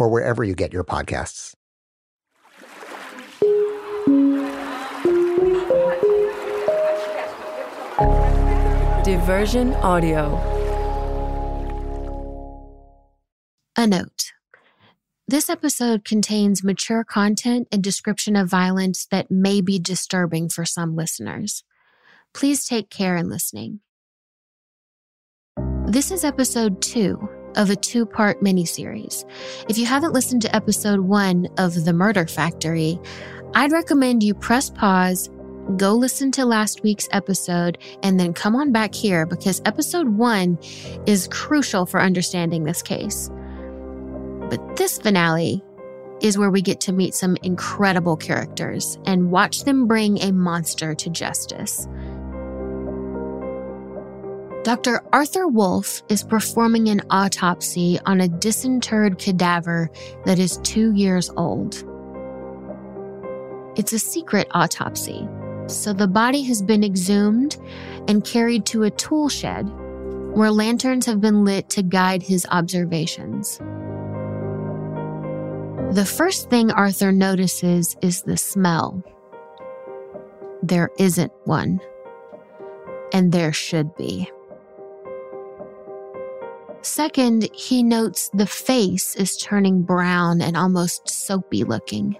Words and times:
or 0.00 0.08
wherever 0.08 0.42
you 0.42 0.54
get 0.54 0.72
your 0.72 0.84
podcasts. 0.84 1.54
Diversion 9.04 9.74
Audio. 9.74 10.38
A 13.76 13.86
note. 13.86 14.32
This 15.26 15.48
episode 15.48 16.04
contains 16.04 16.64
mature 16.64 17.04
content 17.04 17.68
and 17.70 17.82
description 17.82 18.36
of 18.36 18.48
violence 18.48 19.06
that 19.10 19.30
may 19.30 19.60
be 19.60 19.78
disturbing 19.78 20.48
for 20.48 20.64
some 20.64 20.96
listeners. 20.96 21.64
Please 22.34 22.66
take 22.66 22.90
care 22.90 23.16
in 23.16 23.28
listening. 23.28 23.80
This 25.86 26.10
is 26.10 26.24
episode 26.24 26.82
two 26.82 27.28
of 27.56 27.70
a 27.70 27.76
two 27.76 28.06
part 28.06 28.40
miniseries. 28.42 29.24
If 29.68 29.78
you 29.78 29.86
haven't 29.86 30.12
listened 30.12 30.42
to 30.42 30.54
episode 30.54 31.00
one 31.00 31.48
of 31.58 31.84
The 31.84 31.92
Murder 31.92 32.26
Factory, 32.26 32.98
I'd 33.54 33.72
recommend 33.72 34.22
you 34.22 34.34
press 34.34 34.70
pause, 34.70 35.28
go 35.76 35.94
listen 35.94 36.30
to 36.32 36.44
last 36.44 36.82
week's 36.82 37.08
episode, 37.12 37.78
and 38.02 38.18
then 38.18 38.32
come 38.32 38.54
on 38.56 38.72
back 38.72 38.94
here 38.94 39.26
because 39.26 39.60
episode 39.64 40.08
one 40.08 40.58
is 41.06 41.28
crucial 41.28 41.86
for 41.86 42.00
understanding 42.00 42.64
this 42.64 42.82
case. 42.82 43.30
But 44.48 44.76
this 44.76 44.98
finale 44.98 45.62
is 46.20 46.36
where 46.36 46.50
we 46.50 46.62
get 46.62 46.80
to 46.82 46.92
meet 46.92 47.14
some 47.14 47.36
incredible 47.42 48.16
characters 48.16 48.98
and 49.06 49.30
watch 49.30 49.64
them 49.64 49.86
bring 49.86 50.20
a 50.22 50.32
monster 50.32 50.94
to 50.94 51.10
justice. 51.10 51.88
Dr. 54.62 55.02
Arthur 55.10 55.48
Wolf 55.48 56.02
is 56.10 56.22
performing 56.22 56.90
an 56.90 57.00
autopsy 57.08 57.98
on 58.04 58.20
a 58.20 58.28
disinterred 58.28 59.18
cadaver 59.18 59.90
that 60.26 60.38
is 60.38 60.58
two 60.58 60.92
years 60.92 61.30
old. 61.38 61.82
It's 63.76 63.94
a 63.94 63.98
secret 63.98 64.48
autopsy, 64.50 65.26
so 65.66 65.94
the 65.94 66.06
body 66.06 66.42
has 66.42 66.60
been 66.60 66.84
exhumed 66.84 67.56
and 68.06 68.22
carried 68.22 68.66
to 68.66 68.82
a 68.82 68.90
tool 68.90 69.30
shed 69.30 69.62
where 70.34 70.50
lanterns 70.50 71.06
have 71.06 71.22
been 71.22 71.42
lit 71.42 71.70
to 71.70 71.82
guide 71.82 72.22
his 72.22 72.46
observations. 72.50 73.56
The 75.94 76.06
first 76.06 76.50
thing 76.50 76.70
Arthur 76.70 77.12
notices 77.12 77.96
is 78.02 78.22
the 78.22 78.36
smell. 78.36 79.02
There 80.62 80.90
isn't 80.98 81.32
one, 81.44 81.80
and 83.14 83.32
there 83.32 83.54
should 83.54 83.96
be. 83.96 84.30
Second, 86.82 87.48
he 87.52 87.82
notes 87.82 88.30
the 88.32 88.46
face 88.46 89.14
is 89.16 89.36
turning 89.36 89.82
brown 89.82 90.40
and 90.40 90.56
almost 90.56 91.08
soapy 91.08 91.62
looking. 91.62 92.16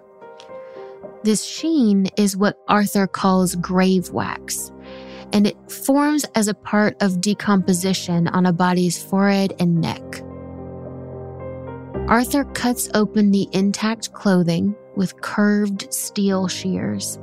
This 1.23 1.45
sheen 1.45 2.09
is 2.17 2.37
what 2.37 2.59
Arthur 2.69 3.07
calls 3.07 3.55
grave 3.57 4.11
wax, 4.11 4.71
and 5.33 5.47
it 5.47 5.57
forms 5.71 6.25
as 6.35 6.49
a 6.49 6.55
part 6.55 6.97
of 7.01 7.21
decomposition 7.21 8.29
on 8.29 8.47
a 8.47 8.53
body's 8.53 9.03
forehead 9.03 9.55
and 9.59 9.81
neck. 9.81 10.03
Arthur 12.09 12.45
cuts 12.45 12.89
open 12.95 13.31
the 13.31 13.49
intact 13.53 14.13
clothing 14.13 14.75
with 14.97 15.21
curved 15.23 15.93
steel 15.93 16.49
shears. 16.49 17.19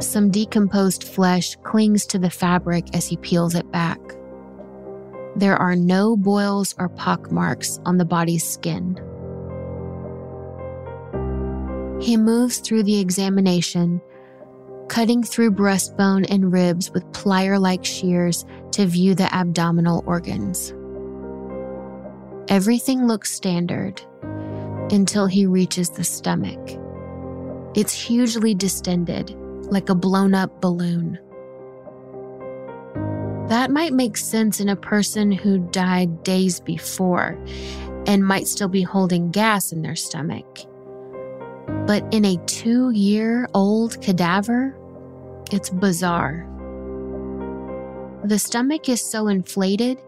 Some 0.00 0.30
decomposed 0.30 1.04
flesh 1.04 1.56
clings 1.62 2.06
to 2.06 2.18
the 2.18 2.30
fabric 2.30 2.96
as 2.96 3.06
he 3.06 3.16
peels 3.18 3.54
it 3.54 3.70
back. 3.70 4.00
There 5.36 5.56
are 5.56 5.76
no 5.76 6.16
boils 6.16 6.74
or 6.78 6.88
pock 6.88 7.30
marks 7.30 7.78
on 7.84 7.98
the 7.98 8.04
body's 8.04 8.44
skin. 8.44 8.98
He 12.00 12.16
moves 12.16 12.58
through 12.58 12.84
the 12.84 12.98
examination, 12.98 14.00
cutting 14.88 15.22
through 15.22 15.52
breastbone 15.52 16.26
and 16.30 16.52
ribs 16.52 16.90
with 16.90 17.04
plier 17.12 17.60
like 17.60 17.84
shears 17.84 18.44
to 18.72 18.86
view 18.86 19.14
the 19.14 19.32
abdominal 19.34 20.02
organs. 20.06 20.74
Everything 22.48 23.06
looks 23.06 23.32
standard 23.32 24.02
until 24.90 25.26
he 25.26 25.46
reaches 25.46 25.90
the 25.90 26.02
stomach. 26.02 26.58
It's 27.76 27.92
hugely 27.92 28.54
distended, 28.54 29.36
like 29.70 29.88
a 29.88 29.94
blown 29.94 30.34
up 30.34 30.60
balloon. 30.60 31.18
That 33.50 33.72
might 33.72 33.92
make 33.92 34.16
sense 34.16 34.60
in 34.60 34.68
a 34.68 34.76
person 34.76 35.32
who 35.32 35.58
died 35.58 36.22
days 36.22 36.60
before 36.60 37.36
and 38.06 38.24
might 38.24 38.46
still 38.46 38.68
be 38.68 38.82
holding 38.82 39.32
gas 39.32 39.72
in 39.72 39.82
their 39.82 39.96
stomach. 39.96 40.46
But 41.84 42.04
in 42.14 42.24
a 42.24 42.36
two 42.46 42.90
year 42.90 43.48
old 43.52 44.00
cadaver, 44.00 44.78
it's 45.50 45.68
bizarre. 45.68 46.46
The 48.22 48.38
stomach 48.38 48.88
is 48.88 49.00
so 49.04 49.26
inflated 49.26 50.00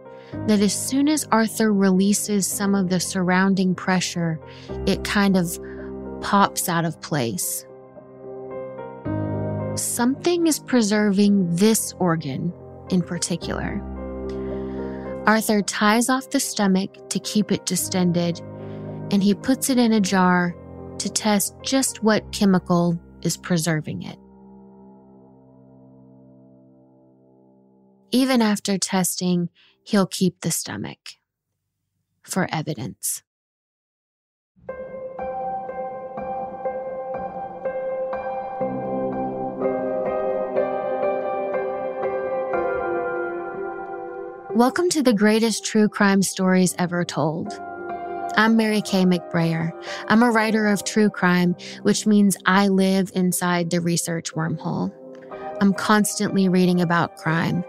that 0.46 0.60
as 0.60 0.72
soon 0.72 1.08
as 1.08 1.26
Arthur 1.32 1.72
releases 1.72 2.46
some 2.46 2.76
of 2.76 2.90
the 2.90 3.00
surrounding 3.00 3.74
pressure, 3.74 4.38
it 4.86 5.02
kind 5.02 5.36
of 5.36 5.58
pops 6.20 6.68
out 6.68 6.84
of 6.84 7.00
place. 7.00 7.66
Something 9.74 10.46
is 10.46 10.60
preserving 10.60 11.56
this 11.56 11.92
organ 11.98 12.52
in 12.92 13.02
particular. 13.02 13.80
Arthur 15.26 15.62
ties 15.62 16.08
off 16.08 16.30
the 16.30 16.40
stomach 16.40 17.08
to 17.10 17.18
keep 17.20 17.50
it 17.52 17.64
distended, 17.64 18.40
and 19.10 19.22
he 19.22 19.34
puts 19.34 19.70
it 19.70 19.78
in 19.78 19.92
a 19.92 20.00
jar 20.00 20.54
to 20.98 21.08
test 21.08 21.54
just 21.62 22.02
what 22.02 22.30
chemical 22.32 23.00
is 23.22 23.36
preserving 23.36 24.02
it. 24.02 24.18
Even 28.10 28.42
after 28.42 28.76
testing, 28.76 29.48
he'll 29.84 30.06
keep 30.06 30.40
the 30.40 30.50
stomach 30.50 30.98
for 32.22 32.46
evidence. 32.52 33.22
Welcome 44.54 44.90
to 44.90 45.02
the 45.02 45.14
greatest 45.14 45.64
true 45.64 45.88
crime 45.88 46.20
stories 46.22 46.74
ever 46.78 47.06
told. 47.06 47.58
I'm 48.36 48.54
Mary 48.54 48.82
Kay 48.82 49.06
McBrayer. 49.06 49.72
I'm 50.08 50.22
a 50.22 50.30
writer 50.30 50.66
of 50.66 50.84
true 50.84 51.08
crime, 51.08 51.56
which 51.84 52.06
means 52.06 52.36
I 52.44 52.68
live 52.68 53.10
inside 53.14 53.70
the 53.70 53.80
research 53.80 54.34
wormhole. 54.34 54.92
I'm 55.62 55.72
constantly 55.72 56.50
reading 56.50 56.82
about 56.82 57.16
crime, 57.16 57.64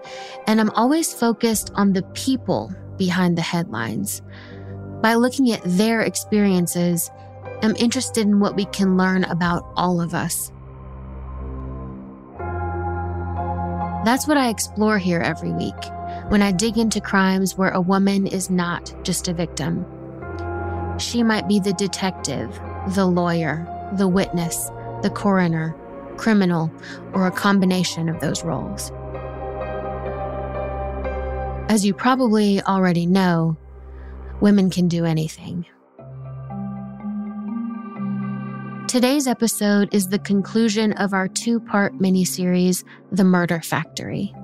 and 0.45 0.59
I'm 0.59 0.71
always 0.71 1.13
focused 1.13 1.71
on 1.75 1.93
the 1.93 2.03
people 2.15 2.69
behind 2.97 3.37
the 3.37 3.41
headlines. 3.41 4.21
By 5.01 5.13
looking 5.13 5.53
at 5.53 5.61
their 5.63 6.01
experiences, 6.01 7.09
I'm 7.61 7.77
interested 7.77 8.27
in 8.27 8.41
what 8.41 8.57
we 8.57 8.65
can 8.65 8.97
learn 8.97 9.23
about 9.23 9.63
all 9.77 10.01
of 10.01 10.13
us. 10.13 10.51
That's 14.03 14.27
what 14.27 14.35
I 14.35 14.49
explore 14.49 14.97
here 14.97 15.21
every 15.21 15.53
week 15.53 15.81
when 16.29 16.41
I 16.41 16.51
dig 16.51 16.77
into 16.77 17.01
crimes 17.01 17.57
where 17.57 17.71
a 17.71 17.81
woman 17.81 18.27
is 18.27 18.49
not 18.49 18.93
just 19.03 19.27
a 19.27 19.33
victim. 19.33 19.85
She 20.99 21.23
might 21.23 21.47
be 21.47 21.59
the 21.59 21.73
detective, 21.73 22.59
the 22.89 23.05
lawyer, 23.05 23.67
the 23.93 24.07
witness, 24.07 24.69
the 25.01 25.11
coroner, 25.13 25.75
criminal, 26.17 26.71
or 27.13 27.27
a 27.27 27.31
combination 27.31 28.09
of 28.09 28.19
those 28.19 28.43
roles. 28.43 28.91
As 31.69 31.85
you 31.85 31.93
probably 31.93 32.61
already 32.61 33.05
know, 33.05 33.57
women 34.41 34.69
can 34.69 34.87
do 34.87 35.05
anything. 35.05 35.65
Today's 38.87 39.25
episode 39.25 39.91
is 39.91 40.09
the 40.09 40.19
conclusion 40.19 40.93
of 40.93 41.13
our 41.13 41.27
two 41.27 41.59
part 41.59 41.97
miniseries, 41.97 42.83
The 43.11 43.23
Murder 43.23 43.59
Factory. 43.61 44.35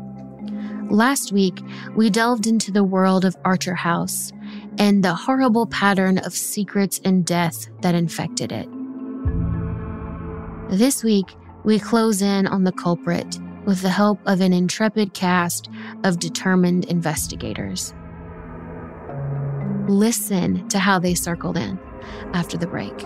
Last 0.89 1.31
week, 1.31 1.61
we 1.95 2.09
delved 2.09 2.47
into 2.47 2.71
the 2.71 2.83
world 2.83 3.23
of 3.23 3.37
Archer 3.45 3.75
House 3.75 4.33
and 4.79 5.03
the 5.03 5.13
horrible 5.13 5.67
pattern 5.67 6.17
of 6.17 6.33
secrets 6.33 6.99
and 7.05 7.23
death 7.23 7.67
that 7.81 7.93
infected 7.93 8.51
it. 8.51 8.67
This 10.71 11.03
week, 11.03 11.35
we 11.63 11.77
close 11.77 12.23
in 12.23 12.47
on 12.47 12.63
the 12.63 12.71
culprit 12.71 13.39
with 13.65 13.81
the 13.81 13.89
help 13.89 14.19
of 14.25 14.41
an 14.41 14.51
intrepid 14.51 15.13
cast 15.13 15.69
of 16.03 16.17
determined 16.17 16.85
investigators. 16.85 17.93
Listen 19.87 20.67
to 20.69 20.79
how 20.79 20.97
they 20.97 21.13
circled 21.13 21.57
in 21.57 21.79
after 22.33 22.57
the 22.57 22.67
break. 22.67 23.05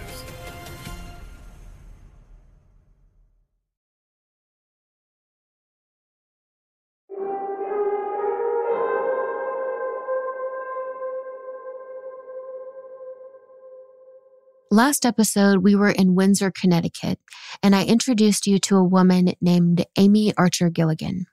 Last 14.73 15.05
episode, 15.05 15.63
we 15.63 15.75
were 15.75 15.91
in 15.91 16.15
Windsor, 16.15 16.49
Connecticut, 16.49 17.19
and 17.61 17.75
I 17.75 17.83
introduced 17.83 18.47
you 18.47 18.57
to 18.59 18.77
a 18.77 18.83
woman 18.85 19.33
named 19.41 19.85
Amy 19.97 20.33
Archer 20.37 20.69
Gilligan. 20.69 21.25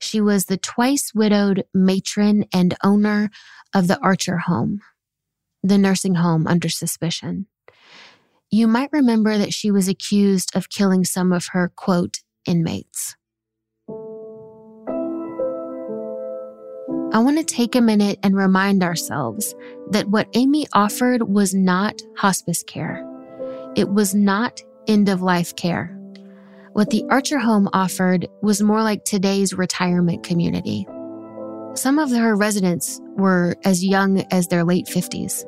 She 0.00 0.20
was 0.20 0.46
the 0.46 0.56
twice 0.56 1.12
widowed 1.14 1.62
matron 1.72 2.46
and 2.52 2.76
owner 2.82 3.30
of 3.72 3.86
the 3.86 3.96
Archer 4.00 4.38
home, 4.38 4.80
the 5.62 5.78
nursing 5.78 6.16
home 6.16 6.48
under 6.48 6.68
suspicion. 6.68 7.46
You 8.50 8.66
might 8.66 8.90
remember 8.90 9.38
that 9.38 9.54
she 9.54 9.70
was 9.70 9.86
accused 9.86 10.50
of 10.56 10.68
killing 10.68 11.04
some 11.04 11.32
of 11.32 11.50
her, 11.52 11.70
quote, 11.76 12.18
inmates. 12.44 13.14
I 17.12 17.18
want 17.18 17.36
to 17.36 17.44
take 17.44 17.74
a 17.74 17.82
minute 17.82 18.18
and 18.22 18.34
remind 18.34 18.82
ourselves 18.82 19.54
that 19.90 20.08
what 20.08 20.28
Amy 20.32 20.66
offered 20.72 21.22
was 21.22 21.52
not 21.52 22.00
hospice 22.16 22.62
care. 22.62 23.06
It 23.76 23.90
was 23.90 24.14
not 24.14 24.62
end 24.88 25.10
of 25.10 25.20
life 25.20 25.54
care. 25.54 25.94
What 26.72 26.88
the 26.88 27.04
Archer 27.10 27.38
home 27.38 27.68
offered 27.74 28.28
was 28.40 28.62
more 28.62 28.82
like 28.82 29.04
today's 29.04 29.52
retirement 29.52 30.22
community. 30.22 30.86
Some 31.74 31.98
of 31.98 32.10
her 32.10 32.34
residents 32.34 32.98
were 33.16 33.56
as 33.62 33.84
young 33.84 34.20
as 34.32 34.48
their 34.48 34.64
late 34.64 34.86
50s. 34.86 35.44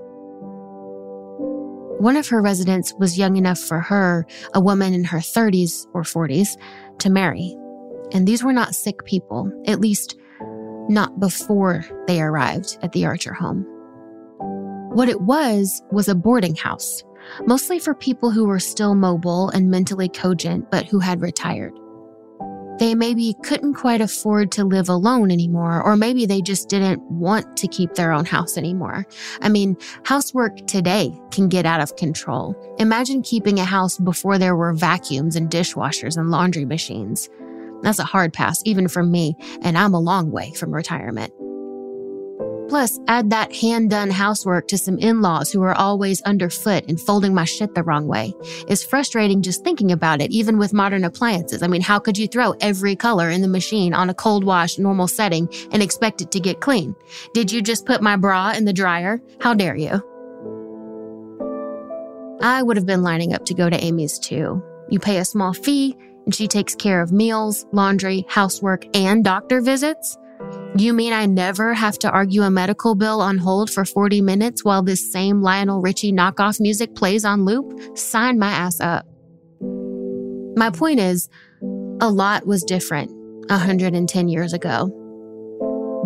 One 1.99 2.19
of 2.19 2.29
her 2.29 2.43
residents 2.43 2.93
was 2.99 3.17
young 3.17 3.37
enough 3.37 3.59
for 3.59 3.81
her, 3.81 4.27
a 4.53 4.61
woman 4.61 4.93
in 4.93 5.05
her 5.05 5.19
30s 5.19 5.87
or 5.95 6.03
40s, 6.03 6.59
to 6.99 7.09
marry. 7.09 7.57
And 8.13 8.29
these 8.29 8.45
were 8.45 8.53
not 8.53 8.75
sick 8.75 9.03
people, 9.07 9.51
at 9.67 9.81
least 9.81 10.17
not 10.89 11.19
before 11.21 11.85
they 12.07 12.21
arrived 12.21 12.79
at 12.83 12.93
the 12.93 13.05
Archer 13.05 13.33
home. 13.33 13.65
What 14.95 15.09
it 15.09 15.23
was 15.23 15.83
was 15.91 16.09
a 16.09 16.15
boarding 16.15 16.55
house, 16.55 17.03
mostly 17.47 17.79
for 17.79 17.95
people 17.95 18.31
who 18.31 18.47
were 18.47 18.61
still 18.61 18.95
mobile 18.95 19.49
and 19.51 19.71
mentally 19.71 20.09
cogent, 20.09 20.71
but 20.71 20.87
who 20.87 21.01
had 21.01 21.21
retired. 21.21 21.73
They 22.79 22.97
maybe 22.97 23.37
couldn't 23.45 23.75
quite 23.75 24.01
afford 24.01 24.51
to 24.53 24.65
live 24.65 24.89
alone 24.89 25.31
anymore, 25.31 25.81
or 25.81 25.97
maybe 25.97 26.27
they 26.27 26.41
just 26.41 26.69
didn't 26.69 27.01
want 27.03 27.57
to 27.59 27.69
keep 27.69 27.95
their 27.95 28.11
own 28.11 28.25
house 28.25 28.57
anymore. 28.57 29.07
I 29.41 29.49
mean, 29.49 29.77
housework 30.05 30.67
today 30.67 31.17
can 31.31 31.49
get 31.49 31.67
out 31.67 31.81
of 31.81 31.95
control. 31.95 32.57
Imagine 32.79 33.23
keeping 33.23 33.61
a 33.61 33.65
house 33.65 33.99
before 33.99 34.39
there 34.39 34.57
were 34.57 34.73
vacuums 34.73 35.37
and 35.37 35.49
dishwashers 35.49 36.17
and 36.17 36.31
laundry 36.31 36.65
machines. 36.65 37.29
That's 37.85 37.99
a 37.99 38.05
hard 38.05 38.33
pass, 38.33 38.63
even 38.65 38.89
for 38.89 39.03
me, 39.03 39.37
and 39.63 39.79
I'm 39.79 39.95
a 39.95 40.01
long 40.01 40.31
way 40.31 40.53
from 40.55 40.75
retirement. 40.75 41.33
Plus, 42.69 42.99
add 43.09 43.31
that 43.31 43.55
hand 43.55 43.91
done 43.91 44.11
housework 44.11 44.67
to 44.69 44.79
some 44.79 44.99
in 44.99 45.21
laws 45.21 45.53
who 45.53 45.63
are 45.63 45.75
always 45.75 46.23
underfoot 46.23 46.85
and 46.89 46.99
folding 47.01 47.35
my 47.35 47.45
shit 47.45 47.75
the 47.75 47.83
wrong 47.83 48.07
way. 48.07 48.33
It's 48.67 48.83
frustrating 48.83 49.43
just 49.43 49.63
thinking 49.63 49.93
about 49.93 50.23
it, 50.23 50.31
even 50.33 50.59
with 50.59 50.73
modern 50.73 51.05
appliances. 51.05 51.63
I 51.63 51.67
mean, 51.67 51.83
how 51.83 51.99
could 51.99 52.17
you 52.17 52.27
throw 52.27 52.53
every 52.61 52.97
color 52.97 53.29
in 53.29 53.43
the 53.43 53.49
machine 53.49 53.93
on 53.93 54.09
a 54.09 54.15
cold 54.15 54.45
wash, 54.45 54.79
normal 54.79 55.07
setting 55.07 55.49
and 55.73 55.83
expect 55.83 56.23
it 56.23 56.33
to 56.33 56.41
get 56.41 56.61
clean? 56.61 56.97
Did 57.35 57.53
you 57.53 57.61
just 57.61 57.85
put 57.85 58.03
my 58.03 58.17
bra 58.17 58.53
in 58.53 58.65
the 58.65 58.73
dryer? 58.73 59.21
How 59.41 59.53
dare 59.53 59.77
you? 59.77 60.03
I 62.41 62.63
would 62.63 62.77
have 62.77 62.87
been 62.87 63.03
lining 63.03 63.35
up 63.35 63.45
to 63.47 63.55
go 63.55 63.69
to 63.69 63.85
Amy's 63.85 64.19
too. 64.19 64.63
You 64.89 64.99
pay 64.99 65.19
a 65.19 65.25
small 65.25 65.53
fee, 65.53 65.97
and 66.25 66.35
she 66.35 66.49
takes 66.49 66.75
care 66.75 67.03
of 67.03 67.13
meals, 67.13 67.67
laundry, 67.73 68.25
housework, 68.29 68.85
and 68.97 69.25
doctor 69.25 69.61
visits? 69.61 70.17
You 70.77 70.93
mean 70.93 71.13
I 71.13 71.27
never 71.27 71.73
have 71.75 71.99
to 72.01 72.11
argue 72.11 72.43
a 72.43 72.51
medical 72.51 72.95
bill 72.95 73.21
on 73.21 73.39
hold 73.39 73.71
for 73.71 73.85
40 73.85 74.21
minutes 74.21 74.65
while 74.65 74.83
this 74.83 75.13
same 75.13 75.41
Lionel 75.41 75.81
Richie 75.81 76.13
knockoff 76.13 76.61
music 76.61 76.95
plays 76.95 77.25
on 77.25 77.45
loop? 77.45 77.97
Sign 77.97 78.39
my 78.39 78.51
ass 78.51 78.81
up. 78.81 79.07
My 80.57 80.71
point 80.71 81.01
is, 81.01 81.29
a 82.01 82.11
lot 82.11 82.47
was 82.47 82.65
different 82.65 83.11
110 83.49 84.29
years 84.29 84.53
ago. 84.53 84.91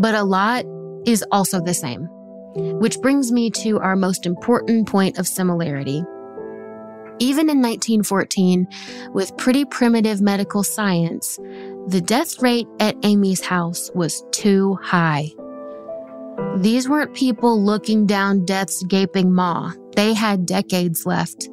But 0.00 0.14
a 0.14 0.22
lot 0.22 0.64
is 1.06 1.24
also 1.32 1.60
the 1.60 1.74
same, 1.74 2.06
which 2.78 3.00
brings 3.00 3.32
me 3.32 3.50
to 3.50 3.78
our 3.80 3.96
most 3.96 4.26
important 4.26 4.86
point 4.88 5.18
of 5.18 5.26
similarity. 5.26 6.04
Even 7.20 7.50
in 7.50 7.60
1914, 7.60 8.68
with 9.12 9.36
pretty 9.36 9.64
primitive 9.64 10.20
medical 10.20 10.62
science, 10.62 11.36
the 11.88 12.00
death 12.00 12.40
rate 12.40 12.68
at 12.78 12.96
Amy's 13.02 13.44
house 13.44 13.90
was 13.94 14.24
too 14.30 14.78
high. 14.82 15.32
These 16.58 16.88
weren't 16.88 17.14
people 17.14 17.62
looking 17.62 18.06
down 18.06 18.44
death's 18.44 18.82
gaping 18.84 19.32
maw. 19.32 19.72
They 19.96 20.14
had 20.14 20.46
decades 20.46 21.06
left. 21.06 21.48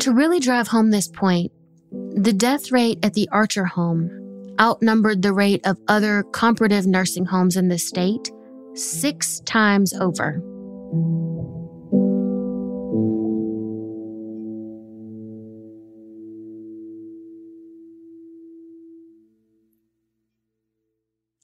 To 0.00 0.12
really 0.12 0.40
drive 0.40 0.68
home 0.68 0.90
this 0.90 1.08
point, 1.08 1.52
the 1.90 2.32
death 2.32 2.72
rate 2.72 2.98
at 3.02 3.14
the 3.14 3.28
Archer 3.32 3.64
home 3.64 4.54
outnumbered 4.60 5.22
the 5.22 5.32
rate 5.32 5.66
of 5.66 5.78
other 5.88 6.24
comparative 6.32 6.86
nursing 6.86 7.24
homes 7.24 7.56
in 7.56 7.68
the 7.68 7.78
state 7.78 8.30
six 8.74 9.40
times 9.40 9.94
over. 9.94 10.42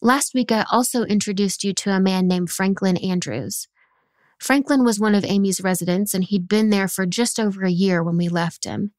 Last 0.01 0.33
week, 0.33 0.53
I 0.53 0.65
also 0.71 1.03
introduced 1.03 1.65
you 1.65 1.73
to 1.75 1.91
a 1.91 1.99
man 1.99 2.29
named 2.29 2.51
Franklin 2.51 2.97
Andrews. 2.99 3.67
Franklin 4.39 4.85
was 4.85 5.01
one 5.01 5.17
of 5.17 5.25
Amy's 5.25 5.61
residents, 5.61 6.15
and 6.15 6.23
he'd 6.23 6.47
been 6.47 6.71
there 6.71 6.87
for 6.87 7.05
just 7.05 7.41
over 7.41 7.65
a 7.65 7.71
year 7.71 8.03
when 8.05 8.17
we 8.17 8.29
left 8.29 8.65
him. 8.65 8.93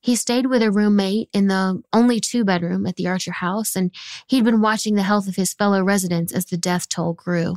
He 0.00 0.14
stayed 0.14 0.46
with 0.46 0.62
a 0.62 0.70
roommate 0.70 1.30
in 1.32 1.48
the 1.48 1.82
only 1.92 2.20
two 2.20 2.44
bedroom 2.44 2.86
at 2.86 2.94
the 2.94 3.08
Archer 3.08 3.32
house, 3.32 3.74
and 3.74 3.90
he'd 4.28 4.44
been 4.44 4.60
watching 4.60 4.94
the 4.94 5.02
health 5.02 5.26
of 5.26 5.34
his 5.34 5.52
fellow 5.52 5.82
residents 5.82 6.32
as 6.32 6.44
the 6.44 6.56
death 6.56 6.88
toll 6.88 7.14
grew. 7.14 7.56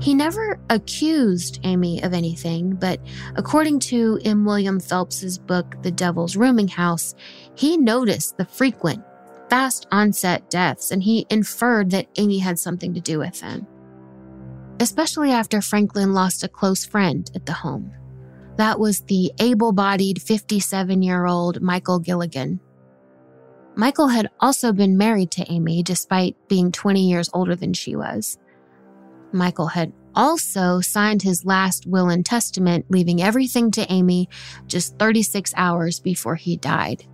He 0.00 0.14
never 0.14 0.58
accused 0.70 1.60
Amy 1.64 2.02
of 2.02 2.14
anything, 2.14 2.76
but 2.76 3.00
according 3.36 3.80
to 3.80 4.18
M. 4.24 4.46
William 4.46 4.80
Phelps's 4.80 5.38
book, 5.38 5.82
The 5.82 5.90
Devil's 5.90 6.36
Rooming 6.36 6.68
House, 6.68 7.14
he 7.54 7.76
noticed 7.76 8.36
the 8.38 8.44
frequent 8.44 9.02
fast 9.48 9.86
onset 9.92 10.50
deaths, 10.50 10.90
and 10.90 11.02
he 11.02 11.26
inferred 11.30 11.90
that 11.90 12.08
Amy 12.16 12.38
had 12.38 12.58
something 12.58 12.94
to 12.94 13.00
do 13.00 13.18
with 13.18 13.40
them. 13.40 13.66
Especially 14.80 15.30
after 15.30 15.60
Franklin 15.60 16.12
lost 16.14 16.44
a 16.44 16.48
close 16.48 16.84
friend 16.84 17.30
at 17.34 17.46
the 17.46 17.52
home. 17.52 17.92
That 18.56 18.78
was 18.78 19.00
the 19.02 19.32
able 19.38 19.72
bodied 19.72 20.22
57 20.22 21.02
year 21.02 21.26
old 21.26 21.60
Michael 21.60 21.98
Gilligan. 21.98 22.60
Michael 23.76 24.08
had 24.08 24.30
also 24.40 24.72
been 24.72 24.96
married 24.96 25.32
to 25.32 25.50
Amy 25.50 25.82
despite 25.82 26.36
being 26.48 26.70
20 26.70 27.08
years 27.08 27.28
older 27.32 27.56
than 27.56 27.72
she 27.72 27.96
was. 27.96 28.38
Michael 29.32 29.66
had 29.66 29.92
also 30.14 30.80
signed 30.80 31.22
his 31.22 31.44
last 31.44 31.86
will 31.86 32.08
and 32.08 32.24
testament, 32.24 32.86
leaving 32.88 33.20
everything 33.20 33.72
to 33.72 33.92
Amy 33.92 34.28
just 34.68 34.96
36 34.98 35.52
hours 35.56 35.98
before 35.98 36.36
he 36.36 36.56
died. 36.56 37.04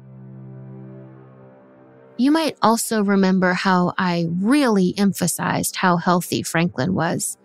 You 2.20 2.30
might 2.30 2.58
also 2.60 3.02
remember 3.02 3.54
how 3.54 3.94
I 3.96 4.26
really 4.28 4.92
emphasized 4.98 5.76
how 5.76 5.96
healthy 5.96 6.42
Franklin 6.42 6.92
was. 6.92 7.38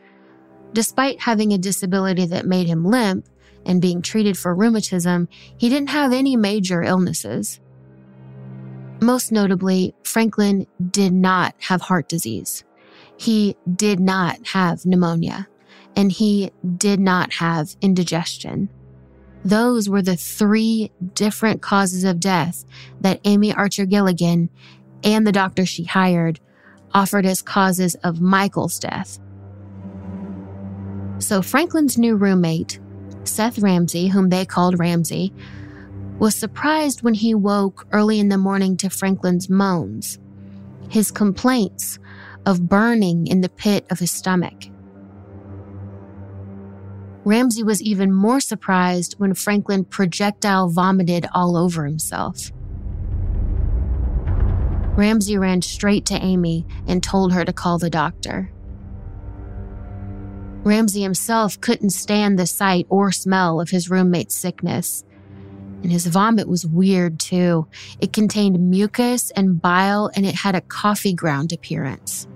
Despite 0.74 1.22
having 1.22 1.53
a 1.53 1.58
disability 1.58 2.25
that 2.25 2.46
made 2.46 2.67
him 2.67 2.84
limp 2.84 3.25
and 3.65 3.82
being 3.82 4.01
treated 4.01 4.38
for 4.38 4.53
rheumatism, 4.53 5.29
he 5.58 5.70
didn't 5.70 5.91
have 5.91 6.12
any 6.12 6.36
major 6.36 6.84
illnesses. 6.84 7.62
Most 9.01 9.32
notably, 9.32 9.96
Franklin 10.03 10.67
did 10.91 11.13
not 11.13 11.55
have 11.60 11.79
heart 11.79 12.10
disease. 12.10 12.65
He 13.15 13.55
did 13.77 14.01
not 14.01 14.46
have 14.48 14.86
pneumonia, 14.86 15.48
and 15.96 16.12
he 16.12 16.51
did 16.75 17.00
not 17.00 17.32
have 17.36 17.77
indigestion. 17.79 18.67
Those 19.46 19.88
were 19.88 20.02
the 20.02 20.16
three 20.16 20.92
different 21.14 21.62
causes 21.62 22.04
of 22.04 22.20
death 22.20 22.66
that 23.02 23.22
Amy 23.25 23.54
Archer 23.54 23.86
Gilligan 23.86 24.50
and 25.04 25.25
the 25.25 25.32
doctor 25.32 25.68
she 25.68 25.84
hired 25.84 26.40
offered 26.96 27.28
as 27.28 27.44
causes 27.44 27.94
of 28.04 28.20
Michael's 28.20 28.80
death. 28.80 29.20
So 31.20 31.44
Franklin's 31.44 31.96
new 31.96 32.16
roommate, 32.16 32.80
Seth 33.24 33.60
Ramsey, 33.60 34.08
whom 34.08 34.30
they 34.30 34.46
called 34.46 34.80
Ramsey, 34.80 35.32
was 36.18 36.36
surprised 36.36 37.04
when 37.04 37.14
he 37.14 37.36
woke 37.36 37.86
early 37.92 38.20
in 38.20 38.30
the 38.30 38.38
morning 38.40 38.75
to 38.78 38.90
Franklin's 38.90 39.48
moans, 39.48 40.18
his 40.90 41.12
complaints 41.12 42.00
of 42.48 42.68
burning 42.68 43.28
in 43.28 43.42
the 43.42 43.50
pit 43.50 43.86
of 43.92 44.00
his 44.00 44.12
stomach. 44.12 44.66
Ramsey 47.25 47.63
was 47.63 47.82
even 47.82 48.13
more 48.13 48.39
surprised 48.39 49.15
when 49.17 49.34
Franklin 49.34 49.84
projectile 49.84 50.70
vomited 50.70 51.25
all 51.34 51.58
over 51.58 51.86
himself. 51.86 52.51
Ramsey 54.96 55.36
ran 55.36 55.63
straight 55.63 56.05
to 56.05 56.24
Amy 56.24 56.67
and 56.88 57.01
told 57.01 57.34
her 57.34 57.44
to 57.44 57.51
call 57.51 57.79
the 57.79 57.89
doctor. 57.89 58.51
Ramsey 60.63 61.01
himself 61.01 61.60
couldn't 61.60 61.89
stand 61.89 62.38
the 62.38 62.46
sight 62.46 62.86
or 62.89 63.12
smell 63.12 63.60
of 63.60 63.72
his 63.72 63.89
roommate's 63.89 64.36
sickness. 64.36 65.03
And 65.82 65.91
his 65.91 66.05
vomit 66.05 66.48
was 66.48 66.65
weird 66.65 67.20
too. 67.20 67.67
It 68.00 68.13
contained 68.13 68.70
mucus 68.70 69.32
and 69.32 69.62
bile, 69.62 70.10
and 70.15 70.25
it 70.25 70.36
had 70.36 70.55
a 70.55 70.62
coffee 70.62 71.13
ground 71.13 71.51
appearance. 71.51 72.27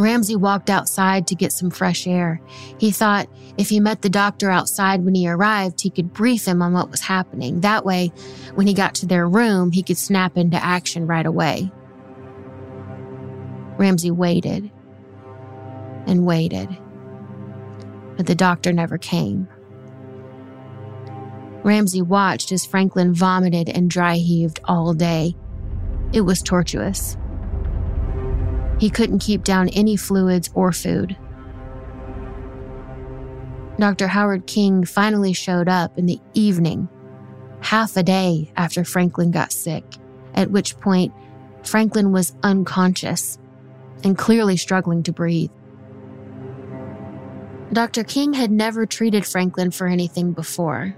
Ramsey 0.00 0.36
walked 0.36 0.70
outside 0.70 1.26
to 1.26 1.34
get 1.34 1.52
some 1.52 1.70
fresh 1.70 2.06
air. 2.06 2.40
He 2.78 2.90
thought 2.90 3.28
if 3.58 3.68
he 3.68 3.80
met 3.80 4.02
the 4.02 4.08
doctor 4.08 4.50
outside 4.50 5.04
when 5.04 5.14
he 5.14 5.28
arrived, 5.28 5.80
he 5.80 5.90
could 5.90 6.12
brief 6.12 6.46
him 6.46 6.62
on 6.62 6.72
what 6.72 6.90
was 6.90 7.00
happening. 7.00 7.60
That 7.60 7.84
way, 7.84 8.12
when 8.54 8.66
he 8.66 8.74
got 8.74 8.94
to 8.96 9.06
their 9.06 9.28
room, 9.28 9.72
he 9.72 9.82
could 9.82 9.98
snap 9.98 10.36
into 10.36 10.62
action 10.62 11.06
right 11.06 11.26
away. 11.26 11.70
Ramsey 13.76 14.10
waited 14.10 14.70
and 16.06 16.26
waited, 16.26 16.68
but 18.16 18.26
the 18.26 18.34
doctor 18.34 18.72
never 18.72 18.98
came. 18.98 19.48
Ramsey 21.62 22.00
watched 22.00 22.52
as 22.52 22.64
Franklin 22.64 23.12
vomited 23.12 23.68
and 23.68 23.90
dry 23.90 24.16
heaved 24.16 24.60
all 24.64 24.94
day. 24.94 25.34
It 26.12 26.22
was 26.22 26.42
tortuous. 26.42 27.16
He 28.80 28.88
couldn't 28.88 29.18
keep 29.18 29.44
down 29.44 29.68
any 29.68 29.94
fluids 29.94 30.48
or 30.54 30.72
food. 30.72 31.14
Dr. 33.78 34.08
Howard 34.08 34.46
King 34.46 34.84
finally 34.84 35.34
showed 35.34 35.68
up 35.68 35.98
in 35.98 36.06
the 36.06 36.18
evening, 36.32 36.88
half 37.60 37.98
a 37.98 38.02
day 38.02 38.50
after 38.56 38.82
Franklin 38.82 39.30
got 39.30 39.52
sick, 39.52 39.84
at 40.34 40.50
which 40.50 40.80
point 40.80 41.12
Franklin 41.62 42.10
was 42.10 42.34
unconscious 42.42 43.38
and 44.02 44.16
clearly 44.16 44.56
struggling 44.56 45.02
to 45.02 45.12
breathe. 45.12 45.50
Dr. 47.70 48.02
King 48.02 48.32
had 48.32 48.50
never 48.50 48.86
treated 48.86 49.26
Franklin 49.26 49.70
for 49.70 49.88
anything 49.88 50.32
before. 50.32 50.96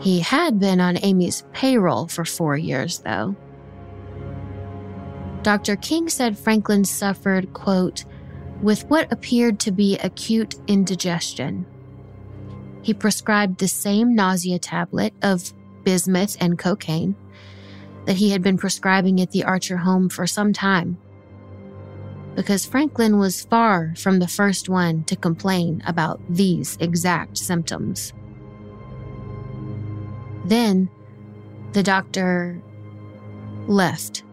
He 0.00 0.20
had 0.20 0.58
been 0.58 0.80
on 0.80 0.96
Amy's 1.02 1.44
payroll 1.52 2.08
for 2.08 2.24
four 2.24 2.56
years, 2.56 3.00
though. 3.00 3.36
Dr. 5.48 5.76
King 5.76 6.10
said 6.10 6.38
Franklin 6.38 6.84
suffered, 6.84 7.54
quote, 7.54 8.04
with 8.60 8.84
what 8.90 9.10
appeared 9.10 9.58
to 9.60 9.70
be 9.70 9.96
acute 9.96 10.56
indigestion. 10.66 11.64
He 12.82 12.92
prescribed 12.92 13.56
the 13.56 13.66
same 13.66 14.14
nausea 14.14 14.58
tablet 14.58 15.14
of 15.22 15.54
bismuth 15.84 16.36
and 16.38 16.58
cocaine 16.58 17.16
that 18.04 18.16
he 18.16 18.28
had 18.28 18.42
been 18.42 18.58
prescribing 18.58 19.22
at 19.22 19.30
the 19.30 19.44
Archer 19.44 19.78
home 19.78 20.10
for 20.10 20.26
some 20.26 20.52
time. 20.52 20.98
Because 22.34 22.66
Franklin 22.66 23.18
was 23.18 23.46
far 23.46 23.94
from 23.96 24.18
the 24.18 24.28
first 24.28 24.68
one 24.68 25.02
to 25.04 25.16
complain 25.16 25.82
about 25.86 26.20
these 26.28 26.76
exact 26.78 27.38
symptoms. 27.38 28.12
Then 30.44 30.90
the 31.72 31.82
doctor 31.82 32.60
left. 33.66 34.24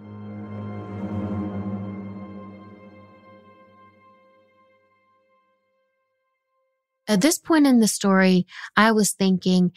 At 7.07 7.21
this 7.21 7.37
point 7.37 7.67
in 7.67 7.79
the 7.79 7.87
story, 7.87 8.47
I 8.75 8.91
was 8.91 9.11
thinking 9.11 9.71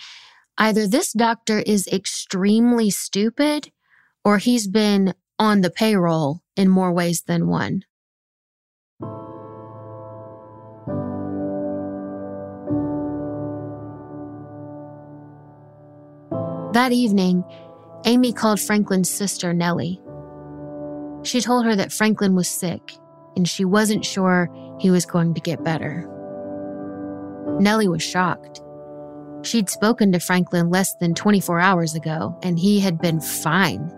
either 0.57 0.87
this 0.87 1.13
doctor 1.13 1.59
is 1.59 1.87
extremely 1.89 2.91
stupid 2.91 3.71
or 4.25 4.39
he's 4.39 4.67
been 4.67 5.15
on 5.39 5.61
the 5.61 5.71
payroll 5.71 6.41
in 6.57 6.69
more 6.69 6.93
ways 6.93 7.23
than 7.27 7.49
one. 7.49 7.85
That 16.73 16.93
evening, 16.93 17.45
Amy 18.05 18.33
called 18.33 18.61
Franklin's 18.61 19.11
sister, 19.11 19.53
Nellie. 19.53 20.01
She 21.25 21.41
told 21.41 21.67
her 21.67 21.77
that 21.77 21.93
Franklin 21.93 22.35
was 22.35 22.49
sick 22.49 22.93
and 23.37 23.47
she 23.47 23.65
wasn't 23.65 24.05
sure 24.05 24.49
he 24.81 24.91
was 24.91 25.05
going 25.05 25.35
to 25.35 25.41
get 25.41 25.63
better. 25.63 26.09
Nellie 27.61 27.89
was 27.89 28.03
shocked. 28.03 28.61
She'd 29.43 29.71
spoken 29.71 30.13
to 30.13 30.21
Franklin 30.21 30.71
less 30.71 30.95
than 30.97 31.15
24 31.15 31.61
hours 31.61 31.95
ago, 31.95 32.39
and 32.43 32.59
he 32.59 32.81
had 32.81 33.01
been 33.01 33.21
fine. 33.21 33.93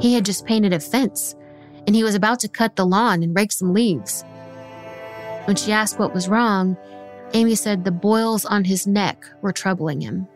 He 0.00 0.14
had 0.14 0.24
just 0.24 0.46
painted 0.46 0.72
a 0.72 0.80
fence, 0.80 1.34
and 1.86 1.94
he 1.94 2.04
was 2.04 2.14
about 2.14 2.40
to 2.40 2.48
cut 2.48 2.76
the 2.76 2.86
lawn 2.86 3.22
and 3.22 3.36
rake 3.36 3.52
some 3.52 3.74
leaves. 3.74 4.24
When 5.44 5.56
she 5.56 5.72
asked 5.72 5.98
what 5.98 6.14
was 6.14 6.28
wrong, 6.28 6.76
Amy 7.34 7.54
said 7.54 7.84
the 7.84 7.90
boils 7.90 8.44
on 8.44 8.64
his 8.64 8.86
neck 8.86 9.24
were 9.42 9.52
troubling 9.52 10.00
him. 10.00 10.26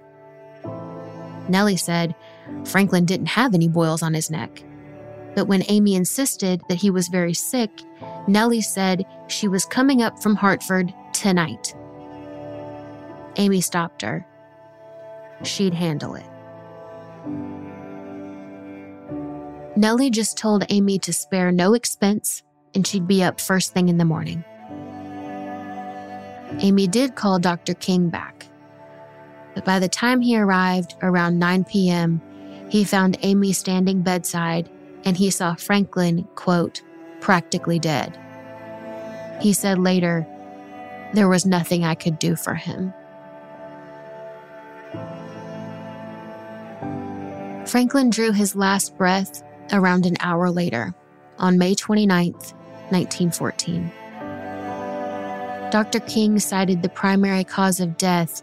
Nellie 1.48 1.76
said 1.76 2.14
Franklin 2.64 3.04
didn't 3.04 3.26
have 3.26 3.54
any 3.54 3.68
boils 3.68 4.02
on 4.02 4.14
his 4.14 4.30
neck. 4.30 4.62
But 5.34 5.48
when 5.48 5.64
Amy 5.68 5.94
insisted 5.94 6.60
that 6.68 6.76
he 6.76 6.90
was 6.90 7.08
very 7.08 7.34
sick, 7.34 7.70
Nellie 8.26 8.60
said 8.60 9.04
she 9.28 9.48
was 9.48 9.64
coming 9.64 10.02
up 10.02 10.22
from 10.22 10.36
Hartford 10.36 10.92
tonight. 11.12 11.74
Amy 13.36 13.60
stopped 13.60 14.02
her. 14.02 14.26
She'd 15.42 15.74
handle 15.74 16.14
it. 16.14 16.26
Nellie 19.76 20.10
just 20.10 20.36
told 20.36 20.64
Amy 20.68 20.98
to 21.00 21.12
spare 21.12 21.50
no 21.50 21.74
expense 21.74 22.42
and 22.74 22.86
she'd 22.86 23.06
be 23.06 23.22
up 23.22 23.40
first 23.40 23.72
thing 23.72 23.88
in 23.88 23.98
the 23.98 24.04
morning. 24.04 24.44
Amy 26.60 26.86
did 26.86 27.14
call 27.14 27.38
Dr. 27.38 27.74
King 27.74 28.08
back. 28.08 28.46
But 29.54 29.64
by 29.64 29.78
the 29.78 29.88
time 29.88 30.20
he 30.20 30.38
arrived 30.38 30.94
around 31.02 31.38
9 31.38 31.64
p.m., 31.64 32.20
he 32.68 32.84
found 32.84 33.18
Amy 33.22 33.52
standing 33.52 34.02
bedside 34.02 34.68
and 35.04 35.16
he 35.16 35.30
saw 35.30 35.54
Franklin, 35.54 36.24
quote, 36.34 36.82
practically 37.20 37.78
dead. 37.78 38.18
He 39.40 39.52
said 39.52 39.78
later, 39.78 40.26
there 41.12 41.28
was 41.28 41.44
nothing 41.44 41.84
I 41.84 41.94
could 41.94 42.18
do 42.18 42.36
for 42.36 42.54
him. 42.54 42.94
Franklin 47.72 48.10
drew 48.10 48.32
his 48.32 48.54
last 48.54 48.98
breath 48.98 49.42
around 49.72 50.04
an 50.04 50.18
hour 50.20 50.50
later, 50.50 50.94
on 51.38 51.56
May 51.56 51.74
29, 51.74 52.32
1914. 52.32 53.90
Dr. 55.70 56.00
King 56.00 56.38
cited 56.38 56.82
the 56.82 56.90
primary 56.90 57.44
cause 57.44 57.80
of 57.80 57.96
death 57.96 58.42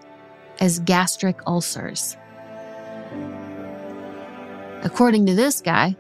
as 0.60 0.80
gastric 0.80 1.46
ulcers. 1.46 2.18
According 4.82 5.28
to 5.28 5.36
this 5.36 5.62
guy, 5.62 5.96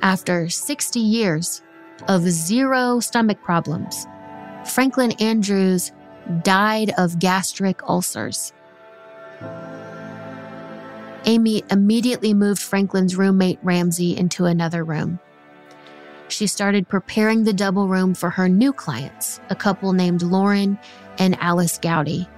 after 0.00 0.48
60 0.48 0.98
years 1.00 1.60
of 2.08 2.22
zero 2.22 2.98
stomach 2.98 3.42
problems, 3.42 4.06
Franklin 4.64 5.12
Andrews 5.20 5.92
died 6.42 6.92
of 6.96 7.18
gastric 7.18 7.82
ulcers. 7.86 8.54
Amy 11.26 11.62
immediately 11.70 12.34
moved 12.34 12.60
Franklin's 12.60 13.16
roommate 13.16 13.58
Ramsey 13.62 14.16
into 14.16 14.44
another 14.44 14.84
room. 14.84 15.18
She 16.28 16.46
started 16.46 16.88
preparing 16.88 17.44
the 17.44 17.52
double 17.52 17.88
room 17.88 18.14
for 18.14 18.30
her 18.30 18.48
new 18.48 18.72
clients, 18.72 19.40
a 19.50 19.54
couple 19.54 19.92
named 19.92 20.22
Lauren 20.22 20.78
and 21.18 21.36
Alice 21.40 21.78
Gowdy. 21.78 22.28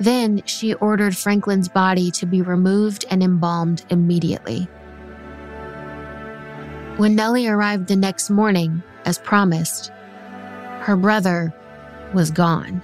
Then 0.00 0.42
she 0.44 0.74
ordered 0.74 1.16
Franklin's 1.16 1.68
body 1.68 2.10
to 2.12 2.26
be 2.26 2.42
removed 2.42 3.04
and 3.10 3.22
embalmed 3.22 3.84
immediately. 3.90 4.68
When 6.96 7.16
Nellie 7.16 7.48
arrived 7.48 7.88
the 7.88 7.96
next 7.96 8.30
morning, 8.30 8.82
as 9.04 9.18
promised, 9.18 9.90
her 10.80 10.96
brother 10.96 11.52
was 12.12 12.30
gone. 12.30 12.82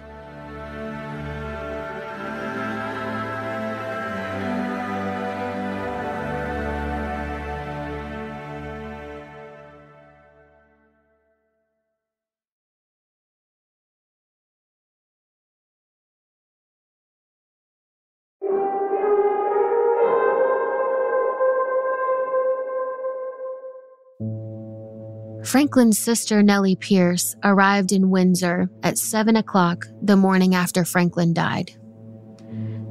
Franklin's 25.51 25.99
sister, 25.99 26.45
Nellie 26.45 26.77
Pierce, 26.77 27.35
arrived 27.43 27.91
in 27.91 28.11
Windsor 28.11 28.71
at 28.85 28.97
7 28.97 29.35
o'clock 29.35 29.85
the 30.01 30.15
morning 30.15 30.55
after 30.55 30.85
Franklin 30.85 31.35
died. 31.35 31.73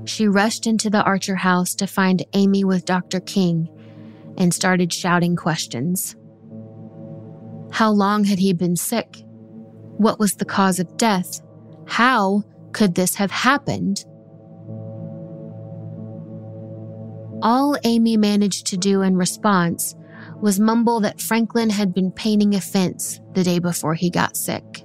She 0.03 0.27
rushed 0.27 0.67
into 0.67 0.89
the 0.89 1.01
Archer 1.01 1.37
house 1.37 1.73
to 1.75 1.87
find 1.87 2.25
Amy 2.33 2.65
with 2.65 2.83
Dr. 2.83 3.21
King 3.21 3.69
and 4.37 4.53
started 4.53 4.91
shouting 4.91 5.37
questions. 5.37 6.17
How 7.71 7.91
long 7.91 8.25
had 8.25 8.39
he 8.39 8.51
been 8.51 8.75
sick? 8.75 9.23
What 9.95 10.19
was 10.19 10.33
the 10.33 10.43
cause 10.43 10.81
of 10.81 10.97
death? 10.97 11.39
How 11.87 12.43
could 12.73 12.93
this 12.93 13.15
have 13.15 13.31
happened? 13.31 14.03
All 17.41 17.77
Amy 17.85 18.17
managed 18.17 18.67
to 18.67 18.75
do 18.75 19.01
in 19.01 19.15
response 19.15 19.95
was 20.41 20.59
mumble 20.59 20.99
that 21.01 21.21
Franklin 21.21 21.69
had 21.69 21.93
been 21.93 22.11
painting 22.11 22.55
a 22.55 22.61
fence 22.61 23.19
the 23.33 23.43
day 23.43 23.59
before 23.59 23.93
he 23.93 24.09
got 24.09 24.37
sick. 24.37 24.83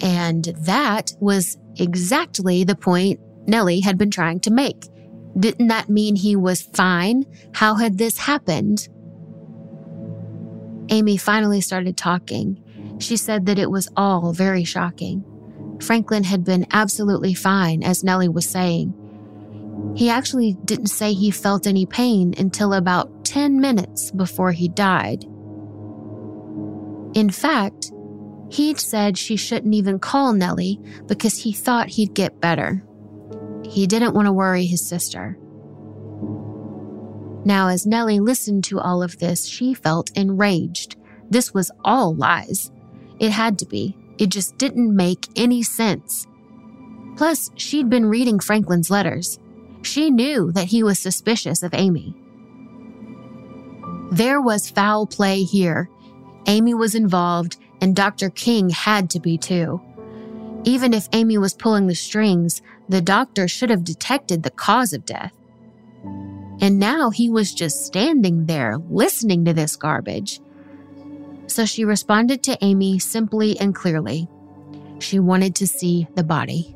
And 0.00 0.44
that 0.60 1.12
was 1.20 1.56
exactly 1.76 2.64
the 2.64 2.76
point 2.76 3.20
Nellie 3.46 3.80
had 3.80 3.98
been 3.98 4.10
trying 4.10 4.40
to 4.40 4.52
make. 4.52 4.86
Didn't 5.38 5.68
that 5.68 5.88
mean 5.88 6.16
he 6.16 6.36
was 6.36 6.62
fine? 6.62 7.24
How 7.54 7.74
had 7.74 7.98
this 7.98 8.18
happened? 8.18 8.88
Amy 10.90 11.16
finally 11.16 11.60
started 11.60 11.96
talking. 11.96 12.62
She 12.98 13.16
said 13.16 13.46
that 13.46 13.58
it 13.58 13.70
was 13.70 13.90
all 13.96 14.32
very 14.32 14.64
shocking. 14.64 15.24
Franklin 15.80 16.24
had 16.24 16.44
been 16.44 16.66
absolutely 16.70 17.34
fine, 17.34 17.82
as 17.82 18.04
Nellie 18.04 18.28
was 18.28 18.48
saying. 18.48 18.94
He 19.96 20.10
actually 20.10 20.54
didn't 20.64 20.88
say 20.88 21.12
he 21.12 21.30
felt 21.30 21.66
any 21.66 21.86
pain 21.86 22.34
until 22.36 22.74
about 22.74 23.24
10 23.24 23.60
minutes 23.60 24.10
before 24.10 24.52
he 24.52 24.68
died. 24.68 25.24
In 27.14 27.30
fact, 27.30 27.92
he'd 28.50 28.80
said 28.80 29.16
she 29.16 29.36
shouldn't 29.36 29.74
even 29.74 29.98
call 29.98 30.32
Nellie 30.32 30.80
because 31.06 31.38
he 31.38 31.52
thought 31.52 31.88
he'd 31.88 32.14
get 32.14 32.40
better. 32.40 32.84
He 33.64 33.86
didn't 33.86 34.14
want 34.14 34.26
to 34.26 34.32
worry 34.32 34.66
his 34.66 34.86
sister. 34.86 35.38
Now, 37.44 37.68
as 37.68 37.86
Nellie 37.86 38.20
listened 38.20 38.64
to 38.64 38.80
all 38.80 39.02
of 39.02 39.18
this, 39.18 39.46
she 39.46 39.74
felt 39.74 40.10
enraged. 40.16 40.96
This 41.30 41.52
was 41.52 41.70
all 41.84 42.14
lies. 42.14 42.72
It 43.20 43.30
had 43.30 43.58
to 43.60 43.66
be. 43.66 43.96
It 44.18 44.28
just 44.28 44.56
didn't 44.58 44.94
make 44.94 45.28
any 45.36 45.62
sense. 45.62 46.26
Plus, 47.16 47.50
she'd 47.56 47.90
been 47.90 48.06
reading 48.06 48.40
Franklin's 48.40 48.90
letters. 48.90 49.38
She 49.84 50.10
knew 50.10 50.50
that 50.52 50.66
he 50.66 50.82
was 50.82 50.98
suspicious 50.98 51.62
of 51.62 51.74
Amy. 51.74 52.14
There 54.10 54.40
was 54.40 54.70
foul 54.70 55.06
play 55.06 55.42
here. 55.42 55.88
Amy 56.46 56.74
was 56.74 56.94
involved, 56.94 57.56
and 57.80 57.94
Dr. 57.94 58.30
King 58.30 58.70
had 58.70 59.10
to 59.10 59.20
be 59.20 59.36
too. 59.36 59.80
Even 60.64 60.94
if 60.94 61.08
Amy 61.12 61.36
was 61.36 61.52
pulling 61.52 61.86
the 61.86 61.94
strings, 61.94 62.62
the 62.88 63.02
doctor 63.02 63.46
should 63.46 63.70
have 63.70 63.84
detected 63.84 64.42
the 64.42 64.50
cause 64.50 64.92
of 64.92 65.04
death. 65.04 65.32
And 66.60 66.78
now 66.78 67.10
he 67.10 67.28
was 67.28 67.52
just 67.52 67.84
standing 67.84 68.46
there 68.46 68.78
listening 68.88 69.44
to 69.44 69.52
this 69.52 69.76
garbage. 69.76 70.40
So 71.46 71.66
she 71.66 71.84
responded 71.84 72.42
to 72.44 72.58
Amy 72.64 72.98
simply 72.98 73.58
and 73.60 73.74
clearly. 73.74 74.28
She 74.98 75.18
wanted 75.18 75.54
to 75.56 75.66
see 75.66 76.08
the 76.14 76.24
body. 76.24 76.74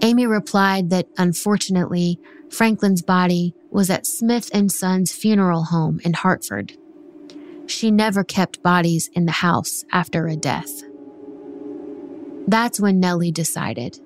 Amy 0.00 0.26
replied 0.26 0.90
that 0.90 1.08
unfortunately, 1.16 2.20
Franklin's 2.50 3.02
body 3.02 3.54
was 3.70 3.90
at 3.90 4.06
Smith 4.06 4.50
and 4.54 4.70
Sons 4.70 5.12
funeral 5.12 5.64
home 5.64 6.00
in 6.04 6.12
Hartford. 6.14 6.76
She 7.66 7.90
never 7.90 8.24
kept 8.24 8.62
bodies 8.62 9.10
in 9.12 9.26
the 9.26 9.32
house 9.32 9.84
after 9.92 10.26
a 10.26 10.36
death. 10.36 10.82
That's 12.46 12.80
when 12.80 13.00
Nellie 13.00 13.32
decided. 13.32 14.00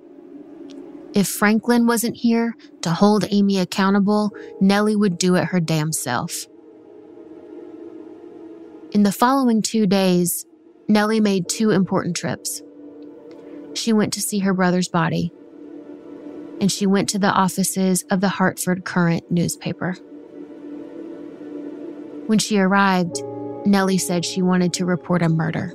If 1.15 1.29
Franklin 1.29 1.87
wasn't 1.87 2.17
here 2.17 2.57
to 2.81 2.91
hold 2.91 3.27
Amy 3.31 3.59
accountable, 3.59 4.33
Nellie 4.61 4.97
would 4.97 5.19
do 5.19 5.37
it 5.37 5.47
her 5.47 5.61
damn 5.61 5.93
self. 5.93 6.47
In 8.93 9.05
the 9.05 9.13
following 9.13 9.63
two 9.63 9.87
days, 9.87 10.47
Nellie 10.89 11.21
made 11.21 11.49
two 11.49 11.71
important 11.71 12.17
trips. 12.17 12.63
She 13.75 13.93
went 13.93 14.13
to 14.15 14.21
see 14.21 14.41
her 14.41 14.53
brother's 14.53 14.89
body, 14.89 15.33
and 16.63 16.71
she 16.71 16.87
went 16.87 17.09
to 17.09 17.19
the 17.19 17.33
offices 17.33 18.05
of 18.09 18.21
the 18.21 18.29
Hartford 18.29 18.85
Courant 18.85 19.29
newspaper. 19.33 19.95
When 22.29 22.39
she 22.39 22.57
arrived, 22.61 23.21
Nellie 23.67 23.99
said 23.99 24.25
she 24.25 24.43
wanted 24.43 24.73
to 24.75 24.87
report 24.87 25.23
a 25.23 25.29
murder. 25.29 25.75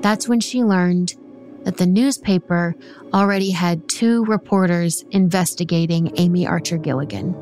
That's 0.00 0.28
when 0.28 0.38
she 0.38 0.62
learned 0.62 1.16
that 1.64 1.78
the 1.78 1.86
newspaper 1.86 2.76
already 3.12 3.50
had 3.50 3.88
two 3.88 4.24
reporters 4.26 5.04
investigating 5.10 6.12
Amy 6.16 6.46
Archer 6.46 6.78
Gilligan. 6.78 7.34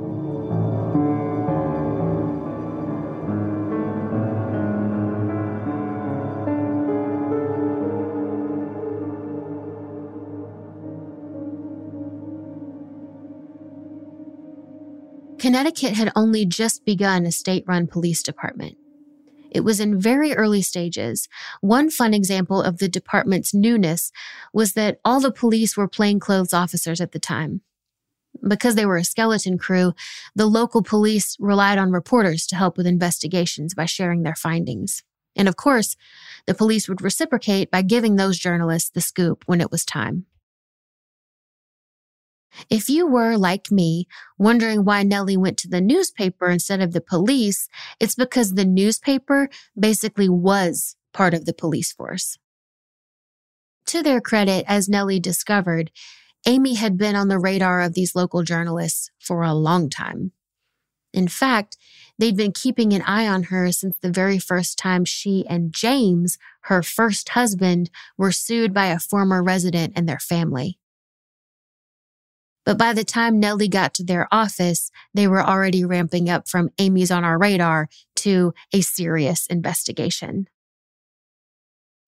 Connecticut 15.40 15.94
had 15.94 16.12
only 16.14 16.44
just 16.44 16.85
begun 16.85 17.24
a 17.24 17.33
state 17.33 17.64
run 17.66 17.87
police 17.87 18.22
department. 18.22 18.76
It 19.50 19.61
was 19.61 19.81
in 19.81 19.98
very 19.98 20.35
early 20.35 20.61
stages. 20.61 21.29
One 21.62 21.88
fun 21.88 22.12
example 22.12 22.61
of 22.61 22.76
the 22.76 22.90
department's 22.90 23.55
newness 23.55 24.12
was 24.53 24.74
that 24.74 25.00
all 25.03 25.18
the 25.18 25.33
police 25.33 25.79
were 25.79 25.88
plainclothes 25.88 26.53
officers 26.53 27.00
at 27.00 27.12
the 27.12 27.18
time. 27.18 27.62
Because 28.46 28.74
they 28.74 28.85
were 28.85 28.98
a 28.98 29.05
skeleton 29.05 29.57
crew, 29.57 29.94
the 30.35 30.44
local 30.44 30.83
police 30.83 31.38
relied 31.40 31.79
on 31.79 31.90
reporters 31.90 32.46
to 32.48 32.57
help 32.57 32.76
with 32.76 32.87
investigations 32.87 33.74
by 33.74 33.87
sharing 33.87 34.22
their 34.22 34.37
findings. 34.37 35.03
And 35.35 35.48
of 35.48 35.57
course, 35.57 35.96
the 36.46 36.55
police 36.55 36.87
would 36.87 37.00
reciprocate 37.00 37.70
by 37.70 37.81
giving 37.81 38.16
those 38.16 38.38
journalists 38.38 38.90
the 38.90 39.00
scoop 39.00 39.44
when 39.46 39.62
it 39.62 39.70
was 39.70 39.87
time. 39.87 40.26
If 42.68 42.88
you 42.88 43.06
were, 43.06 43.36
like 43.36 43.70
me, 43.70 44.06
wondering 44.38 44.84
why 44.84 45.02
Nellie 45.02 45.36
went 45.36 45.58
to 45.58 45.68
the 45.68 45.80
newspaper 45.80 46.48
instead 46.48 46.80
of 46.80 46.92
the 46.92 47.00
police, 47.00 47.68
it's 47.98 48.14
because 48.14 48.54
the 48.54 48.64
newspaper 48.64 49.48
basically 49.78 50.28
was 50.28 50.96
part 51.12 51.34
of 51.34 51.44
the 51.44 51.54
police 51.54 51.92
force. 51.92 52.38
To 53.86 54.02
their 54.02 54.20
credit, 54.20 54.64
as 54.68 54.88
Nellie 54.88 55.20
discovered, 55.20 55.90
Amy 56.46 56.74
had 56.74 56.96
been 56.96 57.16
on 57.16 57.28
the 57.28 57.38
radar 57.38 57.80
of 57.80 57.94
these 57.94 58.14
local 58.14 58.42
journalists 58.42 59.10
for 59.18 59.42
a 59.42 59.54
long 59.54 59.90
time. 59.90 60.32
In 61.12 61.28
fact, 61.28 61.76
they'd 62.18 62.36
been 62.36 62.52
keeping 62.52 62.92
an 62.92 63.02
eye 63.02 63.26
on 63.26 63.44
her 63.44 63.72
since 63.72 63.96
the 63.98 64.10
very 64.10 64.38
first 64.38 64.78
time 64.78 65.04
she 65.04 65.44
and 65.48 65.72
James, 65.72 66.38
her 66.62 66.82
first 66.82 67.30
husband, 67.30 67.90
were 68.16 68.32
sued 68.32 68.72
by 68.72 68.86
a 68.86 68.98
former 68.98 69.42
resident 69.42 69.92
and 69.96 70.08
their 70.08 70.18
family. 70.18 70.78
But 72.70 72.78
by 72.78 72.92
the 72.92 73.02
time 73.02 73.40
Nellie 73.40 73.66
got 73.66 73.94
to 73.94 74.04
their 74.04 74.28
office, 74.30 74.92
they 75.12 75.26
were 75.26 75.42
already 75.42 75.85
ramping 75.85 76.30
up 76.30 76.48
from 76.48 76.70
Amy's 76.78 77.11
on 77.11 77.24
our 77.24 77.37
radar 77.37 77.88
to 78.18 78.54
a 78.72 78.80
serious 78.80 79.44
investigation. 79.48 80.46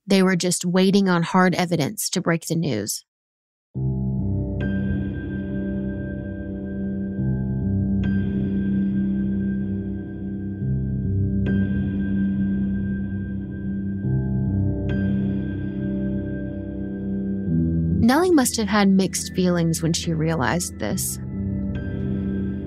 They 0.07 0.23
were 0.23 0.37
just 0.37 0.65
waiting 0.65 1.09
on 1.09 1.25
hard 1.25 1.57
evidence 1.57 2.09
to 2.11 2.21
break 2.21 2.47
the 2.47 2.55
news. 2.55 3.05
Nellie 18.13 18.31
must 18.31 18.59
have 18.59 18.69
had 18.69 18.91
mixed 18.91 19.35
feelings 19.35 19.83
when 19.83 19.95
she 19.95 20.13
realized 20.13 20.79
this. 20.79 21.17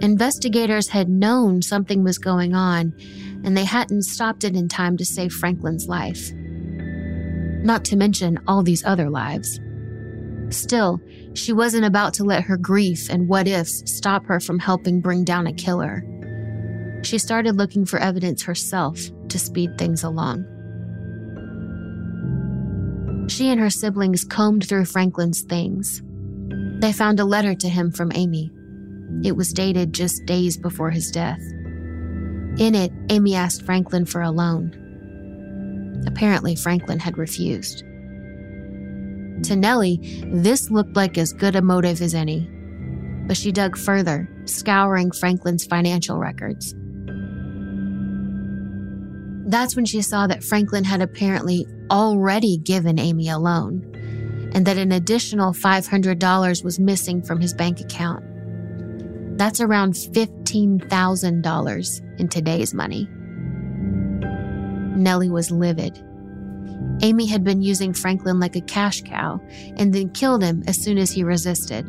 Investigators 0.04 0.88
had 0.88 1.08
known 1.08 1.62
something 1.62 2.04
was 2.04 2.18
going 2.18 2.56
on, 2.56 2.96
and 3.44 3.56
they 3.56 3.64
hadn't 3.64 4.06
stopped 4.06 4.44
it 4.44 4.56
in 4.56 4.68
time 4.68 4.98
to 4.98 5.06
save 5.06 5.32
Franklin's 5.32 5.88
life. 5.88 6.32
Not 7.64 7.86
to 7.86 7.96
mention 7.96 8.40
all 8.48 8.64
these 8.64 8.84
other 8.86 9.08
lives. 9.12 9.60
Still, 10.50 11.00
she 11.36 11.54
wasn't 11.54 11.86
about 11.86 12.16
to 12.16 12.24
let 12.24 12.46
her 12.46 12.58
grief 12.58 13.08
and 13.12 13.30
what 13.30 13.48
ifs 13.48 13.84
stop 13.86 14.26
her 14.26 14.40
from 14.40 14.58
helping 14.58 15.00
bring 15.00 15.24
down 15.24 15.46
a 15.46 15.54
killer. 15.54 16.04
She 17.04 17.20
started 17.20 17.56
looking 17.56 17.86
for 17.86 18.00
evidence 18.00 18.42
herself 18.42 19.00
to 19.28 19.38
speed 19.38 19.78
things 19.78 20.04
along. 20.04 20.55
She 23.28 23.50
and 23.50 23.60
her 23.60 23.70
siblings 23.70 24.24
combed 24.24 24.68
through 24.68 24.86
Franklin's 24.86 25.42
things. 25.42 26.02
They 26.80 26.94
found 26.94 27.20
a 27.20 27.26
letter 27.26 27.56
to 27.56 27.70
him 27.70 27.92
from 27.92 28.12
Amy. 28.14 28.52
It 29.24 29.36
was 29.36 29.54
dated 29.54 29.94
just 29.94 30.26
days 30.26 30.58
before 30.58 30.92
his 30.92 31.10
death. 31.10 31.42
In 32.58 32.76
it, 32.76 32.92
Amy 33.10 33.36
asked 33.36 33.66
Franklin 33.66 34.06
for 34.06 34.22
a 34.22 34.32
loan. 34.32 36.04
Apparently, 36.08 36.56
Franklin 36.56 37.00
had 37.00 37.18
refused. 37.18 37.80
To 39.44 39.56
Nellie, 39.56 40.00
this 40.28 40.70
looked 40.70 40.96
like 40.96 41.18
as 41.18 41.34
good 41.34 41.56
a 41.56 41.62
motive 41.62 42.02
as 42.02 42.14
any. 42.14 42.48
But 43.28 43.38
she 43.38 43.52
dug 43.52 43.78
further, 43.78 44.30
scouring 44.46 45.12
Franklin's 45.12 45.66
financial 45.66 46.18
records. 46.18 46.76
That's 49.48 49.76
when 49.76 49.86
she 49.86 50.02
saw 50.02 50.28
that 50.28 50.44
Franklin 50.44 50.84
had 50.84 51.02
apparently 51.02 51.68
already 51.90 52.58
given 52.58 53.00
Amy 53.00 53.30
a 53.30 53.38
loan, 53.38 53.82
and 54.54 54.66
that 54.66 54.78
an 54.78 54.92
additional 54.92 55.54
$500 55.54 56.64
was 56.64 56.80
missing 56.80 57.22
from 57.22 57.40
his 57.40 57.54
bank 57.54 57.80
account. 57.82 58.24
That's 59.38 59.60
around 59.60 59.94
$15,000 59.94 62.20
in 62.20 62.28
today's 62.30 62.74
money. 62.74 63.10
Nellie 64.96 65.30
was 65.30 65.52
livid. 65.52 66.02
Amy 67.02 67.26
had 67.26 67.44
been 67.44 67.62
using 67.62 67.94
Franklin 67.94 68.40
like 68.40 68.56
a 68.56 68.62
cash 68.62 69.02
cow 69.02 69.42
and 69.78 69.94
then 69.94 70.10
killed 70.12 70.42
him 70.42 70.64
as 70.68 70.82
soon 70.82 70.98
as 70.98 71.12
he 71.12 71.24
resisted. 71.24 71.86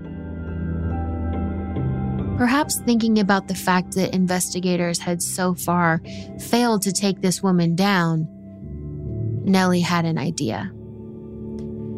Perhaps 2.37 2.81
thinking 2.81 3.19
about 3.19 3.49
the 3.49 3.55
fact 3.55 3.95
that 3.95 4.15
investigators 4.15 4.99
had 4.99 5.23
so 5.23 5.55
far 5.55 6.03
failed 6.39 6.83
to 6.83 6.93
take 6.93 7.23
this 7.23 7.43
woman 7.43 7.75
down, 7.75 8.29
Nellie 9.47 9.81
had 9.81 10.05
an 10.05 10.19
idea. 10.19 10.73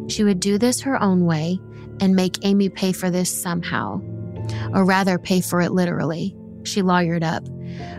She 0.07 0.23
would 0.23 0.39
do 0.39 0.57
this 0.57 0.81
her 0.81 1.01
own 1.01 1.25
way 1.25 1.59
and 1.99 2.15
make 2.15 2.45
Amy 2.45 2.69
pay 2.69 2.91
for 2.91 3.09
this 3.09 3.41
somehow, 3.41 4.01
or 4.73 4.85
rather, 4.85 5.17
pay 5.17 5.41
for 5.41 5.59
it 5.59 5.71
literally. 5.71 6.35
She 6.63 6.81
lawyered 6.81 7.23
up. 7.23 7.43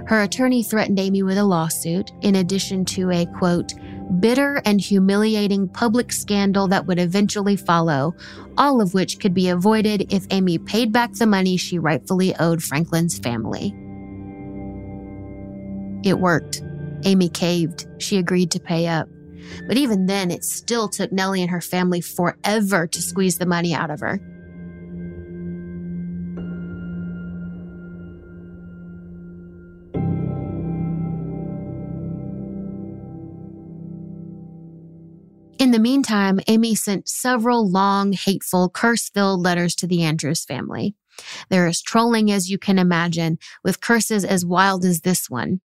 Her 0.09 0.23
attorney 0.23 0.63
threatened 0.63 0.99
Amy 0.99 1.23
with 1.23 1.39
a 1.39 1.45
lawsuit, 1.45 2.11
in 2.23 2.37
addition 2.37 2.85
to 2.87 3.11
a 3.11 3.27
quote, 3.27 3.73
bitter 4.19 4.61
and 4.65 4.81
humiliating 4.81 5.69
public 5.69 6.13
scandal 6.13 6.67
that 6.69 6.87
would 6.87 6.99
eventually 6.99 7.57
follow, 7.57 8.15
all 8.57 8.81
of 8.81 8.95
which 8.95 9.21
could 9.21 9.35
be 9.35 9.49
avoided 9.49 10.13
if 10.13 10.27
Amy 10.31 10.59
paid 10.59 10.93
back 10.93 11.13
the 11.13 11.27
money 11.27 11.57
she 11.57 11.79
rightfully 11.79 12.35
owed 12.37 12.63
Franklin's 12.63 13.19
family. 13.19 13.75
It 16.03 16.19
worked. 16.19 16.63
Amy 17.05 17.29
caved. 17.29 17.87
She 17.99 18.19
agreed 18.19 18.51
to 18.53 18.61
pay 18.61 18.87
up. 18.87 19.09
But 19.67 19.77
even 19.77 20.07
then, 20.07 20.31
it 20.31 20.45
still 20.45 20.89
took 20.89 21.13
Nellie 21.13 21.43
and 21.43 21.51
her 21.51 21.61
family 21.61 22.01
forever 22.01 22.87
to 22.87 23.03
squeeze 23.03 23.39
the 23.39 23.47
money 23.47 23.75
out 23.75 23.91
of 23.91 24.01
her. 24.01 24.21
In 35.61 35.73
the 35.73 35.79
meantime, 35.79 36.41
Amy 36.49 36.75
sent 36.75 37.07
several 37.07 37.71
long, 37.71 38.15
hateful, 38.15 38.71
curse 38.71 39.11
filled 39.11 39.43
letters 39.43 39.75
to 39.77 39.87
the 39.87 40.03
Andrews 40.03 40.43
family. 40.43 40.95
They're 41.51 41.67
as 41.67 41.83
trolling 41.83 42.31
as 42.33 42.49
you 42.49 42.57
can 42.57 42.79
imagine, 42.79 43.39
with 43.63 43.83
curses 43.83 44.25
as 44.25 44.45
wild 44.45 44.87
as 44.87 45.03
this 45.03 45.29
one. 45.29 45.61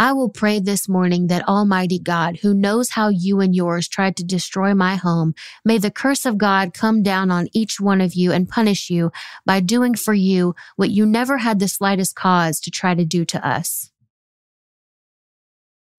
I 0.00 0.14
will 0.14 0.30
pray 0.30 0.60
this 0.60 0.88
morning 0.88 1.26
that 1.26 1.46
Almighty 1.46 1.98
God, 1.98 2.38
who 2.38 2.54
knows 2.54 2.88
how 2.88 3.10
you 3.10 3.40
and 3.40 3.54
yours 3.54 3.86
tried 3.86 4.16
to 4.16 4.24
destroy 4.24 4.72
my 4.72 4.96
home, 4.96 5.34
may 5.62 5.76
the 5.76 5.90
curse 5.90 6.24
of 6.24 6.38
God 6.38 6.72
come 6.72 7.02
down 7.02 7.30
on 7.30 7.48
each 7.52 7.78
one 7.78 8.00
of 8.00 8.14
you 8.14 8.32
and 8.32 8.48
punish 8.48 8.88
you 8.88 9.12
by 9.44 9.60
doing 9.60 9.94
for 9.94 10.14
you 10.14 10.54
what 10.76 10.88
you 10.88 11.04
never 11.04 11.36
had 11.36 11.58
the 11.58 11.68
slightest 11.68 12.16
cause 12.16 12.60
to 12.60 12.70
try 12.70 12.94
to 12.94 13.04
do 13.04 13.26
to 13.26 13.46
us. 13.46 13.90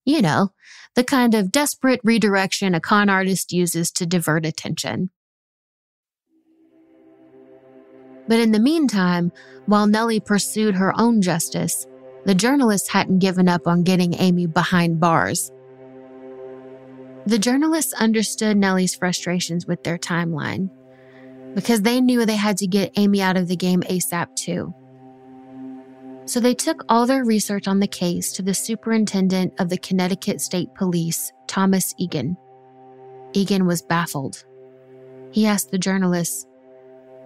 You 0.04 0.24
know, 0.24 0.52
the 0.96 1.04
kind 1.04 1.36
of 1.36 1.52
desperate 1.52 2.02
redirection 2.04 2.74
a 2.74 2.80
con 2.80 3.08
artist 3.08 3.54
uses 3.54 3.92
to 3.92 4.08
divert 4.08 4.48
attention. 4.48 5.12
But 8.28 8.40
in 8.40 8.52
the 8.52 8.60
meantime, 8.60 9.32
while 9.68 9.86
Nellie 9.86 10.20
pursued 10.20 10.74
her 10.74 10.92
own 11.00 11.22
justice, 11.22 11.86
the 12.26 12.36
journalists 12.36 12.90
hadn't 12.90 13.20
given 13.20 13.50
up 13.50 13.68
on 13.68 13.84
getting 13.84 14.14
Amy 14.16 14.46
behind 14.46 15.00
bars. 15.00 15.52
The 17.26 17.40
journalists 17.40 17.94
understood 17.94 18.58
Nellie's 18.58 18.96
frustrations 18.96 19.68
with 19.68 19.84
their 19.84 19.98
timeline 19.98 20.70
because 21.54 21.82
they 21.82 22.02
knew 22.02 22.26
they 22.26 22.36
had 22.36 22.58
to 22.58 22.68
get 22.68 22.94
Amy 22.98 23.22
out 23.22 23.38
of 23.38 23.48
the 23.48 23.56
game 23.56 23.82
ASAP 23.82 24.36
too. 24.36 24.74
So 26.26 26.40
they 26.40 26.54
took 26.54 26.86
all 26.88 27.06
their 27.06 27.26
research 27.26 27.68
on 27.68 27.80
the 27.80 27.88
case 27.88 28.32
to 28.34 28.42
the 28.42 28.54
superintendent 28.54 29.54
of 29.60 29.70
the 29.70 29.78
Connecticut 29.78 30.40
State 30.40 30.74
Police, 30.76 31.32
Thomas 31.48 31.94
Egan. 31.98 32.38
Egan 33.34 33.66
was 33.66 33.82
baffled. 33.82 34.46
He 35.32 35.46
asked 35.46 35.72
the 35.72 35.78
journalists, 35.78 36.48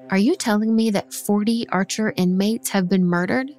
Are 0.09 0.17
you 0.17 0.35
telling 0.35 0.75
me 0.75 0.89
that 0.91 1.13
40 1.13 1.69
Archer 1.69 2.13
inmates 2.15 2.69
have 2.69 2.89
been 2.89 3.05
murdered? 3.05 3.51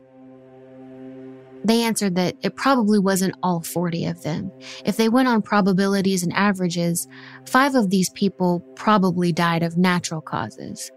They 1.67 1.83
answered 1.83 2.15
that 2.15 2.37
it 2.43 2.55
probably 2.55 3.01
wasn't 3.01 3.35
all 3.43 3.61
40 3.61 4.07
of 4.07 4.23
them. 4.23 4.53
If 4.85 4.97
they 4.97 5.09
went 5.09 5.27
on 5.27 5.43
probabilities 5.43 6.23
and 6.23 6.33
averages, 6.33 7.09
five 7.45 7.75
of 7.75 7.91
these 7.91 8.09
people 8.11 8.61
probably 8.77 9.33
died 9.33 9.65
of 9.65 9.77
natural 9.77 10.21
causes. 10.21 10.93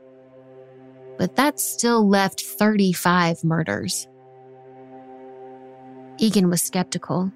But 1.18 1.38
that 1.38 1.60
still 1.60 2.08
left 2.08 2.42
35 2.42 3.44
murders. 3.44 4.08
Egan 6.20 6.52
was 6.52 6.62
skeptical. 6.62 7.32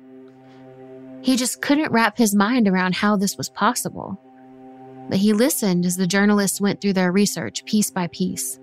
He 1.23 1.35
just 1.35 1.59
couldn't 1.59 1.91
wrap 1.91 2.19
his 2.19 2.35
mind 2.35 2.67
around 2.67 2.93
how 2.93 3.17
this 3.17 3.35
was 3.35 3.49
possible. 3.49 4.21
But 5.09 5.17
he 5.17 5.33
listened 5.33 5.87
as 5.87 5.95
the 5.95 6.05
journalists 6.05 6.61
went 6.61 6.81
through 6.81 6.93
their 6.93 7.11
research 7.11 7.65
piece 7.65 7.89
by 7.89 8.07
piece. 8.07 8.59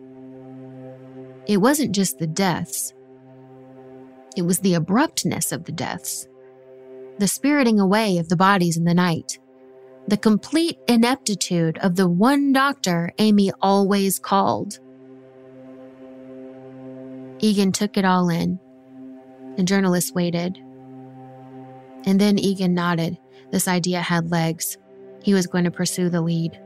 It 1.47 1.57
wasn't 1.57 1.93
just 1.93 2.19
the 2.19 2.29
deaths, 2.29 2.93
it 4.37 4.43
was 4.43 4.61
the 4.61 4.75
abruptness 4.75 5.53
of 5.53 5.65
the 5.65 5.73
deaths, 5.73 6.27
the 7.19 7.29
spiriting 7.29 7.81
away 7.81 8.19
of 8.19 8.29
the 8.29 8.37
bodies 8.37 8.77
in 8.77 8.85
the 8.85 8.95
night, 8.95 9.39
the 10.09 10.17
complete 10.17 10.79
ineptitude 10.89 11.79
of 11.79 11.97
the 11.97 12.09
one 12.09 12.53
doctor 12.53 13.13
Amy 13.19 13.53
always 13.61 14.19
called. 14.19 14.79
Egan 17.41 17.73
took 17.73 17.97
it 17.97 18.05
all 18.05 18.29
in 18.29 18.59
the 19.57 19.65
journalist 19.65 20.15
waited. 20.15 20.57
And 22.07 22.19
then 22.19 22.39
Egan 22.39 22.75
nodded. 22.75 23.19
This 23.53 23.69
idea 23.69 24.01
had 24.01 24.31
legs. 24.31 24.79
He 25.23 25.35
was 25.35 25.47
going 25.47 25.65
to 25.65 25.71
pursue 25.71 26.09
the 26.09 26.23
lead. 26.23 26.59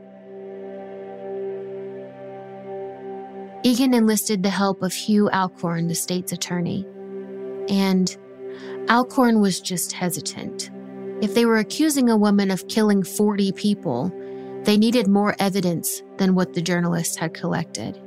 Egan 3.63 3.93
enlisted 3.93 4.43
the 4.43 4.49
help 4.49 4.81
of 4.81 4.93
Hugh 4.93 5.29
Alcorn, 5.31 5.87
the 5.87 5.95
state's 5.95 6.31
attorney. 6.31 6.87
And 7.69 8.15
Alcorn 8.89 9.41
was 9.41 9.59
just 9.59 9.91
hesitant. 9.93 10.69
If 11.21 11.33
they 11.33 11.45
were 11.45 11.57
accusing 11.57 12.09
a 12.09 12.17
woman 12.17 12.51
of 12.51 12.67
killing 12.67 13.03
40 13.03 13.51
people, 13.53 14.11
they 14.63 14.77
needed 14.77 15.07
more 15.07 15.35
evidence 15.39 16.03
than 16.17 16.35
what 16.35 16.53
the 16.53 16.61
journalists 16.61 17.15
had 17.15 17.33
collected. 17.33 17.99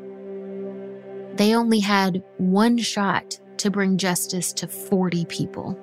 They 1.36 1.54
only 1.54 1.80
had 1.80 2.22
one 2.36 2.78
shot 2.78 3.38
to 3.58 3.70
bring 3.70 3.96
justice 3.96 4.52
to 4.54 4.68
40 4.68 5.24
people. 5.26 5.78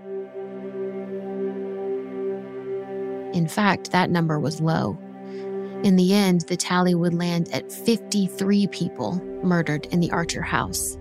In 3.33 3.47
fact, 3.47 3.91
that 3.91 4.09
number 4.09 4.39
was 4.39 4.61
low. 4.61 4.97
In 5.83 5.97
the 5.97 6.13
end, 6.13 6.41
the 6.41 6.57
tally 6.57 6.95
would 6.95 7.13
land 7.13 7.51
at 7.53 7.71
53 7.71 8.67
people 8.67 9.21
murdered 9.43 9.87
in 9.87 9.99
the 9.99 10.11
Archer 10.11 10.41
house. 10.41 10.97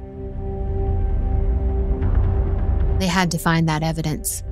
They 3.05 3.09
had 3.09 3.33
to 3.33 3.39
find 3.39 3.69
that 3.69 3.83
evidence. 3.83 4.43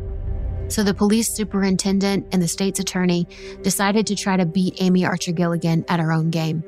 So 0.68 0.82
the 0.82 0.92
police 0.92 1.34
superintendent 1.34 2.26
and 2.32 2.42
the 2.42 2.46
state's 2.46 2.80
attorney 2.80 3.26
decided 3.62 4.06
to 4.08 4.14
try 4.14 4.36
to 4.36 4.44
beat 4.44 4.76
Amy 4.78 5.06
Archer 5.06 5.32
Gilligan 5.32 5.86
at 5.88 6.00
her 6.00 6.12
own 6.12 6.28
game. 6.28 6.62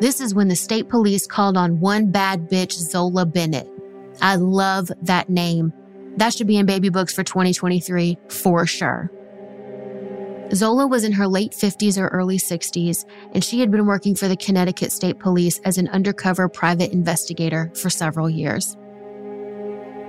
This 0.00 0.22
is 0.22 0.34
when 0.34 0.48
the 0.48 0.56
state 0.56 0.88
police 0.88 1.26
called 1.26 1.58
on 1.58 1.78
one 1.78 2.10
bad 2.10 2.48
bitch, 2.48 2.72
Zola 2.72 3.26
Bennett. 3.26 3.68
I 4.22 4.36
love 4.36 4.90
that 5.02 5.28
name. 5.28 5.74
That 6.16 6.32
should 6.32 6.46
be 6.46 6.56
in 6.56 6.64
baby 6.64 6.88
books 6.88 7.12
for 7.12 7.22
2023 7.22 8.16
for 8.30 8.64
sure. 8.64 9.10
Zola 10.54 10.86
was 10.86 11.04
in 11.04 11.12
her 11.12 11.28
late 11.28 11.52
50s 11.52 11.98
or 11.98 12.08
early 12.08 12.38
60s, 12.38 13.04
and 13.34 13.44
she 13.44 13.60
had 13.60 13.70
been 13.70 13.84
working 13.84 14.14
for 14.14 14.26
the 14.26 14.38
Connecticut 14.38 14.90
State 14.90 15.18
Police 15.18 15.58
as 15.66 15.76
an 15.76 15.88
undercover 15.88 16.48
private 16.48 16.92
investigator 16.92 17.70
for 17.74 17.90
several 17.90 18.30
years. 18.30 18.78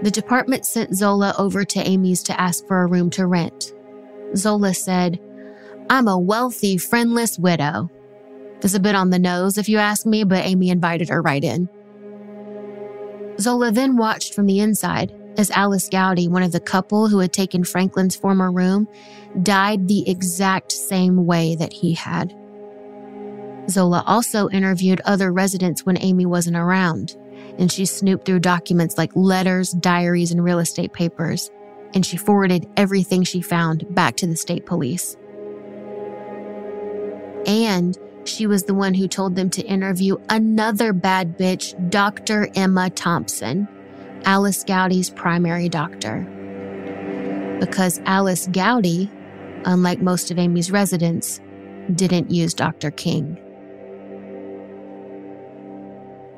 The 0.02 0.12
department 0.12 0.66
sent 0.66 0.96
Zola 0.96 1.34
over 1.38 1.64
to 1.66 1.80
Amy's 1.80 2.24
to 2.24 2.40
ask 2.40 2.66
for 2.68 2.82
a 2.82 2.88
room 2.88 3.10
to 3.12 3.26
rent. 3.26 3.74
Zola 4.36 4.74
said, 4.74 5.20
I'm 5.90 6.08
a 6.08 6.20
wealthy, 6.20 6.78
friendless 6.78 7.40
widow. 7.40 7.90
Is 8.62 8.74
a 8.74 8.80
bit 8.80 8.96
on 8.96 9.12
the 9.12 9.20
nose, 9.20 9.60
if 9.60 9.70
you 9.70 9.78
ask 9.78 10.08
me, 10.08 10.24
but 10.24 10.44
Amy 10.44 10.70
invited 10.70 11.10
her 11.10 11.22
right 11.22 11.44
in. 11.44 11.70
Zola 13.40 13.72
then 13.72 13.96
watched 13.96 14.34
from 14.34 14.48
the 14.48 14.60
inside 14.60 15.14
as 15.38 15.52
Alice 15.52 15.90
Gowdy, 15.90 16.28
one 16.28 16.44
of 16.44 16.52
the 16.52 16.60
couple 16.60 17.08
who 17.08 17.20
had 17.20 17.34
taken 17.34 17.64
Franklin's 17.64 18.16
former 18.16 18.52
room, 18.52 18.88
died 19.44 19.88
the 19.88 20.10
exact 20.10 20.72
same 20.72 21.26
way 21.26 21.56
that 21.56 21.74
he 21.74 21.94
had. 21.94 22.36
Zola 23.70 24.04
also 24.06 24.50
interviewed 24.50 25.02
other 25.06 25.32
residents 25.32 25.86
when 25.86 25.98
Amy 26.00 26.26
wasn't 26.26 26.58
around, 26.58 27.18
and 27.58 27.72
she 27.72 27.86
snooped 27.86 28.26
through 28.26 28.40
documents 28.40 28.98
like 28.98 29.16
letters, 29.16 29.72
diaries, 29.72 30.32
and 30.32 30.44
real 30.44 30.60
estate 30.60 30.94
papers, 30.94 31.52
and 31.94 32.06
she 32.06 32.18
forwarded 32.18 32.68
everything 32.78 33.24
she 33.24 33.42
found 33.42 33.86
back 33.94 34.18
to 34.18 34.28
the 34.28 34.36
state 34.36 34.66
police. 34.66 35.16
And 37.46 37.98
she 38.26 38.48
was 38.48 38.64
the 38.64 38.74
one 38.74 38.94
who 38.94 39.08
told 39.08 39.36
them 39.36 39.50
to 39.52 39.62
interview 39.62 40.18
another 40.30 40.94
bad 40.94 41.38
bitch, 41.38 41.90
Dr. 41.90 42.50
Emma 42.56 42.90
Thompson, 42.90 43.68
Alice 44.26 44.64
Gowdy's 44.64 45.10
primary 45.12 45.70
doctor. 45.70 46.28
Because 47.60 48.02
Alice 48.06 48.48
Gowdy, 48.48 49.12
unlike 49.66 50.02
most 50.02 50.32
of 50.32 50.40
Amy's 50.40 50.72
residents, 50.72 51.40
didn't 51.94 52.32
use 52.32 52.54
Dr. 52.54 52.92
King. 52.92 53.40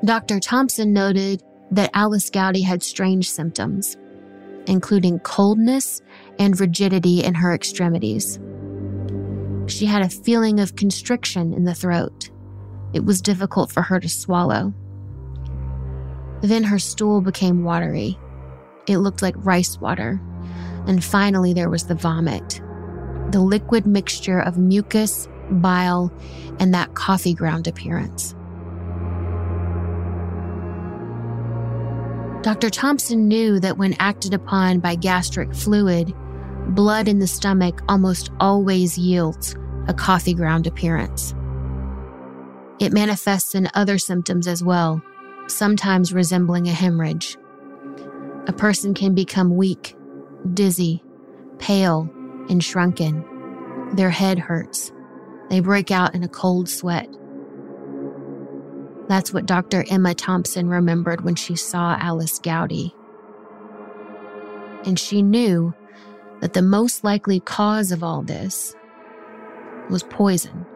Dr. 0.04 0.38
Thompson 0.38 0.92
noted 0.92 1.42
that 1.72 1.90
Alice 1.92 2.30
Gowdy 2.30 2.62
had 2.62 2.82
strange 2.82 3.30
symptoms, 3.30 3.96
including 4.66 5.18
coldness 5.20 6.00
and 6.38 6.58
rigidity 6.58 7.22
in 7.22 7.34
her 7.34 7.52
extremities. 7.52 8.38
She 9.66 9.86
had 9.86 10.02
a 10.02 10.08
feeling 10.08 10.60
of 10.60 10.76
constriction 10.76 11.52
in 11.52 11.64
the 11.64 11.74
throat. 11.74 12.30
It 12.92 13.04
was 13.04 13.20
difficult 13.20 13.70
for 13.70 13.82
her 13.82 14.00
to 14.00 14.08
swallow. 14.08 14.72
Then 16.40 16.64
her 16.64 16.78
stool 16.78 17.20
became 17.20 17.64
watery. 17.64 18.18
It 18.86 18.98
looked 18.98 19.20
like 19.20 19.34
rice 19.38 19.78
water. 19.78 20.20
And 20.86 21.04
finally, 21.04 21.52
there 21.52 21.70
was 21.70 21.86
the 21.86 21.94
vomit 21.94 22.62
the 23.30 23.40
liquid 23.40 23.86
mixture 23.86 24.40
of 24.40 24.56
mucus, 24.56 25.28
bile, 25.50 26.10
and 26.58 26.72
that 26.72 26.94
coffee 26.94 27.34
ground 27.34 27.66
appearance. 27.66 28.34
Dr. 32.42 32.70
Thompson 32.70 33.26
knew 33.26 33.58
that 33.60 33.78
when 33.78 33.96
acted 33.98 34.32
upon 34.32 34.78
by 34.78 34.94
gastric 34.94 35.54
fluid, 35.54 36.14
blood 36.68 37.08
in 37.08 37.18
the 37.18 37.26
stomach 37.26 37.82
almost 37.88 38.30
always 38.38 38.96
yields 38.96 39.56
a 39.88 39.94
coffee 39.94 40.34
ground 40.34 40.66
appearance. 40.66 41.34
It 42.78 42.92
manifests 42.92 43.56
in 43.56 43.68
other 43.74 43.98
symptoms 43.98 44.46
as 44.46 44.62
well, 44.62 45.02
sometimes 45.48 46.12
resembling 46.12 46.68
a 46.68 46.72
hemorrhage. 46.72 47.36
A 48.46 48.52
person 48.52 48.94
can 48.94 49.14
become 49.14 49.56
weak, 49.56 49.96
dizzy, 50.54 51.02
pale, 51.58 52.08
and 52.48 52.62
shrunken. 52.62 53.24
Their 53.94 54.10
head 54.10 54.38
hurts. 54.38 54.92
They 55.50 55.58
break 55.58 55.90
out 55.90 56.14
in 56.14 56.22
a 56.22 56.28
cold 56.28 56.68
sweat. 56.68 57.08
That's 59.08 59.32
what 59.32 59.46
Dr. 59.46 59.84
Emma 59.88 60.14
Thompson 60.14 60.68
remembered 60.68 61.22
when 61.22 61.34
she 61.34 61.56
saw 61.56 61.96
Alice 61.98 62.38
Gowdy. 62.38 62.94
And 64.84 64.98
she 64.98 65.22
knew 65.22 65.74
that 66.40 66.52
the 66.52 66.62
most 66.62 67.04
likely 67.04 67.40
cause 67.40 67.90
of 67.90 68.02
all 68.02 68.22
this 68.22 68.76
was 69.90 70.02
poison, 70.04 70.66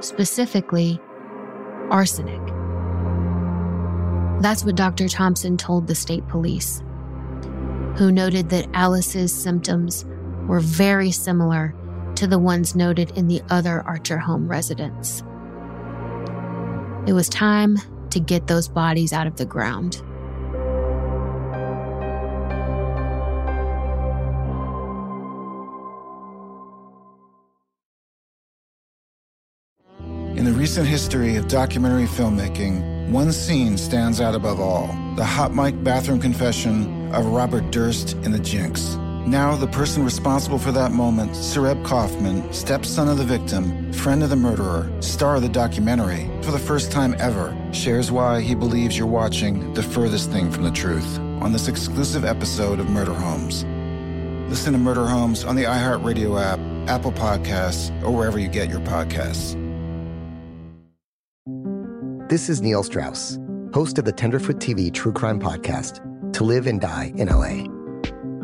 specifically 0.00 0.98
arsenic. 1.90 2.40
That's 4.42 4.64
what 4.64 4.76
Dr. 4.76 5.08
Thompson 5.08 5.56
told 5.56 5.86
the 5.86 5.94
state 5.94 6.26
police, 6.28 6.82
who 7.96 8.10
noted 8.10 8.48
that 8.50 8.68
Alice's 8.74 9.32
symptoms 9.34 10.04
were 10.46 10.60
very 10.60 11.10
similar 11.10 11.74
to 12.16 12.26
the 12.26 12.38
ones 12.38 12.74
noted 12.74 13.10
in 13.12 13.28
the 13.28 13.42
other 13.50 13.82
Archer 13.82 14.18
home 14.18 14.48
residents. 14.48 15.22
It 17.06 17.12
was 17.12 17.28
time 17.28 17.78
to 18.10 18.18
get 18.18 18.48
those 18.48 18.66
bodies 18.66 19.12
out 19.12 19.28
of 19.28 19.36
the 19.36 19.44
ground. 19.44 20.02
In 30.36 30.44
the 30.44 30.52
recent 30.52 30.88
history 30.88 31.36
of 31.36 31.46
documentary 31.46 32.06
filmmaking, 32.06 33.10
one 33.10 33.30
scene 33.30 33.78
stands 33.78 34.20
out 34.20 34.34
above 34.34 34.58
all 34.58 34.88
the 35.14 35.24
hot 35.24 35.54
mic 35.54 35.82
bathroom 35.84 36.20
confession 36.20 37.14
of 37.14 37.24
Robert 37.26 37.70
Durst 37.70 38.14
in 38.24 38.32
The 38.32 38.40
Jinx. 38.40 38.98
Now, 39.26 39.56
the 39.56 39.66
person 39.66 40.04
responsible 40.04 40.56
for 40.56 40.70
that 40.70 40.92
moment, 40.92 41.32
Sareb 41.32 41.84
Kaufman, 41.84 42.52
stepson 42.52 43.08
of 43.08 43.18
the 43.18 43.24
victim, 43.24 43.92
friend 43.92 44.22
of 44.22 44.30
the 44.30 44.36
murderer, 44.36 44.88
star 45.02 45.34
of 45.34 45.42
the 45.42 45.48
documentary, 45.48 46.30
for 46.42 46.52
the 46.52 46.60
first 46.60 46.92
time 46.92 47.16
ever, 47.18 47.56
shares 47.72 48.12
why 48.12 48.40
he 48.40 48.54
believes 48.54 48.96
you're 48.96 49.08
watching 49.08 49.74
the 49.74 49.82
furthest 49.82 50.30
thing 50.30 50.52
from 50.52 50.62
the 50.62 50.70
truth 50.70 51.18
on 51.42 51.50
this 51.50 51.66
exclusive 51.66 52.24
episode 52.24 52.78
of 52.78 52.88
Murder 52.88 53.14
Homes. 53.14 53.64
Listen 54.48 54.72
to 54.74 54.78
Murder 54.78 55.08
Homes 55.08 55.42
on 55.42 55.56
the 55.56 55.64
iHeartRadio 55.64 56.40
app, 56.40 56.60
Apple 56.88 57.10
Podcasts, 57.10 57.90
or 58.04 58.12
wherever 58.12 58.38
you 58.38 58.46
get 58.46 58.70
your 58.70 58.80
podcasts. 58.80 59.60
This 62.28 62.48
is 62.48 62.62
Neil 62.62 62.84
Strauss, 62.84 63.40
host 63.74 63.98
of 63.98 64.04
the 64.04 64.12
Tenderfoot 64.12 64.58
TV 64.58 64.94
True 64.94 65.12
Crime 65.12 65.40
Podcast, 65.40 66.00
To 66.32 66.44
Live 66.44 66.68
and 66.68 66.80
Die 66.80 67.12
in 67.16 67.26
LA. 67.26 67.75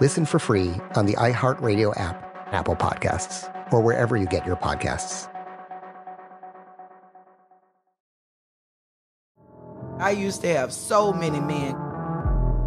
Listen 0.00 0.24
for 0.24 0.38
free 0.38 0.72
on 0.96 1.04
the 1.06 1.14
iHeartRadio 1.14 1.98
app, 2.00 2.48
Apple 2.52 2.76
Podcasts, 2.76 3.52
or 3.72 3.82
wherever 3.82 4.16
you 4.16 4.26
get 4.26 4.46
your 4.46 4.56
podcasts. 4.56 5.28
I 9.98 10.10
used 10.10 10.40
to 10.40 10.48
have 10.48 10.72
so 10.72 11.12
many 11.12 11.38
men. 11.40 11.91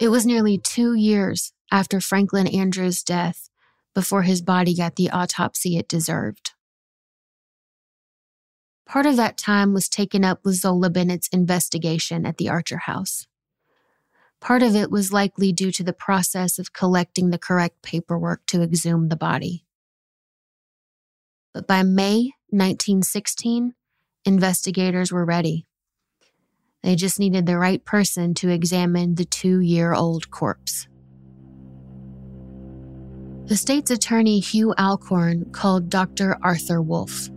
It 0.00 0.08
was 0.08 0.24
nearly 0.24 0.56
two 0.56 0.94
years 0.94 1.52
after 1.70 2.00
Franklin 2.00 2.46
Andrews' 2.46 3.02
death 3.02 3.50
before 3.94 4.22
his 4.22 4.40
body 4.40 4.74
got 4.74 4.96
the 4.96 5.10
autopsy 5.10 5.76
it 5.76 5.88
deserved. 5.88 6.52
Part 8.86 9.04
of 9.04 9.16
that 9.16 9.36
time 9.36 9.74
was 9.74 9.90
taken 9.90 10.24
up 10.24 10.40
with 10.42 10.54
Zola 10.54 10.88
Bennett's 10.88 11.28
investigation 11.28 12.24
at 12.24 12.38
the 12.38 12.48
Archer 12.48 12.78
house. 12.78 13.26
Part 14.40 14.62
of 14.62 14.74
it 14.74 14.90
was 14.90 15.12
likely 15.12 15.52
due 15.52 15.70
to 15.70 15.84
the 15.84 15.92
process 15.92 16.58
of 16.58 16.72
collecting 16.72 17.28
the 17.28 17.38
correct 17.38 17.82
paperwork 17.82 18.46
to 18.46 18.62
exhume 18.62 19.10
the 19.10 19.16
body. 19.16 19.66
But 21.52 21.66
by 21.66 21.82
May 21.82 22.32
1916, 22.48 23.74
investigators 24.24 25.12
were 25.12 25.26
ready. 25.26 25.66
They 26.82 26.96
just 26.96 27.18
needed 27.18 27.46
the 27.46 27.58
right 27.58 27.84
person 27.84 28.34
to 28.34 28.48
examine 28.48 29.14
the 29.14 29.24
two 29.24 29.60
year 29.60 29.92
old 29.92 30.30
corpse. 30.30 30.88
The 33.46 33.56
state's 33.56 33.90
attorney, 33.90 34.38
Hugh 34.40 34.72
Alcorn, 34.78 35.50
called 35.52 35.90
Dr. 35.90 36.38
Arthur 36.40 36.80
Wolf. 36.80 37.28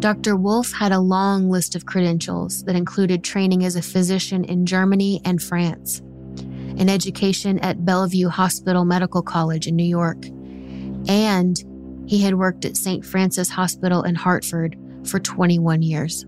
Dr. 0.00 0.34
Wolf 0.34 0.72
had 0.72 0.92
a 0.92 0.98
long 0.98 1.48
list 1.48 1.76
of 1.76 1.86
credentials 1.86 2.64
that 2.64 2.74
included 2.74 3.22
training 3.22 3.64
as 3.64 3.76
a 3.76 3.82
physician 3.82 4.44
in 4.44 4.66
Germany 4.66 5.20
and 5.24 5.40
France, 5.40 6.00
an 6.00 6.88
education 6.88 7.58
at 7.60 7.84
Bellevue 7.84 8.28
Hospital 8.28 8.84
Medical 8.84 9.22
College 9.22 9.66
in 9.66 9.76
New 9.76 9.84
York, 9.84 10.26
and 11.06 11.62
he 12.06 12.18
had 12.22 12.34
worked 12.34 12.64
at 12.64 12.76
St. 12.76 13.04
Francis 13.04 13.50
Hospital 13.50 14.02
in 14.02 14.14
Hartford 14.16 14.76
for 15.04 15.20
21 15.20 15.82
years. 15.82 16.26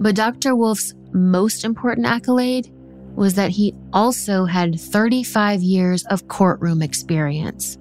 But 0.00 0.14
Dr. 0.14 0.54
Wolf's 0.54 0.94
most 1.12 1.64
important 1.64 2.06
accolade 2.06 2.70
was 3.16 3.34
that 3.34 3.50
he 3.50 3.74
also 3.92 4.44
had 4.44 4.78
35 4.78 5.60
years 5.60 6.04
of 6.06 6.28
courtroom 6.28 6.82
experience. 6.82 7.76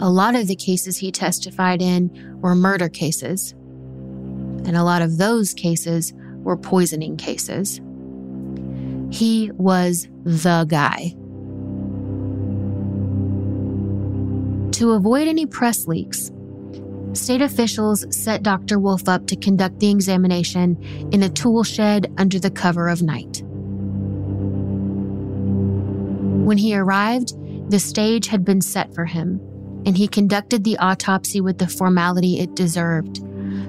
A 0.00 0.08
lot 0.08 0.34
of 0.34 0.46
the 0.46 0.56
cases 0.56 0.96
he 0.96 1.12
testified 1.12 1.82
in 1.82 2.38
were 2.40 2.54
murder 2.54 2.88
cases, 2.88 3.52
and 3.52 4.74
a 4.74 4.82
lot 4.82 5.02
of 5.02 5.18
those 5.18 5.52
cases 5.52 6.14
were 6.38 6.56
poisoning 6.56 7.18
cases. 7.18 7.82
He 9.10 9.50
was 9.56 10.08
the 10.24 10.64
guy. 10.66 11.14
To 14.78 14.92
avoid 14.92 15.28
any 15.28 15.44
press 15.44 15.86
leaks, 15.86 16.30
State 17.12 17.42
officials 17.42 18.06
set 18.14 18.42
Dr. 18.42 18.78
Wolf 18.78 19.08
up 19.08 19.26
to 19.26 19.36
conduct 19.36 19.80
the 19.80 19.90
examination 19.90 20.80
in 21.12 21.22
a 21.22 21.28
tool 21.28 21.64
shed 21.64 22.12
under 22.18 22.38
the 22.38 22.50
cover 22.50 22.88
of 22.88 23.02
night. 23.02 23.42
When 26.44 26.56
he 26.56 26.76
arrived, 26.76 27.34
the 27.70 27.80
stage 27.80 28.28
had 28.28 28.44
been 28.44 28.60
set 28.60 28.94
for 28.94 29.04
him, 29.04 29.40
and 29.86 29.96
he 29.96 30.06
conducted 30.08 30.62
the 30.62 30.78
autopsy 30.78 31.40
with 31.40 31.58
the 31.58 31.68
formality 31.68 32.40
it 32.40 32.54
deserved, 32.54 33.22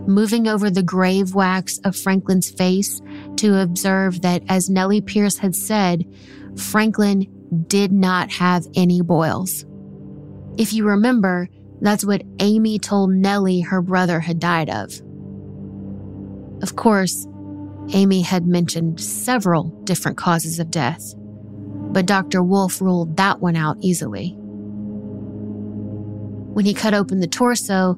moving 0.08 0.48
over 0.48 0.70
the 0.70 0.84
grave 0.84 1.34
wax 1.34 1.80
of 1.80 1.96
Franklin's 1.96 2.50
face 2.52 3.02
to 3.38 3.60
observe 3.60 4.22
that, 4.22 4.44
as 4.50 4.70
Nellie 4.70 5.02
Pierce 5.02 5.38
had 5.38 5.56
said, 5.56 6.06
Franklin 6.58 7.28
did 7.68 7.92
not 7.92 8.32
have 8.32 8.68
any 8.76 9.02
boils. 9.02 9.66
If 10.58 10.74
you 10.74 10.86
remember, 10.86 11.50
that's 11.82 12.06
what 12.06 12.24
Amy 12.40 12.80
told 12.80 13.12
Nellie 13.12 13.62
her 13.62 13.82
brother 13.82 14.20
had 14.20 14.40
died 14.40 14.70
of. 14.70 14.94
Of 16.62 16.76
course, 16.76 17.28
Amy 17.94 18.22
had 18.22 18.46
mentioned 18.46 19.00
several 19.00 19.70
different 19.84 20.18
causes 20.18 20.60
of 20.60 20.70
death, 20.70 21.14
but 21.18 22.06
Dr. 22.06 22.44
Wolf 22.44 22.80
ruled 22.82 23.18
that 23.18 23.42
one 23.42 23.56
out 23.56 23.78
easily. 23.82 24.36
When 26.54 26.66
he 26.66 26.74
cut 26.74 26.94
open 26.94 27.20
the 27.20 27.28
torso, 27.28 27.96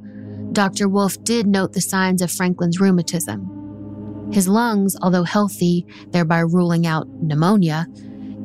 Dr. 0.54 0.88
Wolf 0.88 1.22
did 1.24 1.48
note 1.48 1.74
the 1.74 1.82
signs 1.82 2.22
of 2.22 2.32
Franklin's 2.32 2.80
rheumatism. 2.80 4.30
His 4.32 4.48
lungs, 4.48 4.96
although 5.02 5.24
healthy, 5.24 5.86
thereby 6.12 6.40
ruling 6.40 6.88
out 6.88 7.08
pneumonia, 7.22 7.88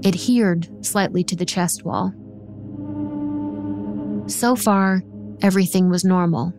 adhered 0.05 0.69
slightly 0.85 1.23
to 1.25 1.37
the 1.37 1.47
chest 1.47 1.85
wall. 1.85 2.13
So 4.27 4.57
far, 4.57 5.03
everything 5.43 5.89
was 5.89 6.05
normal. 6.05 6.53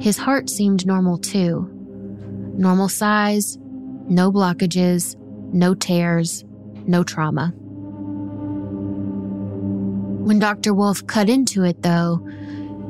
His 0.00 0.18
heart 0.18 0.50
seemed 0.50 0.86
normal 0.86 1.18
too. 1.18 1.70
Normal 2.56 2.88
size, 2.88 3.58
no 4.08 4.30
blockages, 4.30 5.16
no 5.52 5.74
tears, 5.74 6.44
no 6.86 7.02
trauma. 7.02 7.52
When 10.26 10.38
Dr. 10.38 10.74
Wolf 10.74 11.06
cut 11.06 11.28
into 11.28 11.62
it, 11.64 11.82
though, 11.82 12.26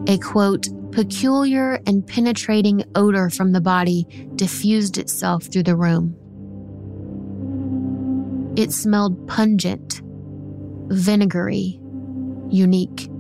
a 0.09 0.19
quote, 0.19 0.69
peculiar 0.93 1.81
and 1.87 2.07
penetrating 2.07 2.83
odor 2.95 3.29
from 3.29 3.53
the 3.53 3.61
body 3.61 4.07
diffused 4.37 4.97
itself 4.97 5.45
through 5.45 5.65
the 5.65 5.77
room. 5.77 6.17
It 8.57 8.73
smelled 8.73 9.29
pungent, 9.29 10.01
vinegary, 10.89 11.79
unique. 12.49 13.11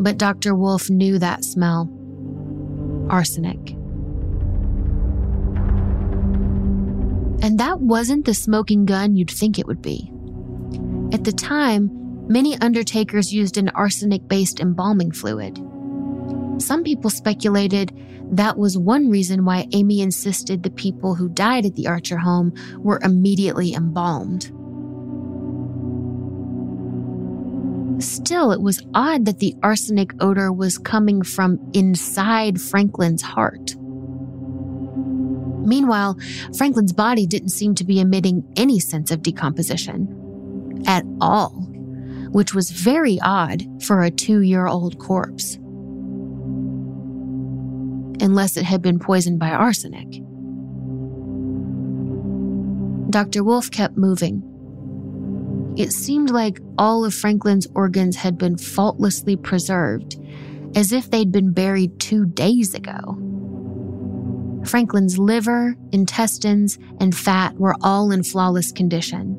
But 0.00 0.16
Dr. 0.18 0.54
Wolf 0.54 0.88
knew 0.88 1.18
that 1.18 1.44
smell 1.44 1.88
arsenic. 3.10 3.72
And 7.42 7.58
that 7.58 7.80
wasn't 7.80 8.24
the 8.24 8.34
smoking 8.34 8.86
gun 8.86 9.16
you'd 9.16 9.30
think 9.30 9.58
it 9.58 9.66
would 9.66 9.82
be. 9.82 10.10
At 11.12 11.24
the 11.24 11.32
time, 11.32 11.90
many 12.28 12.56
undertakers 12.60 13.32
used 13.32 13.58
an 13.58 13.68
arsenic 13.70 14.26
based 14.26 14.60
embalming 14.60 15.12
fluid. 15.12 15.58
Some 16.62 16.82
people 16.82 17.10
speculated 17.10 17.92
that 18.32 18.56
was 18.56 18.78
one 18.78 19.10
reason 19.10 19.44
why 19.44 19.66
Amy 19.72 20.00
insisted 20.00 20.62
the 20.62 20.70
people 20.70 21.14
who 21.14 21.28
died 21.28 21.66
at 21.66 21.74
the 21.74 21.88
Archer 21.88 22.18
home 22.18 22.54
were 22.78 23.00
immediately 23.02 23.74
embalmed. 23.74 24.50
Still, 28.00 28.50
it 28.52 28.62
was 28.62 28.82
odd 28.94 29.26
that 29.26 29.38
the 29.40 29.54
arsenic 29.62 30.12
odor 30.20 30.52
was 30.52 30.78
coming 30.78 31.22
from 31.22 31.60
inside 31.74 32.60
Franklin's 32.60 33.22
heart. 33.22 33.76
Meanwhile, 35.66 36.18
Franklin's 36.56 36.94
body 36.94 37.26
didn't 37.26 37.50
seem 37.50 37.74
to 37.76 37.84
be 37.84 38.00
emitting 38.00 38.50
any 38.56 38.80
sense 38.80 39.10
of 39.10 39.22
decomposition 39.22 40.82
at 40.86 41.04
all, 41.20 41.50
which 42.30 42.54
was 42.54 42.70
very 42.70 43.18
odd 43.20 43.64
for 43.84 44.02
a 44.02 44.10
two 44.10 44.40
year 44.40 44.66
old 44.66 44.98
corpse. 44.98 45.56
Unless 48.22 48.56
it 48.56 48.64
had 48.64 48.80
been 48.80 48.98
poisoned 48.98 49.38
by 49.38 49.50
arsenic. 49.50 50.22
Dr. 53.10 53.44
Wolf 53.44 53.70
kept 53.70 53.96
moving, 53.96 54.42
it 55.76 55.92
seemed 55.92 56.30
like 56.30 56.60
all 56.78 57.04
of 57.04 57.14
Franklin's 57.14 57.66
organs 57.74 58.16
had 58.16 58.36
been 58.36 58.56
faultlessly 58.56 59.36
preserved, 59.36 60.18
as 60.74 60.92
if 60.92 61.10
they'd 61.10 61.32
been 61.32 61.52
buried 61.52 61.98
two 62.00 62.26
days 62.26 62.74
ago. 62.74 63.16
Franklin's 64.64 65.18
liver, 65.18 65.74
intestines, 65.92 66.78
and 66.98 67.16
fat 67.16 67.54
were 67.56 67.76
all 67.82 68.10
in 68.10 68.22
flawless 68.22 68.72
condition. 68.72 69.36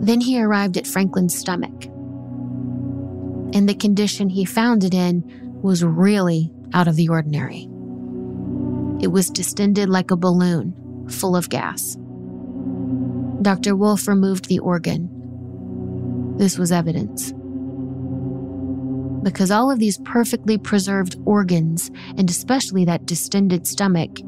Then 0.00 0.20
he 0.20 0.40
arrived 0.40 0.76
at 0.76 0.86
Franklin's 0.86 1.36
stomach. 1.36 1.84
And 3.54 3.68
the 3.68 3.74
condition 3.74 4.28
he 4.28 4.44
found 4.44 4.84
it 4.84 4.94
in 4.94 5.24
was 5.62 5.82
really 5.82 6.52
out 6.74 6.86
of 6.86 6.96
the 6.96 7.08
ordinary. 7.08 7.68
It 9.00 9.08
was 9.08 9.30
distended 9.30 9.88
like 9.88 10.10
a 10.10 10.16
balloon, 10.16 11.06
full 11.08 11.34
of 11.34 11.48
gas. 11.48 11.96
Dr. 13.42 13.76
Wolf 13.76 14.08
removed 14.08 14.48
the 14.48 14.58
organ. 14.58 15.08
This 16.36 16.58
was 16.58 16.72
evidence. 16.72 17.32
Because 19.22 19.50
all 19.50 19.70
of 19.70 19.78
these 19.78 19.98
perfectly 19.98 20.58
preserved 20.58 21.16
organs, 21.24 21.90
and 22.16 22.28
especially 22.30 22.84
that 22.84 23.06
distended 23.06 23.66
stomach, 23.66 24.18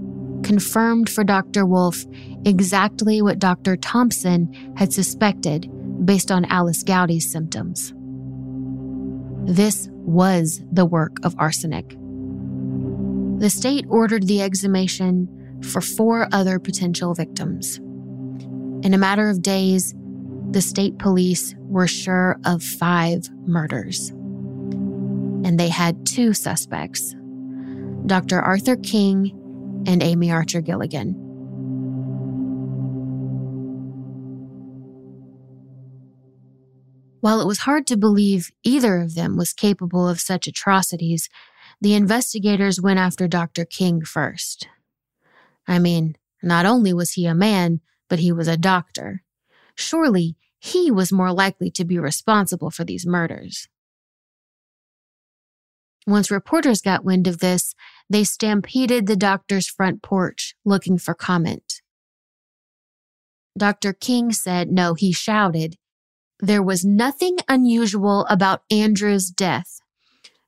confirmed 0.42 1.08
for 1.08 1.24
Dr. 1.24 1.66
Wolf 1.66 2.04
exactly 2.44 3.22
what 3.22 3.38
Dr. 3.38 3.76
Thompson 3.76 4.52
had 4.76 4.92
suspected 4.92 5.70
based 6.04 6.30
on 6.30 6.44
Alice 6.46 6.82
Gowdy's 6.82 7.30
symptoms. 7.30 7.92
This 9.44 9.88
was 9.92 10.62
the 10.70 10.86
work 10.86 11.18
of 11.24 11.34
arsenic. 11.38 11.96
The 13.38 13.50
state 13.50 13.86
ordered 13.88 14.26
the 14.26 14.42
exhumation 14.42 15.28
for 15.62 15.80
four 15.80 16.28
other 16.32 16.58
potential 16.58 17.14
victims. 17.14 17.80
In 18.82 18.94
a 18.94 18.98
matter 18.98 19.28
of 19.28 19.42
days, 19.42 19.94
the 20.50 20.62
state 20.62 20.98
police 20.98 21.54
were 21.58 21.86
sure 21.86 22.38
of 22.44 22.62
five 22.62 23.28
murders. 23.46 24.08
And 24.08 25.60
they 25.60 25.68
had 25.68 26.06
two 26.06 26.32
suspects 26.32 27.14
Dr. 28.06 28.40
Arthur 28.40 28.76
King 28.76 29.84
and 29.86 30.02
Amy 30.02 30.30
Archer 30.32 30.62
Gilligan. 30.62 31.14
While 37.20 37.42
it 37.42 37.46
was 37.46 37.60
hard 37.60 37.86
to 37.88 37.98
believe 37.98 38.50
either 38.64 38.98
of 39.00 39.14
them 39.14 39.36
was 39.36 39.52
capable 39.52 40.08
of 40.08 40.20
such 40.20 40.46
atrocities, 40.46 41.28
the 41.80 41.92
investigators 41.92 42.80
went 42.80 42.98
after 42.98 43.28
Dr. 43.28 43.66
King 43.66 44.02
first. 44.04 44.68
I 45.68 45.78
mean, 45.78 46.16
not 46.42 46.64
only 46.64 46.94
was 46.94 47.12
he 47.12 47.26
a 47.26 47.34
man, 47.34 47.80
but 48.10 48.18
he 48.18 48.30
was 48.30 48.48
a 48.48 48.58
doctor. 48.58 49.22
Surely 49.74 50.36
he 50.58 50.90
was 50.90 51.10
more 51.10 51.32
likely 51.32 51.70
to 51.70 51.86
be 51.86 51.98
responsible 51.98 52.70
for 52.70 52.84
these 52.84 53.06
murders. 53.06 53.68
Once 56.06 56.30
reporters 56.30 56.82
got 56.82 57.04
wind 57.04 57.26
of 57.26 57.38
this, 57.38 57.74
they 58.10 58.24
stampeded 58.24 59.06
the 59.06 59.16
doctor's 59.16 59.68
front 59.68 60.02
porch 60.02 60.54
looking 60.64 60.98
for 60.98 61.14
comment. 61.14 61.80
Dr. 63.56 63.92
King 63.92 64.32
said, 64.32 64.70
no, 64.70 64.94
he 64.94 65.12
shouted, 65.12 65.76
there 66.40 66.62
was 66.62 66.84
nothing 66.84 67.36
unusual 67.48 68.26
about 68.26 68.62
Andrew's 68.70 69.30
death. 69.30 69.80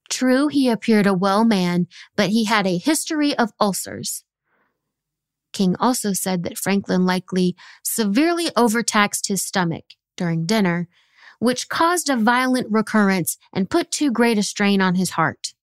True, 0.09 0.49
he 0.49 0.69
appeared 0.69 1.07
a 1.07 1.15
well 1.15 1.45
man, 1.45 1.87
but 2.17 2.31
he 2.31 2.45
had 2.45 2.67
a 2.67 2.79
history 2.79 3.37
of 3.37 3.53
ulcers. 3.61 4.25
King 5.53 5.77
also 5.79 6.13
said 6.13 6.43
that 6.43 6.59
Franklin 6.59 7.07
likely 7.07 7.57
severely 7.83 8.51
overtaxed 8.57 9.29
his 9.29 9.43
stomach 9.43 9.85
during 10.17 10.47
dinner, 10.47 10.89
which 11.39 11.69
caused 11.69 12.09
a 12.09 12.17
violent 12.17 12.67
recurrence 12.71 13.37
and 13.53 13.71
put 13.71 13.91
too 13.91 14.11
great 14.11 14.39
a 14.39 14.43
strain 14.43 14.81
on 14.81 14.95
his 14.95 15.11
heart. 15.11 15.55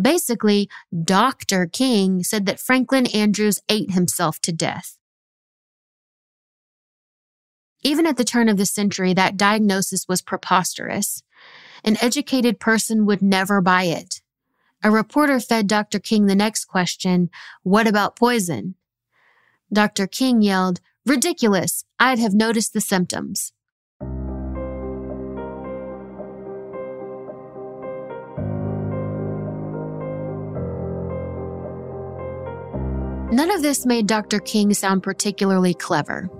Basically, 0.00 0.68
Dr. 1.04 1.66
King 1.66 2.22
said 2.22 2.46
that 2.46 2.60
Franklin 2.60 3.06
Andrews 3.06 3.58
ate 3.68 3.90
himself 3.90 4.40
to 4.40 4.52
death. 4.52 4.96
Even 7.82 8.06
at 8.06 8.16
the 8.16 8.24
turn 8.24 8.48
of 8.48 8.56
the 8.56 8.66
century, 8.66 9.12
that 9.14 9.36
diagnosis 9.36 10.06
was 10.08 10.22
preposterous. 10.22 11.22
An 11.84 11.96
educated 12.00 12.58
person 12.58 13.06
would 13.06 13.22
never 13.22 13.60
buy 13.60 13.84
it. 13.84 14.17
A 14.84 14.90
reporter 14.90 15.40
fed 15.40 15.66
Dr. 15.66 15.98
King 15.98 16.26
the 16.26 16.36
next 16.36 16.66
question, 16.66 17.30
What 17.62 17.88
about 17.88 18.16
poison? 18.16 18.76
Dr. 19.72 20.06
King 20.06 20.40
yelled, 20.40 20.80
Ridiculous. 21.04 21.84
I'd 21.98 22.18
have 22.18 22.34
noticed 22.34 22.74
the 22.74 22.80
symptoms. 22.80 23.52
None 33.32 33.50
of 33.50 33.62
this 33.62 33.84
made 33.84 34.06
Dr. 34.06 34.38
King 34.38 34.72
sound 34.74 35.02
particularly 35.02 35.74
clever, 35.74 36.30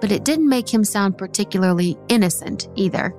but 0.00 0.12
it 0.12 0.24
didn't 0.24 0.48
make 0.48 0.72
him 0.72 0.84
sound 0.84 1.16
particularly 1.16 1.96
innocent 2.08 2.68
either. 2.76 3.14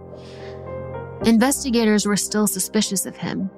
Investigators 1.25 2.05
were 2.05 2.15
still 2.15 2.47
suspicious 2.47 3.05
of 3.05 3.15
him. 3.15 3.49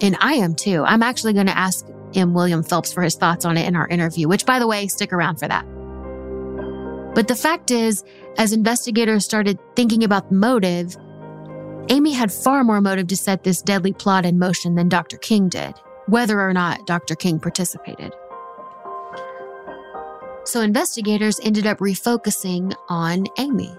And 0.00 0.16
I 0.20 0.34
am 0.34 0.54
too. 0.54 0.84
I'm 0.84 1.02
actually 1.02 1.32
going 1.32 1.46
to 1.46 1.58
ask 1.58 1.86
M. 2.14 2.34
William 2.34 2.62
Phelps 2.62 2.92
for 2.92 3.02
his 3.02 3.16
thoughts 3.16 3.44
on 3.44 3.56
it 3.56 3.66
in 3.66 3.76
our 3.76 3.88
interview, 3.88 4.28
which, 4.28 4.46
by 4.46 4.58
the 4.58 4.66
way, 4.66 4.86
stick 4.86 5.12
around 5.12 5.36
for 5.36 5.48
that. 5.48 5.64
But 7.14 7.26
the 7.26 7.34
fact 7.34 7.70
is, 7.70 8.04
as 8.36 8.52
investigators 8.52 9.24
started 9.24 9.58
thinking 9.74 10.04
about 10.04 10.28
the 10.28 10.36
motive, 10.36 10.96
Amy 11.88 12.12
had 12.12 12.30
far 12.30 12.62
more 12.62 12.80
motive 12.80 13.08
to 13.08 13.16
set 13.16 13.42
this 13.42 13.62
deadly 13.62 13.92
plot 13.92 14.24
in 14.24 14.38
motion 14.38 14.74
than 14.74 14.88
Dr. 14.88 15.16
King 15.16 15.48
did, 15.48 15.74
whether 16.06 16.40
or 16.40 16.52
not 16.52 16.86
Dr. 16.86 17.14
King 17.14 17.40
participated. 17.40 18.12
So 20.44 20.60
investigators 20.60 21.40
ended 21.42 21.66
up 21.66 21.78
refocusing 21.78 22.74
on 22.88 23.26
Amy. 23.38 23.74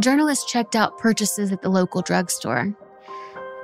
Journalists 0.00 0.50
checked 0.50 0.74
out 0.74 0.98
purchases 0.98 1.52
at 1.52 1.62
the 1.62 1.68
local 1.68 2.02
drugstore. 2.02 2.74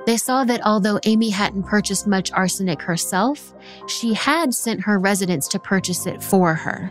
They 0.07 0.15
saw 0.15 0.45
that 0.45 0.65
although 0.65 1.01
Amy 1.03 1.29
hadn't 1.29 1.63
purchased 1.63 2.07
much 2.07 2.31
arsenic 2.31 2.81
herself, 2.81 3.53
she 3.89 4.13
had 4.13 4.53
sent 4.53 4.79
her 4.79 4.99
residents 4.99 5.49
to 5.49 5.59
purchase 5.59 6.07
it 6.07 6.23
for 6.23 6.55
her. 6.55 6.89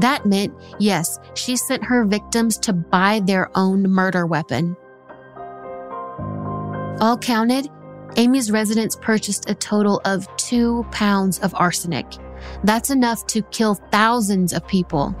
That 0.00 0.26
meant, 0.26 0.52
yes, 0.78 1.18
she 1.32 1.56
sent 1.56 1.82
her 1.84 2.04
victims 2.04 2.58
to 2.58 2.74
buy 2.74 3.20
their 3.24 3.50
own 3.56 3.84
murder 3.84 4.26
weapon. 4.26 4.76
All 7.00 7.16
counted, 7.18 7.70
Amy's 8.16 8.50
residents 8.50 8.98
purchased 9.00 9.48
a 9.48 9.54
total 9.54 10.02
of 10.04 10.28
two 10.36 10.84
pounds 10.90 11.38
of 11.38 11.54
arsenic. 11.54 12.06
That's 12.62 12.90
enough 12.90 13.26
to 13.28 13.40
kill 13.40 13.76
thousands 13.90 14.52
of 14.52 14.66
people. 14.66 15.16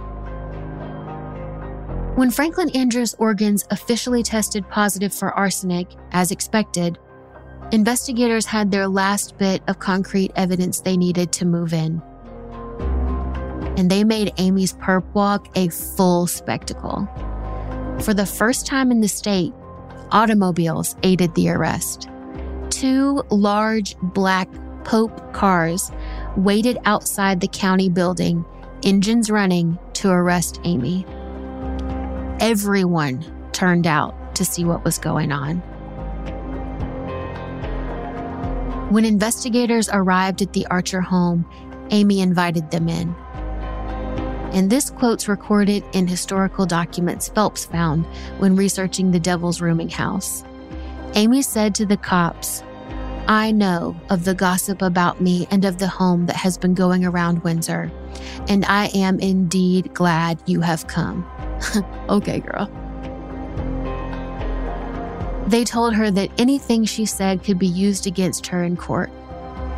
When 2.20 2.30
Franklin 2.30 2.68
Andrews' 2.76 3.14
organs 3.14 3.64
officially 3.70 4.22
tested 4.22 4.68
positive 4.68 5.14
for 5.14 5.32
arsenic, 5.32 5.88
as 6.12 6.30
expected, 6.30 6.98
investigators 7.72 8.44
had 8.44 8.70
their 8.70 8.86
last 8.88 9.38
bit 9.38 9.62
of 9.68 9.78
concrete 9.78 10.30
evidence 10.36 10.80
they 10.80 10.98
needed 10.98 11.32
to 11.32 11.46
move 11.46 11.72
in. 11.72 12.02
And 13.78 13.90
they 13.90 14.04
made 14.04 14.34
Amy's 14.36 14.74
perp 14.74 15.02
walk 15.14 15.48
a 15.56 15.70
full 15.70 16.26
spectacle. 16.26 17.08
For 18.02 18.12
the 18.12 18.26
first 18.26 18.66
time 18.66 18.90
in 18.90 19.00
the 19.00 19.08
state, 19.08 19.54
automobiles 20.12 20.96
aided 21.02 21.34
the 21.34 21.48
arrest 21.48 22.10
two 22.68 23.22
large 23.30 23.96
black 24.02 24.50
Pope 24.84 25.32
cars 25.32 25.90
waited 26.36 26.76
outside 26.84 27.40
the 27.40 27.48
county 27.48 27.88
building, 27.88 28.44
engines 28.82 29.30
running, 29.30 29.78
to 29.94 30.10
arrest 30.10 30.60
Amy. 30.64 31.06
Everyone 32.40 33.22
turned 33.52 33.86
out 33.86 34.34
to 34.34 34.46
see 34.46 34.64
what 34.64 34.82
was 34.82 34.98
going 34.98 35.30
on. 35.30 35.58
When 38.90 39.04
investigators 39.04 39.90
arrived 39.92 40.40
at 40.40 40.54
the 40.54 40.66
Archer 40.68 41.02
home, 41.02 41.46
Amy 41.90 42.20
invited 42.20 42.70
them 42.70 42.88
in. 42.88 43.14
And 44.54 44.70
this 44.70 44.88
quote's 44.88 45.28
recorded 45.28 45.84
in 45.92 46.06
historical 46.06 46.64
documents 46.64 47.28
Phelps 47.28 47.66
found 47.66 48.06
when 48.38 48.56
researching 48.56 49.10
the 49.10 49.20
Devil's 49.20 49.60
Rooming 49.60 49.90
House. 49.90 50.42
Amy 51.14 51.42
said 51.42 51.74
to 51.74 51.84
the 51.84 51.98
cops, 51.98 52.62
I 53.28 53.52
know 53.52 53.94
of 54.08 54.24
the 54.24 54.34
gossip 54.34 54.80
about 54.80 55.20
me 55.20 55.46
and 55.50 55.66
of 55.66 55.78
the 55.78 55.88
home 55.88 56.24
that 56.24 56.36
has 56.36 56.56
been 56.56 56.72
going 56.72 57.04
around 57.04 57.44
Windsor, 57.44 57.92
and 58.48 58.64
I 58.64 58.86
am 58.94 59.20
indeed 59.20 59.92
glad 59.92 60.42
you 60.46 60.62
have 60.62 60.86
come. 60.86 61.24
okay, 62.08 62.40
girl. 62.40 62.70
They 65.46 65.64
told 65.64 65.94
her 65.94 66.10
that 66.12 66.30
anything 66.38 66.84
she 66.84 67.06
said 67.06 67.42
could 67.42 67.58
be 67.58 67.66
used 67.66 68.06
against 68.06 68.46
her 68.46 68.62
in 68.62 68.76
court. 68.76 69.10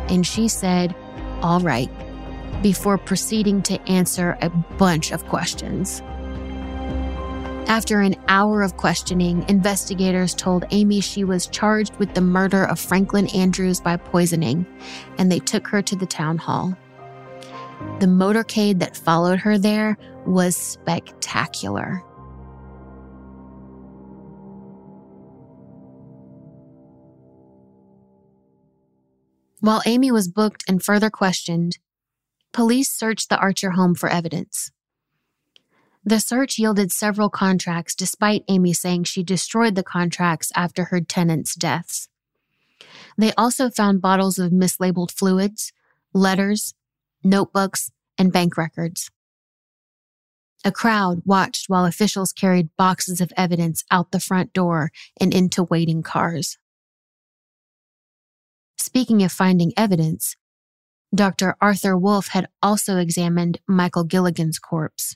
And 0.07 0.25
she 0.25 0.47
said, 0.47 0.95
All 1.41 1.59
right, 1.61 1.89
before 2.61 2.97
proceeding 2.97 3.61
to 3.63 3.81
answer 3.89 4.37
a 4.41 4.49
bunch 4.49 5.11
of 5.11 5.25
questions. 5.25 6.01
After 7.67 8.01
an 8.01 8.15
hour 8.27 8.61
of 8.61 8.77
questioning, 8.77 9.45
investigators 9.47 10.35
told 10.35 10.65
Amy 10.69 11.01
she 11.01 11.23
was 11.23 11.47
charged 11.47 11.95
with 11.95 12.13
the 12.13 12.21
murder 12.21 12.65
of 12.65 12.79
Franklin 12.79 13.27
Andrews 13.29 13.79
by 13.79 13.97
poisoning, 13.97 14.65
and 15.17 15.31
they 15.31 15.39
took 15.39 15.67
her 15.69 15.81
to 15.81 15.95
the 15.95 16.05
town 16.05 16.37
hall. 16.37 16.77
The 17.99 18.07
motorcade 18.07 18.79
that 18.79 18.97
followed 18.97 19.39
her 19.39 19.57
there 19.57 19.97
was 20.25 20.55
spectacular. 20.55 22.03
While 29.61 29.81
Amy 29.85 30.11
was 30.11 30.27
booked 30.27 30.65
and 30.67 30.83
further 30.83 31.09
questioned, 31.09 31.77
police 32.51 32.91
searched 32.91 33.29
the 33.29 33.37
Archer 33.37 33.71
home 33.71 33.95
for 33.95 34.09
evidence. 34.09 34.71
The 36.03 36.19
search 36.19 36.59
yielded 36.59 36.91
several 36.91 37.29
contracts, 37.29 37.95
despite 37.95 38.43
Amy 38.49 38.73
saying 38.73 39.05
she 39.05 39.23
destroyed 39.23 39.75
the 39.75 39.83
contracts 39.83 40.51
after 40.53 40.85
her 40.85 40.99
tenants' 40.99 41.55
deaths. 41.55 42.09
They 43.17 43.31
also 43.35 43.69
found 43.69 44.01
bottles 44.01 44.37
of 44.37 44.51
mislabeled 44.51 45.11
fluids, 45.11 45.71
letters, 46.13 46.73
notebooks, 47.23 47.91
and 48.17 48.31
bank 48.31 48.57
records. 48.57 49.09
A 50.65 50.71
crowd 50.71 51.21
watched 51.25 51.67
while 51.67 51.85
officials 51.85 52.31
carried 52.31 52.69
boxes 52.77 53.19
of 53.19 53.33
evidence 53.35 53.83
out 53.91 54.11
the 54.11 54.19
front 54.19 54.53
door 54.53 54.91
and 55.19 55.33
into 55.33 55.63
waiting 55.63 56.03
cars. 56.03 56.57
Speaking 58.77 59.23
of 59.23 59.31
finding 59.31 59.73
evidence, 59.75 60.35
Dr. 61.13 61.55
Arthur 61.61 61.97
Wolf 61.97 62.29
had 62.29 62.47
also 62.61 62.97
examined 62.97 63.59
Michael 63.67 64.03
Gilligan's 64.03 64.57
corpse. 64.57 65.15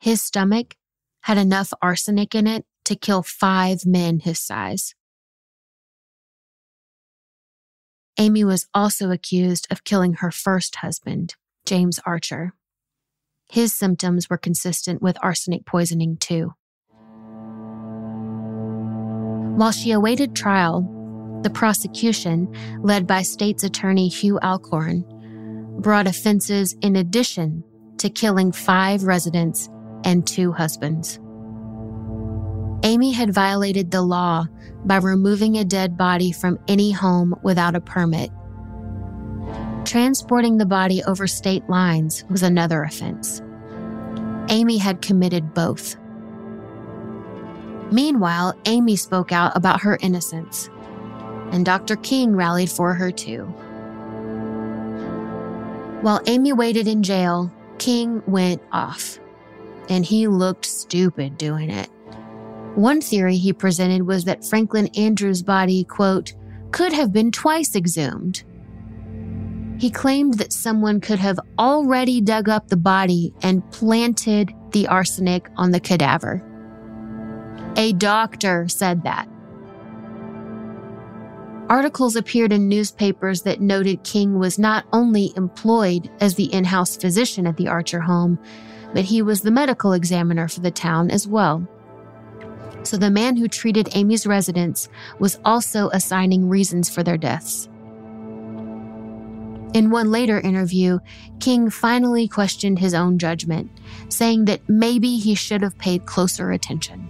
His 0.00 0.22
stomach 0.22 0.76
had 1.22 1.38
enough 1.38 1.72
arsenic 1.80 2.34
in 2.34 2.46
it 2.46 2.64
to 2.86 2.96
kill 2.96 3.22
five 3.22 3.86
men 3.86 4.20
his 4.20 4.40
size. 4.40 4.94
Amy 8.22 8.44
was 8.44 8.68
also 8.72 9.10
accused 9.10 9.66
of 9.68 9.82
killing 9.82 10.14
her 10.14 10.30
first 10.30 10.76
husband, 10.76 11.34
James 11.66 11.98
Archer. 12.06 12.54
His 13.50 13.74
symptoms 13.74 14.30
were 14.30 14.38
consistent 14.38 15.02
with 15.02 15.18
arsenic 15.20 15.66
poisoning, 15.66 16.18
too. 16.18 16.54
While 19.58 19.72
she 19.72 19.90
awaited 19.90 20.36
trial, 20.36 20.82
the 21.42 21.50
prosecution, 21.50 22.54
led 22.80 23.08
by 23.08 23.22
state's 23.22 23.64
attorney 23.64 24.06
Hugh 24.06 24.38
Alcorn, 24.38 25.04
brought 25.80 26.06
offenses 26.06 26.76
in 26.80 26.94
addition 26.94 27.64
to 27.98 28.08
killing 28.08 28.52
five 28.52 29.02
residents 29.02 29.68
and 30.04 30.24
two 30.24 30.52
husbands. 30.52 31.18
Amy 32.84 33.12
had 33.12 33.32
violated 33.32 33.90
the 33.90 34.02
law 34.02 34.46
by 34.84 34.96
removing 34.96 35.56
a 35.56 35.64
dead 35.64 35.96
body 35.96 36.32
from 36.32 36.58
any 36.66 36.90
home 36.90 37.34
without 37.42 37.76
a 37.76 37.80
permit. 37.80 38.30
Transporting 39.84 40.58
the 40.58 40.66
body 40.66 41.02
over 41.04 41.26
state 41.26 41.68
lines 41.68 42.24
was 42.28 42.42
another 42.42 42.82
offense. 42.82 43.40
Amy 44.48 44.78
had 44.78 45.00
committed 45.00 45.54
both. 45.54 45.96
Meanwhile, 47.92 48.54
Amy 48.64 48.96
spoke 48.96 49.30
out 49.30 49.56
about 49.56 49.82
her 49.82 49.98
innocence, 50.00 50.68
and 51.52 51.64
Dr. 51.64 51.94
King 51.96 52.34
rallied 52.34 52.70
for 52.70 52.94
her 52.94 53.12
too. 53.12 53.44
While 56.00 56.20
Amy 56.26 56.52
waited 56.52 56.88
in 56.88 57.04
jail, 57.04 57.52
King 57.78 58.22
went 58.26 58.60
off, 58.72 59.20
and 59.88 60.04
he 60.04 60.26
looked 60.26 60.64
stupid 60.64 61.38
doing 61.38 61.70
it. 61.70 61.91
One 62.74 63.00
theory 63.00 63.36
he 63.36 63.52
presented 63.52 64.06
was 64.06 64.24
that 64.24 64.44
Franklin 64.44 64.88
Andrews' 64.96 65.42
body, 65.42 65.84
quote, 65.84 66.32
could 66.70 66.92
have 66.92 67.12
been 67.12 67.30
twice 67.30 67.76
exhumed. 67.76 68.44
He 69.78 69.90
claimed 69.90 70.38
that 70.38 70.52
someone 70.52 71.00
could 71.00 71.18
have 71.18 71.38
already 71.58 72.20
dug 72.20 72.48
up 72.48 72.68
the 72.68 72.76
body 72.76 73.34
and 73.42 73.68
planted 73.72 74.54
the 74.70 74.86
arsenic 74.86 75.50
on 75.56 75.70
the 75.70 75.80
cadaver. 75.80 76.42
A 77.76 77.92
doctor 77.92 78.68
said 78.68 79.02
that. 79.04 79.28
Articles 81.68 82.16
appeared 82.16 82.52
in 82.52 82.68
newspapers 82.68 83.42
that 83.42 83.60
noted 83.60 84.04
King 84.04 84.38
was 84.38 84.58
not 84.58 84.84
only 84.92 85.32
employed 85.36 86.10
as 86.20 86.34
the 86.34 86.52
in 86.52 86.64
house 86.64 86.96
physician 86.96 87.46
at 87.46 87.56
the 87.56 87.68
Archer 87.68 88.00
home, 88.00 88.38
but 88.94 89.04
he 89.04 89.22
was 89.22 89.40
the 89.40 89.50
medical 89.50 89.92
examiner 89.92 90.48
for 90.48 90.60
the 90.60 90.70
town 90.70 91.10
as 91.10 91.26
well. 91.26 91.66
So 92.84 92.96
the 92.96 93.10
man 93.10 93.36
who 93.36 93.48
treated 93.48 93.88
Amy's 93.94 94.26
residents 94.26 94.88
was 95.18 95.38
also 95.44 95.88
assigning 95.90 96.48
reasons 96.48 96.90
for 96.90 97.02
their 97.02 97.16
deaths. 97.16 97.68
In 99.74 99.90
one 99.90 100.10
later 100.10 100.38
interview, 100.38 100.98
King 101.40 101.70
finally 101.70 102.28
questioned 102.28 102.78
his 102.78 102.92
own 102.92 103.18
judgment, 103.18 103.70
saying 104.10 104.44
that 104.44 104.68
maybe 104.68 105.16
he 105.16 105.34
should 105.34 105.62
have 105.62 105.78
paid 105.78 106.04
closer 106.04 106.50
attention. 106.50 107.08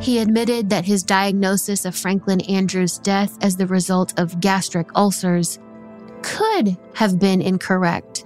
He 0.00 0.18
admitted 0.18 0.70
that 0.70 0.86
his 0.86 1.02
diagnosis 1.02 1.84
of 1.84 1.94
Franklin 1.94 2.40
Andrews' 2.40 2.98
death 2.98 3.36
as 3.42 3.56
the 3.56 3.66
result 3.66 4.18
of 4.18 4.40
gastric 4.40 4.88
ulcers 4.96 5.58
could 6.22 6.76
have 6.94 7.20
been 7.20 7.40
incorrect, 7.40 8.24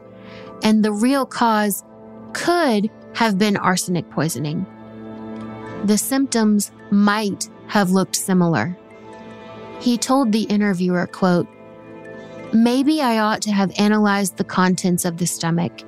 and 0.63 0.85
the 0.85 0.93
real 0.93 1.27
cause 1.27 1.85
could 2.33 2.89
have 3.15 3.39
been 3.39 3.57
arsenic 3.57 4.09
poisoning. 4.09 4.65
The 5.85 5.99
symptoms 5.99 6.73
might 6.91 7.49
have 7.67 7.91
looked 7.91 8.17
similar. 8.17 8.77
He 9.81 9.99
told 9.99 10.33
the 10.33 10.45
interviewer, 10.45 11.07
quote, 11.07 11.47
Maybe 12.55 13.03
I 13.03 13.19
ought 13.19 13.43
to 13.43 13.53
have 13.53 13.79
analyzed 13.79 14.39
the 14.39 14.45
contents 14.45 15.05
of 15.05 15.19
the 15.19 15.27
stomach, 15.27 15.83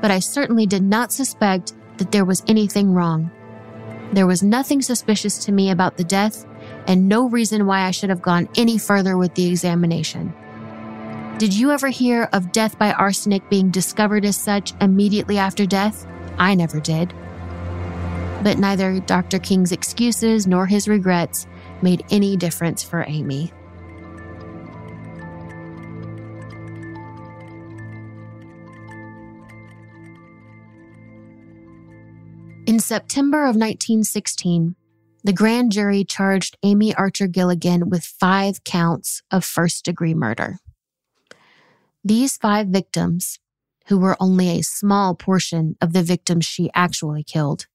but 0.00 0.12
I 0.12 0.20
certainly 0.20 0.66
did 0.66 0.84
not 0.84 1.12
suspect 1.12 1.72
that 1.96 2.12
there 2.12 2.24
was 2.24 2.44
anything 2.46 2.92
wrong. 2.94 3.28
There 4.12 4.28
was 4.28 4.42
nothing 4.42 4.82
suspicious 4.82 5.38
to 5.46 5.52
me 5.52 5.70
about 5.70 5.96
the 5.96 6.04
death 6.04 6.46
and 6.86 7.08
no 7.08 7.28
reason 7.28 7.66
why 7.66 7.82
I 7.82 7.90
should 7.90 8.10
have 8.10 8.22
gone 8.22 8.48
any 8.56 8.78
further 8.78 9.16
with 9.16 9.34
the 9.34 9.48
examination. 9.48 10.32
Did 11.38 11.54
you 11.54 11.72
ever 11.72 11.88
hear 11.88 12.28
of 12.32 12.52
death 12.52 12.78
by 12.78 12.92
arsenic 12.92 13.48
being 13.50 13.70
discovered 13.70 14.24
as 14.24 14.36
such 14.36 14.74
immediately 14.80 15.38
after 15.38 15.66
death? 15.66 16.06
I 16.38 16.54
never 16.54 16.78
did. 16.78 17.12
But 18.42 18.58
neither 18.58 19.00
Dr. 19.00 19.38
King's 19.38 19.72
excuses 19.72 20.46
nor 20.46 20.66
his 20.66 20.88
regrets 20.88 21.46
made 21.82 22.04
any 22.10 22.36
difference 22.36 22.82
for 22.82 23.04
Amy. 23.06 23.52
In 32.66 32.78
September 32.78 33.42
of 33.42 33.56
1916, 33.56 34.76
the 35.22 35.32
grand 35.32 35.72
jury 35.72 36.04
charged 36.04 36.56
Amy 36.62 36.94
Archer 36.94 37.26
Gilligan 37.26 37.90
with 37.90 38.04
five 38.04 38.64
counts 38.64 39.22
of 39.30 39.44
first 39.44 39.84
degree 39.84 40.14
murder. 40.14 40.58
These 42.02 42.38
five 42.38 42.68
victims, 42.68 43.38
who 43.88 43.98
were 43.98 44.16
only 44.20 44.48
a 44.48 44.62
small 44.62 45.14
portion 45.14 45.76
of 45.80 45.92
the 45.92 46.02
victims 46.02 46.46
she 46.46 46.70
actually 46.74 47.22
killed, 47.22 47.66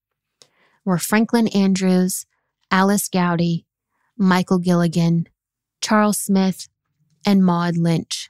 were 0.85 0.99
Franklin 0.99 1.47
Andrews, 1.49 2.25
Alice 2.71 3.09
Gowdy, 3.09 3.65
Michael 4.17 4.59
Gilligan, 4.59 5.25
Charles 5.81 6.19
Smith, 6.19 6.69
and 7.25 7.43
Maud 7.43 7.75
Lynch. 7.75 8.29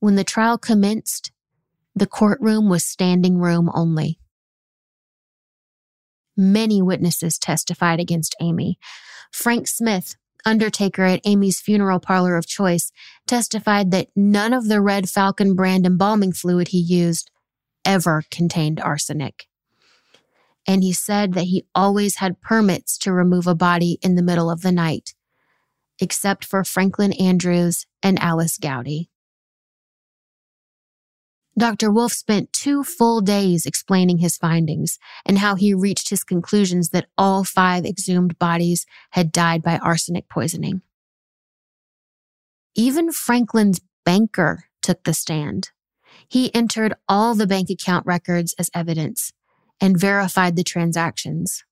When 0.00 0.16
the 0.16 0.24
trial 0.24 0.58
commenced, 0.58 1.32
the 1.94 2.06
courtroom 2.06 2.68
was 2.68 2.84
standing 2.84 3.38
room 3.38 3.70
only. 3.72 4.18
Many 6.36 6.82
witnesses 6.82 7.38
testified 7.38 8.00
against 8.00 8.34
Amy. 8.40 8.78
Frank 9.32 9.68
Smith, 9.68 10.16
undertaker 10.44 11.04
at 11.04 11.20
Amy's 11.24 11.60
funeral 11.60 12.00
parlor 12.00 12.36
of 12.36 12.46
choice, 12.46 12.90
testified 13.26 13.92
that 13.92 14.08
none 14.16 14.52
of 14.52 14.68
the 14.68 14.80
Red 14.80 15.08
Falcon 15.08 15.54
brand 15.54 15.86
embalming 15.86 16.32
fluid 16.32 16.68
he 16.68 16.78
used 16.78 17.30
ever 17.84 18.24
contained 18.30 18.80
arsenic. 18.80 19.46
And 20.66 20.82
he 20.82 20.92
said 20.92 21.34
that 21.34 21.44
he 21.44 21.66
always 21.74 22.16
had 22.16 22.40
permits 22.40 22.96
to 22.98 23.12
remove 23.12 23.46
a 23.46 23.54
body 23.54 23.98
in 24.02 24.14
the 24.14 24.22
middle 24.22 24.50
of 24.50 24.62
the 24.62 24.72
night, 24.72 25.14
except 26.00 26.44
for 26.44 26.64
Franklin 26.64 27.12
Andrews 27.12 27.86
and 28.02 28.18
Alice 28.18 28.58
Gowdy. 28.58 29.10
Dr. 31.56 31.90
Wolf 31.90 32.12
spent 32.12 32.52
two 32.52 32.82
full 32.82 33.20
days 33.20 33.64
explaining 33.64 34.18
his 34.18 34.36
findings 34.36 34.98
and 35.24 35.38
how 35.38 35.54
he 35.54 35.72
reached 35.72 36.10
his 36.10 36.24
conclusions 36.24 36.88
that 36.88 37.06
all 37.16 37.44
five 37.44 37.84
exhumed 37.84 38.38
bodies 38.38 38.86
had 39.10 39.30
died 39.30 39.62
by 39.62 39.78
arsenic 39.78 40.28
poisoning. 40.28 40.82
Even 42.74 43.12
Franklin's 43.12 43.80
banker 44.04 44.64
took 44.82 45.04
the 45.04 45.14
stand. 45.14 45.70
He 46.28 46.52
entered 46.54 46.94
all 47.08 47.36
the 47.36 47.46
bank 47.46 47.70
account 47.70 48.04
records 48.04 48.54
as 48.58 48.70
evidence 48.74 49.32
and 49.84 50.00
verified 50.00 50.56
the 50.56 50.64
transactions. 50.64 51.62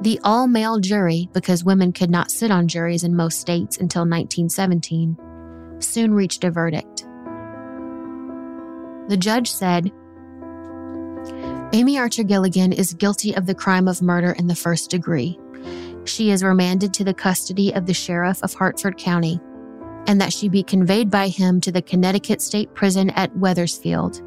The 0.00 0.18
all 0.24 0.46
male 0.46 0.80
jury, 0.80 1.28
because 1.34 1.62
women 1.62 1.92
could 1.92 2.08
not 2.08 2.30
sit 2.30 2.50
on 2.50 2.68
juries 2.68 3.04
in 3.04 3.14
most 3.14 3.38
states 3.38 3.76
until 3.76 4.08
1917, 4.08 5.14
soon 5.78 6.14
reached 6.14 6.42
a 6.42 6.50
verdict. 6.50 7.06
The 9.10 9.18
judge 9.18 9.52
said, 9.52 9.92
Amy 11.74 11.98
Archer 11.98 12.22
Gilligan 12.22 12.72
is 12.72 12.94
guilty 12.94 13.36
of 13.36 13.44
the 13.44 13.54
crime 13.54 13.86
of 13.86 14.00
murder 14.00 14.32
in 14.32 14.46
the 14.46 14.54
first 14.54 14.88
degree. 14.88 15.38
She 16.06 16.30
is 16.30 16.42
remanded 16.42 16.94
to 16.94 17.04
the 17.04 17.12
custody 17.12 17.74
of 17.74 17.84
the 17.84 17.92
sheriff 17.92 18.42
of 18.42 18.54
Hartford 18.54 18.96
County, 18.96 19.38
and 20.06 20.18
that 20.18 20.32
she 20.32 20.48
be 20.48 20.62
conveyed 20.62 21.10
by 21.10 21.28
him 21.28 21.60
to 21.60 21.70
the 21.70 21.82
Connecticut 21.82 22.40
State 22.40 22.74
Prison 22.74 23.10
at 23.10 23.36
Wethersfield. 23.36 24.22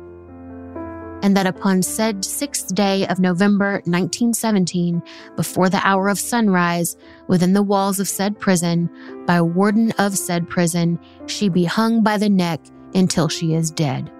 And 1.24 1.38
that 1.38 1.48
upon 1.48 1.82
said 1.82 2.26
sixth 2.26 2.76
day 2.76 3.08
of 3.08 3.18
November 3.18 3.76
1917, 3.86 5.02
before 5.38 5.70
the 5.70 5.80
hour 5.88 6.10
of 6.10 6.20
sunrise, 6.20 6.98
within 7.28 7.54
the 7.54 7.64
walls 7.64 8.02
of 8.02 8.10
said 8.10 8.38
prison, 8.38 8.90
by 9.26 9.42
warden 9.42 9.92
of 9.94 10.18
said 10.18 10.50
prison, 10.50 11.00
she 11.26 11.48
be 11.48 11.64
hung 11.64 12.04
by 12.04 12.18
the 12.18 12.30
neck 12.30 12.60
until 12.94 13.30
she 13.30 13.54
is 13.54 13.72
dead. 13.72 14.12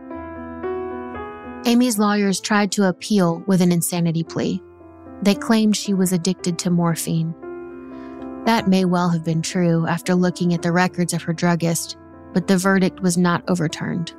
Amy's 1.66 2.00
lawyers 2.00 2.40
tried 2.40 2.72
to 2.72 2.88
appeal 2.88 3.44
with 3.48 3.62
an 3.62 3.74
insanity 3.74 4.24
plea. 4.24 4.64
They 5.22 5.36
claimed 5.36 5.76
she 5.76 5.94
was 5.94 6.14
addicted 6.14 6.58
to 6.60 6.70
morphine. 6.70 7.36
That 8.46 8.70
may 8.70 8.86
well 8.86 9.10
have 9.10 9.26
been 9.26 9.42
true 9.42 9.88
after 9.88 10.16
looking 10.16 10.54
at 10.54 10.62
the 10.62 10.72
records 10.72 11.14
of 11.14 11.24
her 11.24 11.34
druggist, 11.34 11.98
but 12.34 12.48
the 12.48 12.58
verdict 12.58 13.02
was 13.02 13.18
not 13.18 13.44
overturned. 13.50 14.14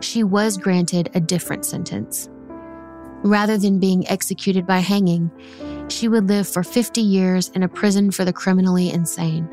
She 0.00 0.22
was 0.22 0.56
granted 0.56 1.10
a 1.14 1.20
different 1.20 1.64
sentence. 1.64 2.28
Rather 3.22 3.58
than 3.58 3.80
being 3.80 4.06
executed 4.08 4.66
by 4.66 4.78
hanging, 4.78 5.30
she 5.88 6.08
would 6.08 6.28
live 6.28 6.46
for 6.46 6.62
50 6.62 7.00
years 7.00 7.48
in 7.50 7.62
a 7.62 7.68
prison 7.68 8.10
for 8.10 8.24
the 8.24 8.32
criminally 8.32 8.90
insane. 8.90 9.48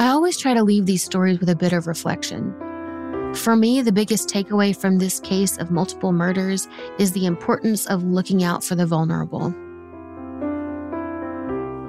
I 0.00 0.08
always 0.08 0.36
try 0.36 0.54
to 0.54 0.64
leave 0.64 0.86
these 0.86 1.04
stories 1.04 1.40
with 1.40 1.48
a 1.48 1.56
bit 1.56 1.72
of 1.72 1.86
reflection. 1.86 2.54
For 3.34 3.56
me, 3.56 3.82
the 3.82 3.92
biggest 3.92 4.28
takeaway 4.28 4.76
from 4.76 4.98
this 4.98 5.18
case 5.20 5.56
of 5.58 5.70
multiple 5.70 6.12
murders 6.12 6.68
is 6.98 7.12
the 7.12 7.26
importance 7.26 7.86
of 7.86 8.04
looking 8.04 8.44
out 8.44 8.62
for 8.62 8.74
the 8.74 8.86
vulnerable. 8.86 9.54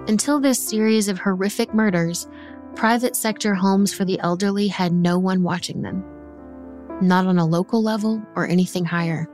Until 0.08 0.40
this 0.40 0.60
series 0.60 1.08
of 1.08 1.20
horrific 1.20 1.74
murders, 1.74 2.28
private 2.76 3.16
sector 3.16 3.54
homes 3.54 3.94
for 3.94 4.06
the 4.06 4.20
elderly 4.20 4.68
had 4.68 4.94
no 4.94 5.18
one 5.18 5.44
watching 5.44 5.82
them, 5.82 6.04
not 7.02 7.26
on 7.26 7.40
a 7.40 7.46
local 7.46 7.82
level 7.82 8.22
or 8.36 8.46
anything 8.48 8.86
higher. 8.86 9.28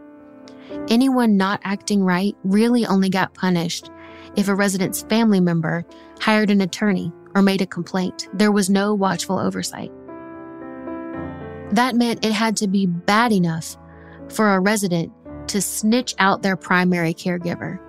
Anyone 0.90 1.38
not 1.38 1.60
acting 1.64 2.04
right 2.04 2.36
really 2.44 2.86
only 2.86 3.10
got 3.10 3.34
punished 3.34 3.90
if 4.36 4.48
a 4.48 4.56
resident's 4.56 5.02
family 5.04 5.40
member 5.40 5.86
hired 6.20 6.50
an 6.50 6.62
attorney 6.62 7.12
or 7.36 7.42
made 7.42 7.62
a 7.62 7.66
complaint. 7.66 8.28
There 8.34 8.52
was 8.52 8.70
no 8.70 8.94
watchful 8.94 9.40
oversight. 9.40 9.92
That 11.72 11.96
meant 11.96 12.26
it 12.26 12.34
had 12.34 12.58
to 12.58 12.68
be 12.68 12.86
bad 12.86 13.32
enough 13.32 13.78
for 14.30 14.54
a 14.54 14.60
resident 14.60 15.12
to 15.48 15.62
snitch 15.62 16.14
out 16.20 16.42
their 16.42 16.56
primary 16.56 17.14
caregiver. 17.14 17.80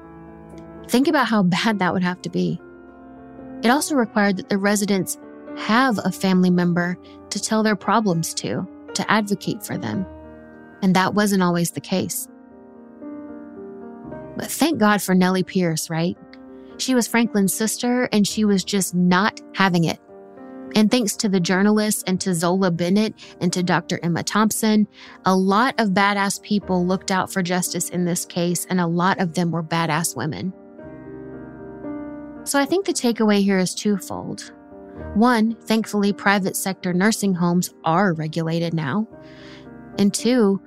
Think 0.89 1.09
about 1.09 1.29
how 1.29 1.43
bad 1.43 1.79
that 1.79 1.93
would 1.93 2.03
have 2.03 2.23
to 2.23 2.31
be. 2.31 2.61
It 3.63 3.71
also 3.71 3.95
required 3.95 4.39
that 4.39 4.49
the 4.49 4.59
residents 4.59 5.19
have 5.59 5.99
a 6.05 6.13
family 6.13 6.51
member 6.51 6.99
to 7.31 7.41
tell 7.41 7.63
their 7.63 7.77
problems 7.77 8.35
to, 8.35 8.67
to 8.95 9.11
advocate 9.11 9.65
for 9.65 9.79
them. 9.79 10.07
And 10.83 10.95
that 10.97 11.15
wasn't 11.15 11.43
always 11.43 11.71
the 11.71 11.81
case. 11.81 12.29
But 14.37 14.51
thank 14.51 14.79
God 14.79 15.03
for 15.03 15.15
Nellie 15.15 15.45
Pierce, 15.45 15.91
right? 15.91 16.17
She 16.79 16.95
was 16.95 17.07
Franklin's 17.07 17.55
sister 17.55 18.09
and 18.13 18.27
she 18.27 18.45
was 18.45 18.65
just 18.65 18.95
not 18.95 19.41
having 19.55 19.85
it. 19.85 20.01
And 20.75 20.91
thanks 20.91 21.17
to 21.17 21.29
the 21.29 21.41
journalists 21.41 22.03
and 22.07 22.21
to 22.23 22.35
Zola 22.35 22.71
Bennett 22.71 23.15
and 23.41 23.53
to 23.53 23.63
Dr. 23.63 24.01
Emma 24.03 24.23
Thompson, 24.23 24.89
a 25.27 25.37
lot 25.37 25.75
of 25.79 25.91
badass 25.91 26.41
people 26.43 26.87
looked 26.87 27.11
out 27.11 27.31
for 27.31 27.43
justice 27.43 27.91
in 27.91 28.07
this 28.07 28.25
case, 28.25 28.67
and 28.71 28.81
a 28.81 28.87
lot 28.87 29.21
of 29.21 29.35
them 29.35 29.51
were 29.51 29.63
badass 29.63 30.17
women. 30.17 30.53
So 32.45 32.59
I 32.59 32.65
think 32.65 32.87
the 32.87 32.93
takeaway 32.93 33.43
here 33.43 33.59
is 33.59 33.75
twofold. 33.75 34.53
One, 35.15 35.57
thankfully, 35.57 36.13
private 36.13 36.57
sector 36.57 36.93
nursing 36.93 37.35
homes 37.35 37.73
are 37.85 38.15
regulated 38.15 38.73
now. 38.73 39.07
And 39.99 40.13
two, 40.13 40.61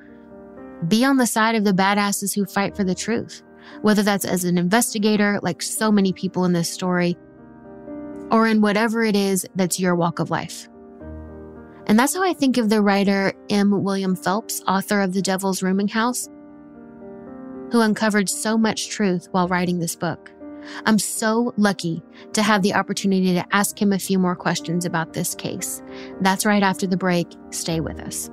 be 0.88 1.04
on 1.04 1.18
the 1.18 1.26
side 1.26 1.56
of 1.56 1.64
the 1.64 1.74
badasses 1.74 2.36
who 2.36 2.46
fight 2.46 2.76
for 2.76 2.84
the 2.84 2.94
truth, 2.94 3.42
whether 3.82 4.04
that's 4.04 4.26
as 4.26 4.44
an 4.44 4.58
investigator, 4.58 5.40
like 5.42 5.62
so 5.62 5.92
many 5.92 6.14
people 6.14 6.46
in 6.46 6.54
this 6.54 6.70
story, 6.70 7.18
or 8.32 8.48
in 8.48 8.62
whatever 8.62 9.04
it 9.04 9.16
is 9.16 9.48
that's 9.56 9.80
your 9.80 9.96
walk 9.96 10.20
of 10.20 10.30
life. 10.30 10.68
And 11.88 11.98
that's 11.98 12.16
how 12.16 12.24
I 12.24 12.34
think 12.34 12.58
of 12.58 12.70
the 12.70 12.82
writer 12.82 13.34
M. 13.50 13.84
William 13.84 14.16
Phelps, 14.16 14.62
author 14.68 15.02
of 15.02 15.14
The 15.14 15.22
Devil's 15.22 15.64
Rooming 15.64 15.88
House, 15.88 16.28
who 17.72 17.82
uncovered 17.82 18.30
so 18.30 18.58
much 18.58 18.90
truth 18.90 19.28
while 19.32 19.48
writing 19.48 19.80
this 19.80 19.96
book. 19.96 20.32
I'm 20.86 21.00
so 21.00 21.54
lucky 21.58 22.02
to 22.34 22.44
have 22.44 22.62
the 22.62 22.74
opportunity 22.74 23.34
to 23.34 23.46
ask 23.56 23.82
him 23.82 23.94
a 23.94 24.00
few 24.00 24.20
more 24.20 24.36
questions 24.36 24.86
about 24.86 25.14
this 25.14 25.36
case. 25.36 25.82
That's 26.22 26.46
right 26.46 26.64
after 26.64 26.88
the 26.88 26.98
break. 26.98 27.28
Stay 27.52 27.80
with 27.80 28.00
us. 28.00 28.30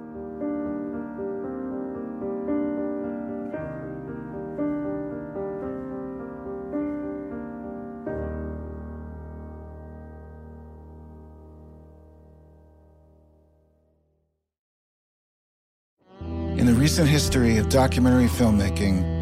In 16.59 16.67
the 16.67 16.75
recent 16.75 17.09
history 17.09 17.57
of 17.57 17.69
documentary 17.69 18.29
filmmaking, 18.29 19.22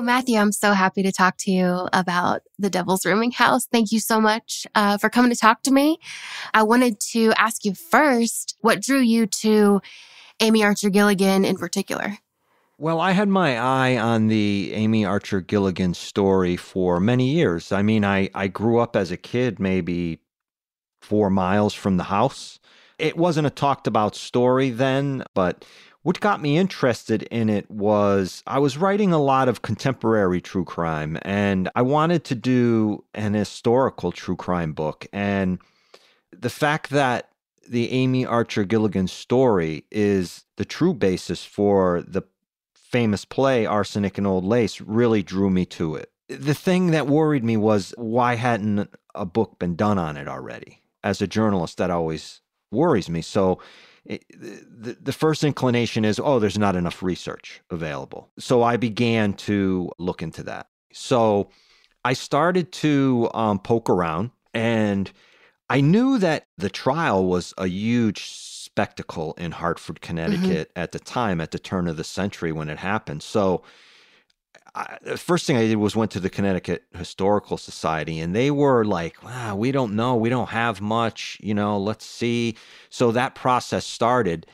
Oh, 0.00 0.02
Matthew, 0.02 0.38
I'm 0.38 0.50
so 0.50 0.72
happy 0.72 1.02
to 1.02 1.12
talk 1.12 1.36
to 1.40 1.50
you 1.50 1.86
about 1.92 2.40
the 2.58 2.70
Devil's 2.70 3.04
Rooming 3.04 3.32
House. 3.32 3.66
Thank 3.66 3.92
you 3.92 4.00
so 4.00 4.18
much 4.18 4.66
uh, 4.74 4.96
for 4.96 5.10
coming 5.10 5.30
to 5.30 5.36
talk 5.36 5.62
to 5.64 5.70
me. 5.70 5.98
I 6.54 6.62
wanted 6.62 6.98
to 7.12 7.34
ask 7.36 7.66
you 7.66 7.74
first 7.74 8.56
what 8.62 8.80
drew 8.80 9.00
you 9.00 9.26
to 9.26 9.82
Amy 10.40 10.64
Archer 10.64 10.88
Gilligan 10.88 11.44
in 11.44 11.58
particular? 11.58 12.16
Well, 12.78 12.98
I 12.98 13.10
had 13.10 13.28
my 13.28 13.58
eye 13.58 13.98
on 13.98 14.28
the 14.28 14.72
Amy 14.72 15.04
Archer 15.04 15.42
Gilligan 15.42 15.92
story 15.92 16.56
for 16.56 16.98
many 16.98 17.28
years. 17.28 17.70
I 17.70 17.82
mean, 17.82 18.02
I, 18.02 18.30
I 18.34 18.48
grew 18.48 18.78
up 18.78 18.96
as 18.96 19.10
a 19.10 19.18
kid, 19.18 19.60
maybe 19.60 20.20
four 21.02 21.28
miles 21.28 21.74
from 21.74 21.98
the 21.98 22.04
house. 22.04 22.58
It 22.98 23.18
wasn't 23.18 23.48
a 23.48 23.50
talked 23.50 23.86
about 23.86 24.16
story 24.16 24.70
then, 24.70 25.24
but 25.34 25.66
what 26.02 26.20
got 26.20 26.40
me 26.40 26.56
interested 26.56 27.22
in 27.24 27.50
it 27.50 27.70
was 27.70 28.42
I 28.46 28.58
was 28.58 28.78
writing 28.78 29.12
a 29.12 29.22
lot 29.22 29.48
of 29.48 29.62
contemporary 29.62 30.40
true 30.40 30.64
crime 30.64 31.18
and 31.22 31.68
I 31.74 31.82
wanted 31.82 32.24
to 32.24 32.34
do 32.34 33.04
an 33.14 33.34
historical 33.34 34.10
true 34.10 34.36
crime 34.36 34.72
book. 34.72 35.06
And 35.12 35.58
the 36.32 36.50
fact 36.50 36.90
that 36.90 37.28
the 37.68 37.90
Amy 37.92 38.24
Archer 38.24 38.64
Gilligan 38.64 39.08
story 39.08 39.84
is 39.90 40.44
the 40.56 40.64
true 40.64 40.94
basis 40.94 41.44
for 41.44 42.02
the 42.06 42.22
famous 42.74 43.24
play 43.24 43.66
Arsenic 43.66 44.18
and 44.18 44.26
Old 44.26 44.44
Lace 44.44 44.80
really 44.80 45.22
drew 45.22 45.50
me 45.50 45.64
to 45.66 45.94
it. 45.94 46.10
The 46.28 46.54
thing 46.54 46.92
that 46.92 47.06
worried 47.06 47.44
me 47.44 47.56
was 47.56 47.94
why 47.96 48.36
hadn't 48.36 48.90
a 49.14 49.26
book 49.26 49.58
been 49.58 49.76
done 49.76 49.98
on 49.98 50.16
it 50.16 50.26
already? 50.26 50.80
As 51.04 51.20
a 51.20 51.26
journalist, 51.26 51.78
that 51.78 51.90
always 51.90 52.40
worries 52.70 53.08
me. 53.08 53.22
So 53.22 53.60
the, 54.18 54.96
the 55.00 55.12
first 55.12 55.44
inclination 55.44 56.04
is, 56.04 56.18
oh, 56.18 56.38
there's 56.38 56.58
not 56.58 56.76
enough 56.76 57.02
research 57.02 57.62
available. 57.70 58.30
So 58.38 58.62
I 58.62 58.76
began 58.76 59.34
to 59.34 59.90
look 59.98 60.22
into 60.22 60.42
that. 60.44 60.68
So 60.92 61.50
I 62.04 62.14
started 62.14 62.72
to 62.72 63.30
um, 63.34 63.58
poke 63.58 63.88
around 63.88 64.30
and 64.52 65.10
I 65.68 65.80
knew 65.80 66.18
that 66.18 66.46
the 66.58 66.70
trial 66.70 67.26
was 67.26 67.54
a 67.56 67.68
huge 67.68 68.28
spectacle 68.28 69.34
in 69.38 69.52
Hartford, 69.52 69.96
mm-hmm. 69.96 70.06
Connecticut 70.06 70.70
mm-hmm. 70.70 70.80
at 70.80 70.92
the 70.92 70.98
time, 70.98 71.40
at 71.40 71.52
the 71.52 71.58
turn 71.58 71.86
of 71.86 71.96
the 71.96 72.04
century 72.04 72.50
when 72.52 72.68
it 72.68 72.78
happened. 72.78 73.22
So 73.22 73.62
The 75.02 75.16
first 75.16 75.46
thing 75.46 75.56
I 75.56 75.66
did 75.66 75.76
was 75.76 75.96
went 75.96 76.10
to 76.12 76.20
the 76.20 76.30
Connecticut 76.30 76.84
Historical 76.92 77.56
Society, 77.56 78.20
and 78.20 78.34
they 78.34 78.50
were 78.50 78.84
like, 78.84 79.22
wow, 79.22 79.56
we 79.56 79.72
don't 79.72 79.94
know, 79.96 80.14
we 80.16 80.28
don't 80.28 80.50
have 80.50 80.80
much, 80.80 81.38
you 81.40 81.54
know, 81.54 81.78
let's 81.78 82.04
see. 82.04 82.56
So 82.88 83.12
that 83.12 83.34
process 83.34 83.84
started. 83.84 84.46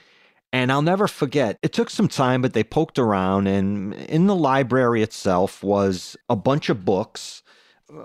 And 0.52 0.72
I'll 0.72 0.82
never 0.82 1.06
forget, 1.08 1.58
it 1.62 1.72
took 1.72 1.90
some 1.90 2.08
time, 2.08 2.40
but 2.40 2.54
they 2.54 2.64
poked 2.64 2.98
around, 2.98 3.46
and 3.46 3.92
in 3.94 4.26
the 4.26 4.34
library 4.34 5.02
itself 5.02 5.62
was 5.62 6.16
a 6.28 6.36
bunch 6.36 6.68
of 6.70 6.84
books 6.84 7.42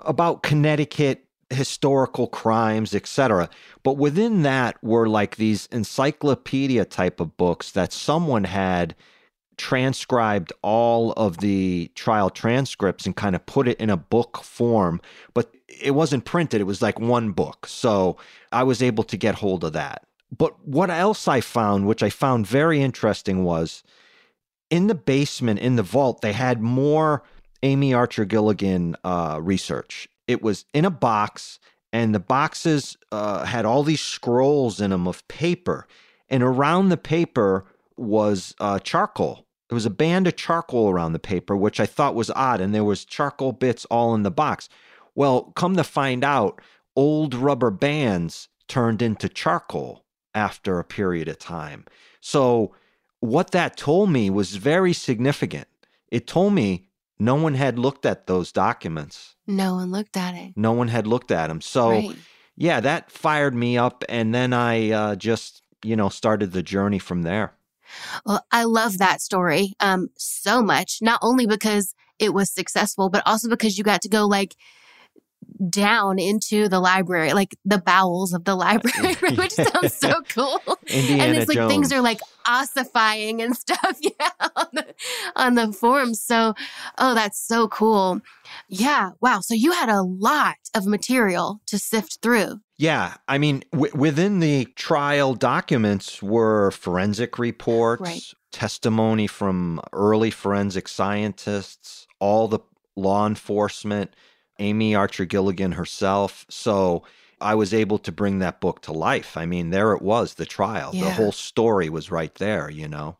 about 0.04 0.42
Connecticut 0.42 1.24
historical 1.50 2.26
crimes, 2.26 2.94
etc. 2.94 3.48
But 3.82 3.96
within 3.96 4.42
that 4.42 4.82
were 4.82 5.08
like 5.08 5.36
these 5.36 5.66
encyclopedia 5.66 6.84
type 6.84 7.20
of 7.20 7.36
books 7.36 7.70
that 7.72 7.92
someone 7.92 8.44
had 8.44 8.94
transcribed 9.62 10.52
all 10.62 11.12
of 11.12 11.38
the 11.38 11.88
trial 11.94 12.30
transcripts 12.30 13.06
and 13.06 13.14
kind 13.14 13.36
of 13.36 13.46
put 13.46 13.68
it 13.68 13.78
in 13.78 13.90
a 13.90 13.96
book 13.96 14.38
form, 14.42 15.00
but 15.34 15.54
it 15.68 15.92
wasn't 15.92 16.24
printed. 16.24 16.60
It 16.60 16.64
was 16.64 16.82
like 16.82 16.98
one 16.98 17.30
book. 17.30 17.68
So 17.68 18.16
I 18.50 18.64
was 18.64 18.82
able 18.82 19.04
to 19.04 19.16
get 19.16 19.36
hold 19.36 19.62
of 19.62 19.72
that. 19.74 20.04
But 20.36 20.66
what 20.66 20.90
else 20.90 21.28
I 21.28 21.40
found, 21.40 21.86
which 21.86 22.02
I 22.02 22.10
found 22.10 22.44
very 22.44 22.82
interesting, 22.82 23.44
was 23.44 23.84
in 24.68 24.88
the 24.88 24.96
basement, 24.96 25.60
in 25.60 25.76
the 25.76 25.84
vault, 25.84 26.22
they 26.22 26.32
had 26.32 26.60
more 26.60 27.22
Amy 27.62 27.94
Archer 27.94 28.24
Gilligan 28.24 28.96
uh, 29.04 29.38
research. 29.40 30.08
It 30.26 30.42
was 30.42 30.64
in 30.74 30.84
a 30.84 30.90
box, 30.90 31.60
and 31.92 32.12
the 32.12 32.20
boxes 32.20 32.96
uh, 33.12 33.44
had 33.44 33.64
all 33.64 33.84
these 33.84 34.00
scrolls 34.00 34.80
in 34.80 34.90
them 34.90 35.06
of 35.06 35.26
paper. 35.28 35.86
And 36.28 36.42
around 36.42 36.88
the 36.88 36.96
paper 36.96 37.64
was 37.96 38.56
uh, 38.58 38.80
charcoal. 38.80 39.46
There 39.72 39.76
was 39.76 39.86
a 39.86 39.90
band 39.90 40.26
of 40.26 40.36
charcoal 40.36 40.90
around 40.90 41.14
the 41.14 41.18
paper, 41.18 41.56
which 41.56 41.80
I 41.80 41.86
thought 41.86 42.14
was 42.14 42.28
odd, 42.32 42.60
and 42.60 42.74
there 42.74 42.84
was 42.84 43.06
charcoal 43.06 43.52
bits 43.52 43.86
all 43.86 44.14
in 44.14 44.22
the 44.22 44.30
box. 44.30 44.68
Well, 45.14 45.44
come 45.56 45.76
to 45.76 45.82
find 45.82 46.22
out, 46.22 46.60
old 46.94 47.34
rubber 47.34 47.70
bands 47.70 48.48
turned 48.68 49.00
into 49.00 49.30
charcoal 49.30 50.04
after 50.34 50.78
a 50.78 50.84
period 50.84 51.26
of 51.26 51.38
time. 51.38 51.86
So, 52.20 52.74
what 53.20 53.52
that 53.52 53.78
told 53.78 54.10
me 54.10 54.28
was 54.28 54.56
very 54.56 54.92
significant. 54.92 55.68
It 56.08 56.26
told 56.26 56.52
me 56.52 56.88
no 57.18 57.36
one 57.36 57.54
had 57.54 57.78
looked 57.78 58.04
at 58.04 58.26
those 58.26 58.52
documents. 58.52 59.36
No 59.46 59.76
one 59.76 59.90
looked 59.90 60.18
at 60.18 60.34
it. 60.34 60.52
No 60.54 60.72
one 60.72 60.88
had 60.88 61.06
looked 61.06 61.30
at 61.30 61.46
them. 61.46 61.62
So, 61.62 61.88
right. 61.92 62.16
yeah, 62.58 62.80
that 62.80 63.10
fired 63.10 63.54
me 63.54 63.78
up. 63.78 64.04
And 64.10 64.34
then 64.34 64.52
I 64.52 64.90
uh, 64.90 65.16
just, 65.16 65.62
you 65.82 65.96
know, 65.96 66.10
started 66.10 66.52
the 66.52 66.62
journey 66.62 66.98
from 66.98 67.22
there. 67.22 67.54
Well, 68.24 68.44
I 68.50 68.64
love 68.64 68.98
that 68.98 69.20
story 69.20 69.74
um, 69.80 70.08
so 70.16 70.62
much, 70.62 70.98
not 71.00 71.20
only 71.22 71.46
because 71.46 71.94
it 72.18 72.34
was 72.34 72.50
successful, 72.50 73.08
but 73.10 73.22
also 73.26 73.48
because 73.48 73.78
you 73.78 73.84
got 73.84 74.02
to 74.02 74.08
go 74.08 74.26
like 74.26 74.54
down 75.68 76.18
into 76.18 76.68
the 76.68 76.80
library, 76.80 77.32
like 77.32 77.56
the 77.64 77.78
bowels 77.78 78.32
of 78.32 78.44
the 78.44 78.54
library, 78.54 79.14
which 79.36 79.52
sounds 79.52 79.94
so 79.94 80.22
cool. 80.28 80.60
Indiana 80.86 81.22
and 81.22 81.36
it's 81.36 81.48
like 81.48 81.56
Jones. 81.56 81.72
things 81.72 81.92
are 81.92 82.00
like 82.00 82.20
ossifying 82.46 83.40
and 83.40 83.56
stuff, 83.56 83.98
yeah, 84.00 84.30
on 84.56 84.66
the, 84.72 84.94
on 85.36 85.54
the 85.54 85.72
forms. 85.72 86.20
So, 86.20 86.54
oh, 86.98 87.14
that's 87.14 87.40
so 87.40 87.68
cool. 87.68 88.20
Yeah, 88.68 89.10
wow. 89.20 89.40
So 89.40 89.54
you 89.54 89.72
had 89.72 89.88
a 89.88 90.02
lot 90.02 90.56
of 90.74 90.86
material 90.86 91.60
to 91.66 91.78
sift 91.78 92.18
through. 92.22 92.60
Yeah, 92.76 93.14
I 93.28 93.38
mean, 93.38 93.62
w- 93.72 93.94
within 93.94 94.40
the 94.40 94.64
trial 94.76 95.34
documents 95.34 96.22
were 96.22 96.70
forensic 96.72 97.38
reports, 97.38 98.02
right. 98.02 98.22
testimony 98.50 99.26
from 99.26 99.80
early 99.92 100.30
forensic 100.30 100.88
scientists, 100.88 102.06
all 102.18 102.48
the 102.48 102.58
law 102.96 103.26
enforcement, 103.26 104.14
Amy 104.62 104.94
Archer 104.94 105.24
Gilligan 105.24 105.72
herself. 105.72 106.46
So 106.48 107.02
I 107.40 107.54
was 107.54 107.74
able 107.74 107.98
to 107.98 108.12
bring 108.12 108.38
that 108.38 108.60
book 108.60 108.80
to 108.82 108.92
life. 108.92 109.36
I 109.36 109.46
mean, 109.46 109.70
there 109.70 109.92
it 109.92 110.02
was, 110.02 110.34
the 110.34 110.46
trial. 110.46 110.92
Yeah. 110.94 111.04
The 111.04 111.10
whole 111.10 111.32
story 111.32 111.88
was 111.88 112.10
right 112.10 112.34
there, 112.36 112.70
you 112.70 112.88
know? 112.88 113.18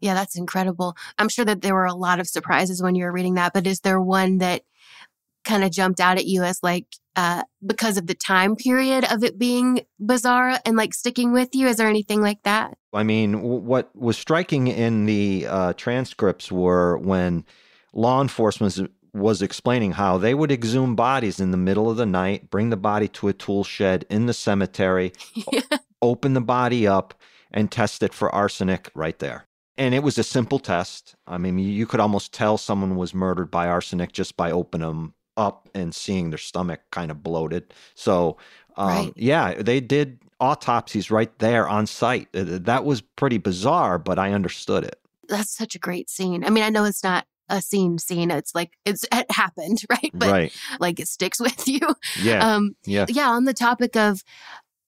Yeah, 0.00 0.14
that's 0.14 0.38
incredible. 0.38 0.96
I'm 1.18 1.28
sure 1.28 1.44
that 1.44 1.60
there 1.60 1.74
were 1.74 1.84
a 1.84 1.94
lot 1.94 2.20
of 2.20 2.28
surprises 2.28 2.80
when 2.80 2.94
you 2.94 3.04
were 3.04 3.12
reading 3.12 3.34
that, 3.34 3.52
but 3.52 3.66
is 3.66 3.80
there 3.80 4.00
one 4.00 4.38
that 4.38 4.62
kind 5.44 5.64
of 5.64 5.72
jumped 5.72 5.98
out 5.98 6.18
at 6.18 6.26
you 6.26 6.44
as 6.44 6.60
like 6.62 6.86
uh, 7.16 7.42
because 7.64 7.96
of 7.96 8.06
the 8.06 8.14
time 8.14 8.54
period 8.54 9.04
of 9.10 9.24
it 9.24 9.38
being 9.38 9.80
bizarre 9.98 10.60
and 10.64 10.76
like 10.76 10.94
sticking 10.94 11.32
with 11.32 11.48
you? 11.52 11.66
Is 11.66 11.78
there 11.78 11.88
anything 11.88 12.20
like 12.20 12.42
that? 12.44 12.78
I 12.92 13.02
mean, 13.02 13.32
w- 13.32 13.60
what 13.60 13.90
was 13.96 14.16
striking 14.16 14.68
in 14.68 15.06
the 15.06 15.46
uh, 15.48 15.72
transcripts 15.72 16.52
were 16.52 16.96
when 16.98 17.44
law 17.92 18.20
enforcement 18.20 18.78
was 19.12 19.42
explaining 19.42 19.92
how 19.92 20.18
they 20.18 20.34
would 20.34 20.52
exhume 20.52 20.96
bodies 20.96 21.40
in 21.40 21.50
the 21.50 21.56
middle 21.56 21.90
of 21.90 21.96
the 21.96 22.06
night, 22.06 22.50
bring 22.50 22.70
the 22.70 22.76
body 22.76 23.08
to 23.08 23.28
a 23.28 23.32
tool 23.32 23.64
shed 23.64 24.04
in 24.10 24.26
the 24.26 24.32
cemetery, 24.32 25.12
yeah. 25.52 25.60
open 26.02 26.34
the 26.34 26.40
body 26.40 26.86
up, 26.86 27.14
and 27.50 27.70
test 27.70 28.02
it 28.02 28.12
for 28.12 28.34
arsenic 28.34 28.90
right 28.94 29.18
there. 29.18 29.46
And 29.76 29.94
it 29.94 30.02
was 30.02 30.18
a 30.18 30.24
simple 30.24 30.58
test. 30.58 31.14
I 31.26 31.38
mean, 31.38 31.58
you 31.58 31.86
could 31.86 32.00
almost 32.00 32.32
tell 32.32 32.58
someone 32.58 32.96
was 32.96 33.14
murdered 33.14 33.50
by 33.50 33.68
arsenic 33.68 34.12
just 34.12 34.36
by 34.36 34.50
opening 34.50 34.86
them 34.86 35.14
up 35.36 35.68
and 35.74 35.94
seeing 35.94 36.30
their 36.30 36.38
stomach 36.38 36.80
kind 36.90 37.10
of 37.10 37.22
bloated. 37.22 37.72
So, 37.94 38.36
um, 38.76 38.88
right. 38.88 39.12
yeah, 39.14 39.54
they 39.62 39.80
did 39.80 40.18
autopsies 40.40 41.10
right 41.10 41.36
there 41.38 41.68
on 41.68 41.86
site. 41.86 42.28
That 42.32 42.84
was 42.84 43.00
pretty 43.00 43.38
bizarre, 43.38 43.98
but 43.98 44.18
I 44.18 44.32
understood 44.32 44.84
it. 44.84 44.98
That's 45.28 45.50
such 45.50 45.74
a 45.74 45.78
great 45.78 46.10
scene. 46.10 46.44
I 46.44 46.50
mean, 46.50 46.64
I 46.64 46.70
know 46.70 46.84
it's 46.84 47.04
not 47.04 47.26
a 47.48 47.60
scene 47.60 47.98
scene. 47.98 48.30
It's 48.30 48.54
like 48.54 48.72
it's 48.84 49.04
it 49.12 49.30
happened, 49.30 49.82
right? 49.90 50.10
But 50.14 50.30
right. 50.30 50.52
like 50.80 51.00
it 51.00 51.08
sticks 51.08 51.40
with 51.48 51.66
you. 51.66 51.80
Yeah. 52.20 52.54
Um, 52.54 52.76
yeah. 52.84 53.06
Yeah. 53.08 53.30
On 53.30 53.44
the 53.44 53.54
topic 53.54 53.96
of 53.96 54.22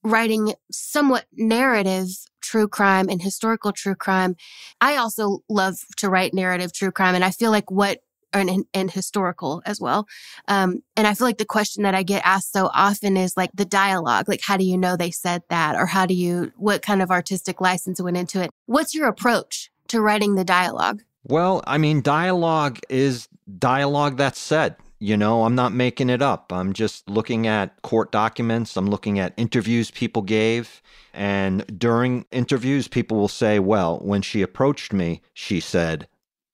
writing 0.03 0.55
somewhat 0.71 1.27
narrative 1.33 2.09
true 2.41 2.67
crime 2.69 3.09
and 3.09 3.23
historical 3.23 3.73
true 3.73 3.95
crime, 3.95 4.37
I 4.81 4.97
also 4.97 5.41
love 5.49 5.79
to 5.99 6.09
write 6.09 6.35
narrative 6.35 6.73
true 6.73 6.91
crime, 6.91 7.15
and 7.15 7.25
I 7.25 7.31
feel 7.31 7.51
like 7.51 7.71
what 7.71 8.01
and, 8.33 8.65
and 8.73 8.91
historical 8.91 9.63
as 9.67 9.81
well. 9.81 10.07
Um, 10.49 10.83
and 10.97 11.07
I 11.07 11.15
feel 11.15 11.27
like 11.27 11.39
the 11.39 11.45
question 11.45 11.83
that 11.83 11.95
I 11.95 12.03
get 12.03 12.23
asked 12.25 12.53
so 12.53 12.71
often 12.73 13.17
is 13.17 13.37
like 13.37 13.51
the 13.55 13.65
dialogue, 13.65 14.29
like 14.29 14.41
how 14.43 14.57
do 14.57 14.65
you 14.65 14.79
know 14.79 14.97
they 14.97 15.11
said 15.11 15.43
that, 15.49 15.77
or 15.77 15.87
how 15.87 16.07
do 16.07 16.15
you, 16.15 16.53
what 16.57 16.83
kind 16.83 17.03
of 17.03 17.11
artistic 17.11 17.61
license 17.61 18.01
went 18.01 18.17
into 18.17 18.43
it? 18.43 18.51
What's 18.67 18.95
your 18.95 19.09
approach 19.09 19.71
to 19.89 20.01
writing 20.01 20.35
the 20.35 20.45
dialogue? 20.45 21.03
Well, 21.25 21.63
I 21.67 21.79
mean, 21.79 22.03
dialogue 22.03 22.79
is 22.89 23.29
dialogue 23.59 24.17
that's 24.17 24.39
said. 24.39 24.77
You 25.03 25.17
know, 25.17 25.45
I'm 25.45 25.55
not 25.55 25.73
making 25.73 26.11
it 26.11 26.21
up. 26.21 26.53
I'm 26.53 26.75
just 26.75 27.09
looking 27.09 27.47
at 27.47 27.81
court 27.83 28.13
documents. 28.13 28.77
I'm 28.77 28.91
looking 28.91 29.19
at 29.19 29.33
interviews 29.39 29.91
people 29.91 30.21
gave. 30.21 30.83
And 31.15 31.79
during 31.79 32.27
interviews, 32.31 32.87
people 32.87 33.17
will 33.17 33.29
say, 33.29 33.59
well, 33.59 33.99
when 34.01 34.21
she 34.21 34.43
approached 34.43 34.93
me, 34.93 35.23
she 35.33 35.59
said, 35.59 36.07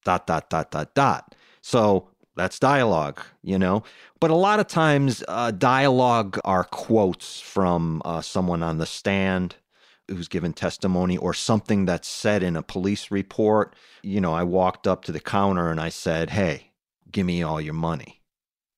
dot, 0.04 0.28
dot, 0.28 0.48
dot, 0.48 0.70
dot, 0.70 0.94
dot. 0.94 1.34
So 1.60 2.08
that's 2.36 2.60
dialogue, 2.60 3.20
you 3.42 3.58
know? 3.58 3.82
But 4.20 4.30
a 4.30 4.36
lot 4.36 4.60
of 4.60 4.68
times, 4.68 5.24
uh, 5.26 5.50
dialogue 5.50 6.38
are 6.44 6.64
quotes 6.64 7.40
from 7.40 8.00
uh, 8.04 8.20
someone 8.20 8.62
on 8.62 8.78
the 8.78 8.86
stand 8.86 9.56
who's 10.08 10.28
given 10.28 10.52
testimony 10.52 11.16
or 11.16 11.34
something 11.34 11.84
that's 11.84 12.08
said 12.08 12.42
in 12.42 12.56
a 12.56 12.62
police 12.62 13.10
report. 13.10 13.74
You 14.02 14.20
know, 14.20 14.32
I 14.32 14.44
walked 14.44 14.86
up 14.86 15.04
to 15.04 15.12
the 15.12 15.20
counter 15.20 15.70
and 15.70 15.80
I 15.80 15.88
said, 15.88 16.30
Hey, 16.30 16.72
give 17.10 17.26
me 17.26 17.42
all 17.42 17.60
your 17.60 17.74
money. 17.74 18.22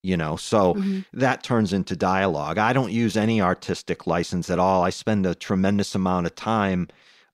You 0.03 0.17
know, 0.17 0.37
so 0.37 0.75
Mhm. 0.75 1.05
that 1.13 1.43
turns 1.43 1.73
into 1.73 1.97
dialogue. 1.97 2.57
I 2.57 2.73
don't 2.73 2.93
use 2.93 3.17
any 3.17 3.43
artistic 3.43 4.07
license 4.07 4.49
at 4.49 4.59
all. 4.59 4.85
I 4.85 4.91
spend 4.91 5.27
a 5.27 5.35
tremendous 5.35 5.95
amount 5.95 6.27
of 6.27 6.35
time 6.35 6.89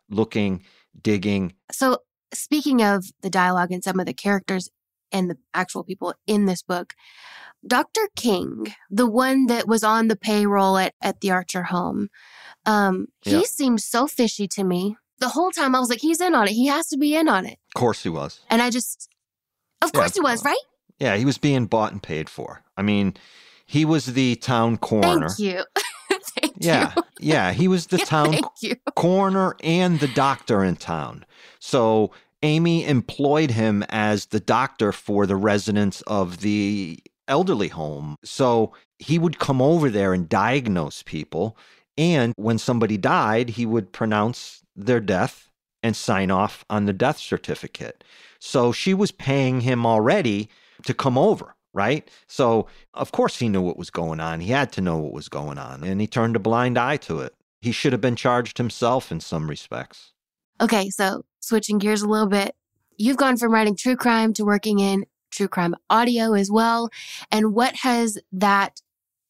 looking, 0.08 0.64
digging. 1.00 1.52
So, 1.70 1.98
speaking 2.32 2.82
of 2.82 3.04
the 3.20 3.30
dialogue 3.30 3.70
and 3.70 3.84
some 3.84 4.00
of 4.00 4.06
the 4.06 4.14
characters 4.14 4.70
and 5.14 5.30
the 5.30 5.38
actual 5.54 5.84
people 5.84 6.12
in 6.26 6.44
this 6.44 6.62
book, 6.62 6.94
Dr. 7.66 8.02
King, 8.16 8.74
the 8.90 9.06
one 9.06 9.46
that 9.46 9.66
was 9.66 9.82
on 9.82 10.08
the 10.08 10.16
payroll 10.16 10.76
at, 10.76 10.94
at 11.00 11.20
the 11.20 11.30
Archer 11.30 11.62
home, 11.64 12.08
um, 12.66 13.06
he 13.22 13.30
Yeah. 13.30 13.42
seemed 13.46 13.80
so 13.80 14.06
fishy 14.06 14.46
to 14.48 14.64
me. 14.64 14.96
The 15.20 15.28
whole 15.30 15.50
time 15.50 15.74
I 15.74 15.80
was 15.80 15.88
like, 15.88 16.00
he's 16.00 16.20
in 16.20 16.34
on 16.34 16.46
it. 16.48 16.52
He 16.52 16.66
has 16.66 16.88
to 16.88 16.98
be 16.98 17.14
in 17.16 17.28
on 17.28 17.46
it. 17.46 17.58
Of 17.74 17.80
course 17.80 18.02
he 18.02 18.08
was. 18.10 18.40
And 18.50 18.60
I 18.60 18.68
just, 18.68 19.08
of 19.80 19.90
Yeah, 19.94 20.00
course 20.00 20.14
he 20.14 20.20
was, 20.20 20.44
right? 20.44 20.56
Yeah, 20.98 21.16
he 21.16 21.24
was 21.24 21.38
being 21.38 21.66
bought 21.66 21.92
and 21.92 22.02
paid 22.02 22.28
for. 22.28 22.62
I 22.76 22.82
mean, 22.82 23.14
he 23.64 23.84
was 23.84 24.06
the 24.06 24.36
town 24.36 24.76
coroner. 24.76 25.28
Thank 25.30 25.38
you. 25.38 25.64
Thank 26.10 26.52
you. 26.56 26.70
Yeah, 26.70 26.92
yeah, 27.20 27.52
he 27.52 27.68
was 27.68 27.86
the 27.86 27.98
town 28.14 28.38
coroner 28.94 29.54
and 29.62 30.00
the 30.00 30.08
doctor 30.08 30.62
in 30.62 30.76
town. 30.76 31.24
So 31.60 32.10
Amy 32.44 32.84
employed 32.84 33.50
him 33.50 33.82
as 33.88 34.26
the 34.26 34.38
doctor 34.38 34.92
for 34.92 35.26
the 35.26 35.34
residents 35.34 36.02
of 36.02 36.40
the 36.40 37.02
elderly 37.26 37.68
home. 37.68 38.16
So 38.22 38.74
he 38.98 39.18
would 39.18 39.38
come 39.38 39.62
over 39.62 39.88
there 39.88 40.12
and 40.12 40.28
diagnose 40.28 41.02
people. 41.02 41.56
And 41.96 42.34
when 42.36 42.58
somebody 42.58 42.98
died, 42.98 43.48
he 43.48 43.64
would 43.64 43.92
pronounce 43.92 44.62
their 44.76 45.00
death 45.00 45.48
and 45.82 45.96
sign 45.96 46.30
off 46.30 46.66
on 46.68 46.84
the 46.84 46.92
death 46.92 47.16
certificate. 47.16 48.04
So 48.40 48.72
she 48.72 48.92
was 48.92 49.10
paying 49.10 49.62
him 49.62 49.86
already 49.86 50.50
to 50.84 50.92
come 50.92 51.16
over, 51.16 51.56
right? 51.72 52.06
So, 52.26 52.66
of 52.92 53.12
course, 53.12 53.38
he 53.38 53.48
knew 53.48 53.62
what 53.62 53.78
was 53.78 53.88
going 53.88 54.20
on. 54.20 54.40
He 54.40 54.50
had 54.50 54.70
to 54.72 54.82
know 54.82 54.98
what 54.98 55.14
was 55.14 55.30
going 55.30 55.56
on, 55.56 55.82
and 55.82 55.98
he 55.98 56.06
turned 56.06 56.36
a 56.36 56.40
blind 56.40 56.76
eye 56.76 56.98
to 56.98 57.20
it. 57.20 57.34
He 57.62 57.72
should 57.72 57.92
have 57.92 58.02
been 58.02 58.16
charged 58.16 58.58
himself 58.58 59.10
in 59.10 59.20
some 59.20 59.48
respects. 59.48 60.12
Okay, 60.60 60.90
so 60.90 61.24
switching 61.44 61.78
gears 61.78 62.02
a 62.02 62.08
little 62.08 62.28
bit, 62.28 62.54
you've 62.96 63.16
gone 63.16 63.36
from 63.36 63.52
writing 63.52 63.76
true 63.76 63.96
crime 63.96 64.32
to 64.34 64.44
working 64.44 64.78
in 64.78 65.04
true 65.30 65.48
crime 65.48 65.74
audio 65.90 66.32
as 66.34 66.50
well. 66.50 66.90
And 67.30 67.54
what 67.54 67.76
has 67.76 68.18
that 68.32 68.80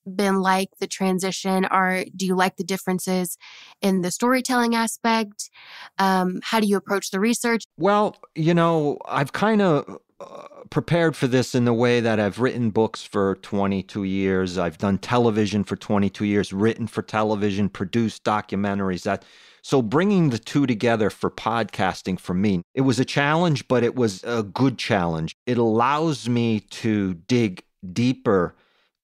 been 0.06 0.40
like 0.40 0.70
the 0.80 0.86
transition? 0.86 1.66
Or 1.70 2.04
do 2.14 2.26
you 2.26 2.34
like 2.34 2.56
the 2.56 2.64
differences 2.64 3.38
in 3.80 4.02
the 4.02 4.10
storytelling 4.10 4.74
aspect? 4.74 5.50
Um, 5.98 6.40
how 6.42 6.60
do 6.60 6.66
you 6.66 6.76
approach 6.76 7.10
the 7.10 7.20
research? 7.20 7.64
Well, 7.78 8.16
you 8.34 8.54
know, 8.54 8.98
I've 9.06 9.32
kind 9.32 9.62
of 9.62 9.98
uh, 10.20 10.46
prepared 10.70 11.16
for 11.16 11.26
this 11.26 11.54
in 11.54 11.64
the 11.64 11.72
way 11.72 12.00
that 12.00 12.20
I've 12.20 12.38
written 12.38 12.70
books 12.70 13.02
for 13.02 13.36
22 13.36 14.04
years. 14.04 14.58
I've 14.58 14.78
done 14.78 14.98
television 14.98 15.64
for 15.64 15.76
22 15.76 16.24
years, 16.24 16.52
written 16.52 16.86
for 16.86 17.02
television, 17.02 17.68
produced 17.68 18.24
documentaries. 18.24 19.02
That 19.04 19.24
so 19.64 19.82
bringing 19.82 20.30
the 20.30 20.38
two 20.38 20.66
together 20.66 21.10
for 21.10 21.30
podcasting 21.30 22.20
for 22.20 22.34
me, 22.34 22.62
it 22.74 22.82
was 22.82 23.00
a 23.00 23.04
challenge, 23.04 23.66
but 23.66 23.82
it 23.82 23.96
was 23.96 24.22
a 24.22 24.44
good 24.44 24.78
challenge. 24.78 25.34
It 25.46 25.58
allows 25.58 26.28
me 26.28 26.60
to 26.60 27.14
dig 27.14 27.64
deeper 27.92 28.54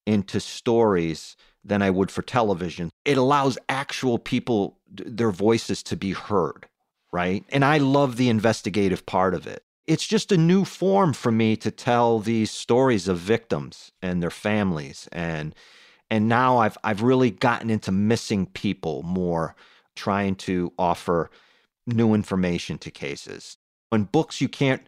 into 0.07 0.39
stories 0.39 1.37
than 1.65 1.83
I 1.83 1.91
would 1.91 2.13
for 2.13 2.23
television. 2.23 2.91
It 3.05 3.19
allows 3.19 3.59
actual 3.69 4.19
people 4.19 4.79
their 4.89 5.33
voices 5.33 5.83
to 5.85 5.97
be 5.97 6.13
heard 6.13 6.67
right? 7.13 7.45
And 7.51 7.65
I 7.65 7.79
love 7.79 8.17
the 8.17 8.29
investigative 8.29 9.07
part 9.07 9.35
of 9.35 9.47
it. 9.47 9.63
It's 9.87 10.07
just 10.07 10.31
a 10.31 10.37
new 10.37 10.65
form 10.65 11.13
for 11.13 11.33
me 11.33 11.57
to 11.57 11.71
tell 11.71 12.21
these 12.21 12.51
stories 12.51 13.09
of 13.09 13.19
victims 13.19 13.91
and 14.01 14.23
their 14.23 14.31
families 14.31 15.09
and 15.11 15.55
and 16.13 16.29
now 16.29 16.59
I've 16.59 16.77
I've 16.85 17.03
really 17.03 17.31
gotten 17.31 17.71
into 17.71 17.91
missing 17.91 18.47
people 18.47 19.03
more 19.03 19.57
trying 19.97 20.36
to 20.36 20.72
offer 20.78 21.30
new 21.86 22.14
information 22.14 22.78
to 22.78 22.91
cases. 22.91 23.57
In 23.93 24.05
books 24.05 24.41
you 24.41 24.49
can't 24.49 24.82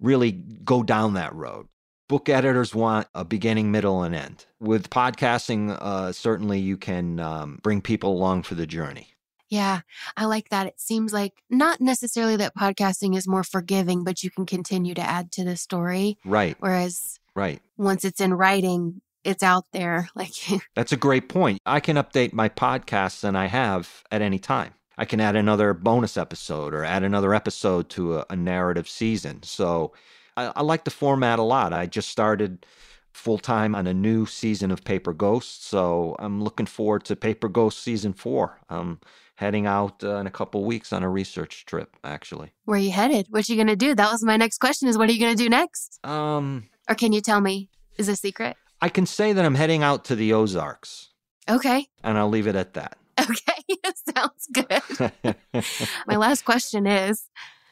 really 0.00 0.32
go 0.32 0.82
down 0.82 1.14
that 1.14 1.34
road. 1.34 1.66
Book 2.08 2.28
editors 2.28 2.74
want 2.74 3.08
a 3.14 3.24
beginning, 3.24 3.72
middle, 3.72 4.02
and 4.02 4.14
end. 4.14 4.46
With 4.60 4.90
podcasting, 4.90 5.76
uh, 5.80 6.12
certainly 6.12 6.60
you 6.60 6.76
can 6.76 7.18
um, 7.18 7.58
bring 7.62 7.80
people 7.80 8.12
along 8.12 8.44
for 8.44 8.54
the 8.54 8.66
journey. 8.66 9.08
Yeah, 9.48 9.80
I 10.16 10.26
like 10.26 10.48
that. 10.50 10.66
It 10.66 10.80
seems 10.80 11.12
like 11.12 11.32
not 11.50 11.80
necessarily 11.80 12.36
that 12.36 12.56
podcasting 12.56 13.16
is 13.16 13.28
more 13.28 13.44
forgiving, 13.44 14.04
but 14.04 14.22
you 14.22 14.30
can 14.30 14.46
continue 14.46 14.94
to 14.94 15.00
add 15.00 15.32
to 15.32 15.44
the 15.44 15.56
story. 15.56 16.18
Right. 16.24 16.56
Whereas 16.60 17.18
Right. 17.34 17.60
once 17.76 18.04
it's 18.04 18.20
in 18.20 18.34
writing, 18.34 19.02
it's 19.26 19.42
out 19.42 19.64
there. 19.72 20.08
Like, 20.16 20.32
That's 20.74 20.92
a 20.92 20.96
great 20.96 21.28
point. 21.28 21.60
I 21.66 21.80
can 21.80 21.96
update 21.96 22.32
my 22.32 22.48
podcasts 22.48 23.22
and 23.24 23.36
I 23.36 23.46
have 23.46 24.04
at 24.10 24.22
any 24.22 24.38
time. 24.38 24.72
I 24.98 25.04
can 25.04 25.20
add 25.20 25.36
another 25.36 25.74
bonus 25.74 26.16
episode 26.16 26.72
or 26.72 26.82
add 26.84 27.02
another 27.02 27.34
episode 27.34 27.90
to 27.90 28.18
a, 28.18 28.26
a 28.30 28.36
narrative 28.36 28.88
season. 28.88 29.42
So 29.42 29.92
I, 30.36 30.52
I 30.56 30.62
like 30.62 30.84
the 30.84 30.90
format 30.90 31.38
a 31.38 31.42
lot. 31.42 31.72
I 31.74 31.84
just 31.86 32.08
started 32.08 32.64
full 33.12 33.38
time 33.38 33.74
on 33.74 33.86
a 33.86 33.92
new 33.94 34.24
season 34.26 34.70
of 34.70 34.84
Paper 34.84 35.12
Ghosts. 35.12 35.66
So 35.66 36.16
I'm 36.18 36.42
looking 36.42 36.66
forward 36.66 37.04
to 37.06 37.16
Paper 37.16 37.48
Ghost 37.48 37.82
season 37.82 38.12
four. 38.14 38.60
I'm 38.70 39.00
heading 39.34 39.66
out 39.66 40.02
uh, 40.02 40.16
in 40.16 40.26
a 40.26 40.30
couple 40.30 40.64
weeks 40.64 40.92
on 40.94 41.02
a 41.02 41.10
research 41.10 41.66
trip, 41.66 41.94
actually. 42.02 42.52
where 42.64 42.78
are 42.78 42.82
you 42.82 42.90
headed? 42.92 43.26
What 43.28 43.48
are 43.48 43.52
you 43.52 43.56
going 43.56 43.66
to 43.66 43.76
do? 43.76 43.94
That 43.94 44.10
was 44.10 44.24
my 44.24 44.38
next 44.38 44.58
question 44.58 44.88
is 44.88 44.96
what 44.96 45.10
are 45.10 45.12
you 45.12 45.20
going 45.20 45.36
to 45.36 45.42
do 45.42 45.50
next? 45.50 45.98
Um, 46.04 46.68
Or 46.88 46.94
can 46.94 47.12
you 47.12 47.20
tell 47.20 47.40
me? 47.42 47.68
Is 47.98 48.08
a 48.08 48.16
secret? 48.16 48.56
I 48.86 48.88
can 48.88 49.04
say 49.04 49.32
that 49.32 49.44
I'm 49.44 49.56
heading 49.56 49.82
out 49.82 50.04
to 50.04 50.14
the 50.14 50.32
Ozarks, 50.32 51.08
Okay. 51.50 51.88
and 52.04 52.16
I'll 52.16 52.28
leave 52.28 52.46
it 52.46 52.54
at 52.54 52.74
that. 52.74 52.96
Okay. 53.18 53.80
Sounds 54.14 54.46
good. 54.52 55.34
my 56.06 56.14
last 56.16 56.44
question 56.44 56.86
is 56.86 57.28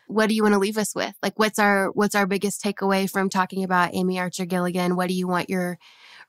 what 0.09 0.29
do 0.29 0.35
you 0.35 0.43
want 0.43 0.55
to 0.55 0.59
leave 0.59 0.77
us 0.77 0.93
with? 0.93 1.15
Like 1.23 1.39
what's 1.39 1.61
our 1.61 1.91
what's 1.93 2.17
our 2.17 2.27
biggest 2.27 2.61
takeaway 2.65 3.09
from 3.09 3.29
talking 3.29 3.63
about 3.63 3.95
Amy 3.95 4.19
Archer 4.19 4.45
Gilligan? 4.45 4.97
What 4.97 5.07
do 5.07 5.15
you 5.15 5.29
want 5.29 5.49
your 5.49 5.79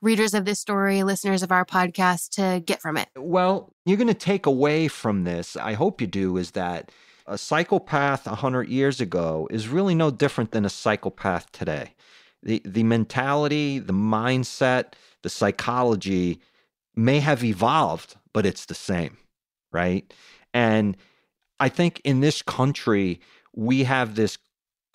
readers 0.00 0.34
of 0.34 0.44
this 0.44 0.60
story, 0.60 1.02
listeners 1.02 1.42
of 1.42 1.50
our 1.50 1.64
podcast 1.64 2.28
to 2.36 2.60
get 2.60 2.80
from 2.80 2.96
it? 2.96 3.08
Well, 3.16 3.72
you're 3.84 3.96
going 3.96 4.06
to 4.06 4.14
take 4.14 4.46
away 4.46 4.86
from 4.86 5.24
this, 5.24 5.56
I 5.56 5.72
hope 5.72 6.00
you 6.00 6.06
do, 6.06 6.36
is 6.36 6.52
that 6.52 6.92
a 7.26 7.36
psychopath 7.36 8.26
100 8.26 8.68
years 8.68 9.00
ago 9.00 9.48
is 9.50 9.66
really 9.66 9.96
no 9.96 10.12
different 10.12 10.52
than 10.52 10.64
a 10.64 10.70
psychopath 10.70 11.50
today. 11.50 11.94
The, 12.42 12.62
the 12.64 12.82
mentality, 12.82 13.78
the 13.78 13.92
mindset, 13.92 14.92
the 15.22 15.30
psychology 15.30 16.40
may 16.94 17.20
have 17.20 17.42
evolved, 17.44 18.16
but 18.32 18.46
it's 18.46 18.66
the 18.66 18.74
same, 18.74 19.16
right? 19.72 20.12
And 20.54 20.96
I 21.58 21.68
think 21.68 22.00
in 22.04 22.20
this 22.20 22.42
country, 22.42 23.20
we 23.54 23.84
have 23.84 24.14
this 24.14 24.38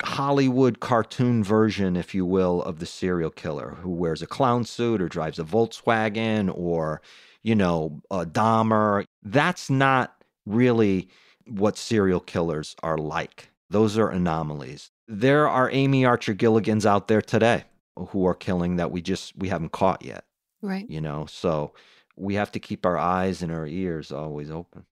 Hollywood 0.02 0.80
cartoon 0.80 1.44
version, 1.44 1.96
if 1.96 2.14
you 2.14 2.26
will, 2.26 2.62
of 2.62 2.78
the 2.78 2.86
serial 2.86 3.30
killer 3.30 3.76
who 3.82 3.90
wears 3.90 4.22
a 4.22 4.26
clown 4.26 4.64
suit 4.64 5.00
or 5.00 5.08
drives 5.08 5.38
a 5.38 5.44
Volkswagen 5.44 6.52
or, 6.54 7.00
you 7.42 7.54
know, 7.54 8.00
a 8.10 8.24
Dahmer. 8.24 9.04
That's 9.22 9.70
not 9.70 10.24
really 10.44 11.08
what 11.46 11.76
serial 11.76 12.20
killers 12.20 12.74
are 12.82 12.98
like. 12.98 13.50
Those 13.70 13.96
are 13.96 14.10
anomalies. 14.10 14.90
There 15.14 15.46
are 15.46 15.70
Amy 15.70 16.06
Archer 16.06 16.32
Gilligans 16.32 16.86
out 16.86 17.06
there 17.06 17.20
today 17.20 17.64
who 17.96 18.24
are 18.24 18.34
killing 18.34 18.76
that 18.76 18.90
we 18.90 19.02
just 19.02 19.36
we 19.36 19.50
haven't 19.50 19.70
caught 19.70 20.02
yet. 20.02 20.24
Right. 20.62 20.88
You 20.88 21.02
know, 21.02 21.26
so 21.26 21.74
we 22.16 22.36
have 22.36 22.50
to 22.52 22.58
keep 22.58 22.86
our 22.86 22.96
eyes 22.96 23.42
and 23.42 23.52
our 23.52 23.66
ears 23.66 24.10
always 24.10 24.50
open. 24.50 24.86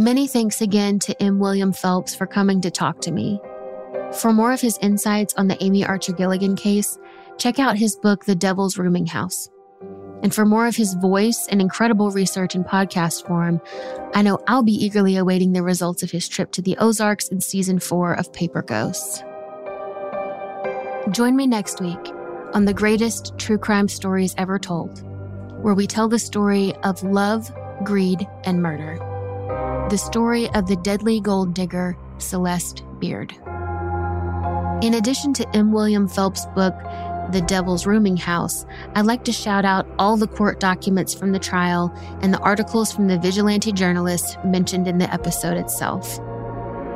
Many 0.00 0.26
thanks 0.26 0.60
again 0.60 0.98
to 0.98 1.22
M. 1.22 1.38
William 1.38 1.72
Phelps 1.72 2.16
for 2.16 2.26
coming 2.26 2.60
to 2.62 2.70
talk 2.70 3.00
to 3.02 3.12
me. 3.12 3.40
For 4.20 4.32
more 4.32 4.50
of 4.50 4.60
his 4.60 4.76
insights 4.82 5.34
on 5.34 5.46
the 5.46 5.62
Amy 5.62 5.84
Archer 5.84 6.12
Gilligan 6.12 6.56
case, 6.56 6.98
check 7.36 7.60
out 7.60 7.78
his 7.78 7.94
book, 7.94 8.24
The 8.24 8.34
Devil's 8.34 8.76
Rooming 8.76 9.06
House. 9.06 9.48
And 10.22 10.34
for 10.34 10.44
more 10.44 10.66
of 10.66 10.76
his 10.76 10.94
voice 10.94 11.46
and 11.48 11.60
incredible 11.60 12.10
research 12.10 12.54
in 12.54 12.64
podcast 12.64 13.26
form, 13.26 13.60
I 14.14 14.22
know 14.22 14.38
I'll 14.48 14.64
be 14.64 14.84
eagerly 14.84 15.16
awaiting 15.16 15.52
the 15.52 15.62
results 15.62 16.02
of 16.02 16.10
his 16.10 16.28
trip 16.28 16.50
to 16.52 16.62
the 16.62 16.76
Ozarks 16.78 17.28
in 17.28 17.40
season 17.40 17.78
four 17.78 18.14
of 18.14 18.32
Paper 18.32 18.62
Ghosts. 18.62 19.22
Join 21.10 21.36
me 21.36 21.46
next 21.46 21.80
week 21.80 22.12
on 22.52 22.64
the 22.64 22.74
greatest 22.74 23.38
true 23.38 23.58
crime 23.58 23.88
stories 23.88 24.34
ever 24.38 24.58
told, 24.58 25.02
where 25.62 25.74
we 25.74 25.86
tell 25.86 26.08
the 26.08 26.18
story 26.18 26.74
of 26.82 27.02
love, 27.02 27.50
greed, 27.84 28.26
and 28.44 28.62
murder. 28.62 28.98
The 29.90 29.98
story 29.98 30.50
of 30.50 30.66
the 30.66 30.76
deadly 30.76 31.20
gold 31.20 31.54
digger, 31.54 31.96
Celeste 32.18 32.82
Beard. 32.98 33.32
In 34.82 34.94
addition 34.94 35.32
to 35.34 35.56
M. 35.56 35.72
William 35.72 36.06
Phelps' 36.06 36.46
book, 36.54 36.74
The 37.32 37.42
Devil's 37.42 37.86
Rooming 37.86 38.16
House, 38.16 38.64
I'd 38.94 39.06
like 39.06 39.24
to 39.24 39.32
shout 39.32 39.64
out 39.64 39.86
all 39.98 40.16
the 40.16 40.26
court 40.26 40.60
documents 40.60 41.12
from 41.12 41.32
the 41.32 41.38
trial 41.38 41.92
and 42.22 42.32
the 42.32 42.40
articles 42.40 42.90
from 42.90 43.06
the 43.06 43.18
vigilante 43.18 43.72
journalists 43.72 44.36
mentioned 44.44 44.88
in 44.88 44.98
the 44.98 45.12
episode 45.12 45.56
itself. 45.56 46.18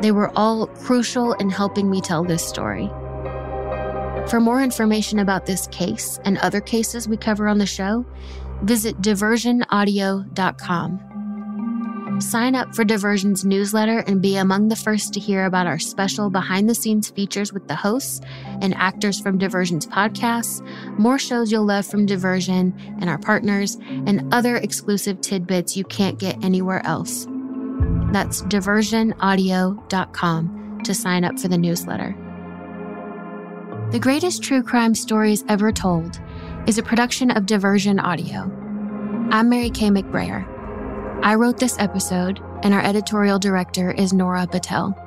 They 0.00 0.10
were 0.10 0.36
all 0.36 0.68
crucial 0.68 1.34
in 1.34 1.50
helping 1.50 1.90
me 1.90 2.00
tell 2.00 2.24
this 2.24 2.46
story. 2.46 2.90
For 4.28 4.40
more 4.40 4.62
information 4.62 5.18
about 5.18 5.46
this 5.46 5.66
case 5.68 6.20
and 6.24 6.38
other 6.38 6.60
cases 6.60 7.08
we 7.08 7.16
cover 7.16 7.48
on 7.48 7.58
the 7.58 7.66
show, 7.66 8.06
visit 8.62 9.02
diversionaudio.com. 9.02 11.11
Sign 12.20 12.54
up 12.54 12.74
for 12.74 12.84
Diversion's 12.84 13.44
newsletter 13.44 14.00
and 14.00 14.22
be 14.22 14.36
among 14.36 14.68
the 14.68 14.76
first 14.76 15.12
to 15.14 15.20
hear 15.20 15.44
about 15.44 15.66
our 15.66 15.78
special 15.78 16.30
behind 16.30 16.68
the 16.68 16.74
scenes 16.74 17.10
features 17.10 17.52
with 17.52 17.66
the 17.68 17.74
hosts 17.74 18.20
and 18.60 18.74
actors 18.74 19.20
from 19.20 19.38
Diversion's 19.38 19.86
podcasts, 19.86 20.60
more 20.98 21.18
shows 21.18 21.50
you'll 21.50 21.64
love 21.64 21.86
from 21.86 22.06
Diversion 22.06 22.74
and 23.00 23.10
our 23.10 23.18
partners, 23.18 23.76
and 24.06 24.32
other 24.32 24.56
exclusive 24.56 25.20
tidbits 25.20 25.76
you 25.76 25.84
can't 25.84 26.18
get 26.18 26.42
anywhere 26.44 26.84
else. 26.86 27.26
That's 28.12 28.42
diversionaudio.com 28.42 30.80
to 30.84 30.94
sign 30.94 31.24
up 31.24 31.38
for 31.38 31.48
the 31.48 31.58
newsletter. 31.58 32.16
The 33.90 33.98
Greatest 33.98 34.42
True 34.42 34.62
Crime 34.62 34.94
Stories 34.94 35.44
Ever 35.48 35.72
Told 35.72 36.20
is 36.66 36.78
a 36.78 36.82
production 36.82 37.30
of 37.30 37.46
Diversion 37.46 37.98
Audio. 37.98 38.50
I'm 39.30 39.48
Mary 39.48 39.70
Kay 39.70 39.88
McBrayer. 39.88 40.46
I 41.22 41.36
wrote 41.36 41.56
this 41.56 41.78
episode, 41.78 42.40
and 42.64 42.74
our 42.74 42.84
editorial 42.84 43.38
director 43.38 43.92
is 43.92 44.12
Nora 44.12 44.44
Batelle. 44.44 44.98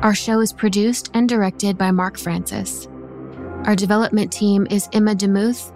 Our 0.00 0.14
show 0.14 0.38
is 0.38 0.52
produced 0.52 1.10
and 1.12 1.28
directed 1.28 1.76
by 1.76 1.90
Mark 1.90 2.16
Francis. 2.16 2.86
Our 3.64 3.74
development 3.74 4.32
team 4.32 4.68
is 4.70 4.88
Emma 4.92 5.16
DeMuth 5.16 5.72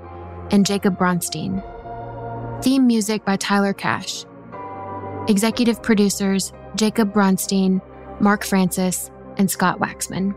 and 0.53 0.65
Jacob 0.65 0.97
Bronstein. 0.97 1.61
Theme 2.63 2.87
music 2.87 3.25
by 3.25 3.35
Tyler 3.35 3.73
Cash. 3.73 4.25
Executive 5.27 5.83
producers 5.83 6.53
Jacob 6.77 7.13
Bronstein, 7.13 7.81
Mark 8.21 8.45
Francis, 8.45 9.11
and 9.39 9.51
Scott 9.51 9.81
Waxman. 9.81 10.37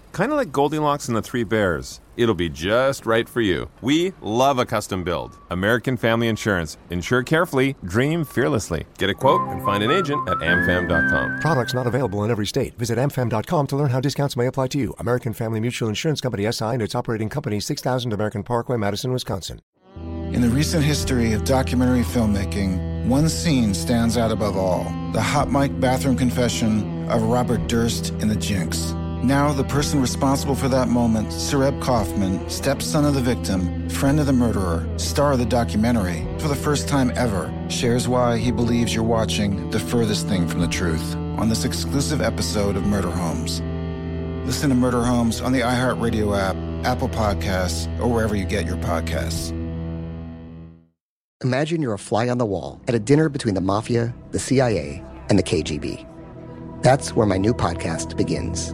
Kind 0.11 0.31
of 0.31 0.37
like 0.37 0.51
Goldilocks 0.51 1.07
and 1.07 1.15
the 1.15 1.21
Three 1.21 1.45
Bears. 1.45 2.01
It'll 2.17 2.35
be 2.35 2.49
just 2.49 3.05
right 3.05 3.27
for 3.27 3.39
you. 3.39 3.69
We 3.81 4.13
love 4.21 4.59
a 4.59 4.65
custom 4.65 5.03
build. 5.03 5.37
American 5.49 5.95
Family 5.95 6.27
Insurance. 6.27 6.77
Insure 6.89 7.23
carefully, 7.23 7.75
dream 7.85 8.25
fearlessly. 8.25 8.85
Get 8.97 9.09
a 9.09 9.13
quote 9.13 9.41
and 9.49 9.63
find 9.63 9.83
an 9.83 9.91
agent 9.91 10.27
at 10.27 10.37
amfam.com. 10.39 11.39
Products 11.39 11.73
not 11.73 11.87
available 11.87 12.23
in 12.25 12.31
every 12.31 12.45
state. 12.45 12.77
Visit 12.77 12.97
amfam.com 12.97 13.67
to 13.67 13.75
learn 13.77 13.89
how 13.89 14.01
discounts 14.01 14.35
may 14.35 14.47
apply 14.47 14.67
to 14.67 14.77
you. 14.77 14.93
American 14.99 15.31
Family 15.33 15.59
Mutual 15.61 15.87
Insurance 15.87 16.19
Company 16.19 16.51
SI 16.51 16.65
and 16.65 16.81
its 16.81 16.95
operating 16.95 17.29
company 17.29 17.59
6000 17.59 18.11
American 18.11 18.43
Parkway, 18.43 18.77
Madison, 18.77 19.13
Wisconsin. 19.13 19.61
In 19.95 20.41
the 20.41 20.49
recent 20.49 20.83
history 20.83 21.33
of 21.33 21.43
documentary 21.43 22.03
filmmaking, 22.03 23.07
one 23.07 23.27
scene 23.27 23.73
stands 23.73 24.17
out 24.17 24.31
above 24.31 24.55
all 24.57 24.83
the 25.11 25.21
hot 25.21 25.51
mic 25.51 25.77
bathroom 25.79 26.17
confession 26.17 27.09
of 27.09 27.21
Robert 27.23 27.67
Durst 27.67 28.11
in 28.19 28.27
The 28.27 28.35
Jinx. 28.35 28.93
Now, 29.23 29.53
the 29.53 29.63
person 29.63 30.01
responsible 30.01 30.55
for 30.55 30.67
that 30.69 30.87
moment, 30.87 31.27
Sareb 31.27 31.79
Kaufman, 31.79 32.49
stepson 32.49 33.05
of 33.05 33.13
the 33.13 33.21
victim, 33.21 33.87
friend 33.87 34.19
of 34.19 34.25
the 34.25 34.33
murderer, 34.33 34.87
star 34.97 35.33
of 35.33 35.37
the 35.37 35.45
documentary, 35.45 36.25
for 36.39 36.47
the 36.47 36.55
first 36.55 36.87
time 36.87 37.11
ever, 37.15 37.53
shares 37.69 38.07
why 38.07 38.39
he 38.39 38.51
believes 38.51 38.95
you're 38.95 39.03
watching 39.03 39.69
the 39.69 39.79
furthest 39.79 40.27
thing 40.27 40.47
from 40.47 40.59
the 40.59 40.67
truth 40.67 41.15
on 41.37 41.49
this 41.49 41.65
exclusive 41.65 42.19
episode 42.19 42.75
of 42.75 42.83
Murder 42.87 43.11
Homes. 43.11 43.61
Listen 44.47 44.69
to 44.69 44.75
Murder 44.75 45.03
Homes 45.03 45.39
on 45.39 45.51
the 45.51 45.59
iHeartRadio 45.59 46.35
app, 46.35 46.55
Apple 46.83 47.09
Podcasts, 47.09 47.87
or 47.99 48.07
wherever 48.07 48.35
you 48.35 48.45
get 48.45 48.65
your 48.65 48.77
podcasts. 48.77 49.51
Imagine 51.43 51.79
you're 51.83 51.93
a 51.93 51.99
fly 51.99 52.27
on 52.27 52.39
the 52.39 52.45
wall 52.47 52.81
at 52.87 52.95
a 52.95 52.99
dinner 52.99 53.29
between 53.29 53.53
the 53.53 53.61
mafia, 53.61 54.15
the 54.31 54.39
CIA, 54.39 55.03
and 55.29 55.37
the 55.37 55.43
KGB. 55.43 56.07
That's 56.81 57.15
where 57.15 57.27
my 57.27 57.37
new 57.37 57.53
podcast 57.53 58.17
begins. 58.17 58.73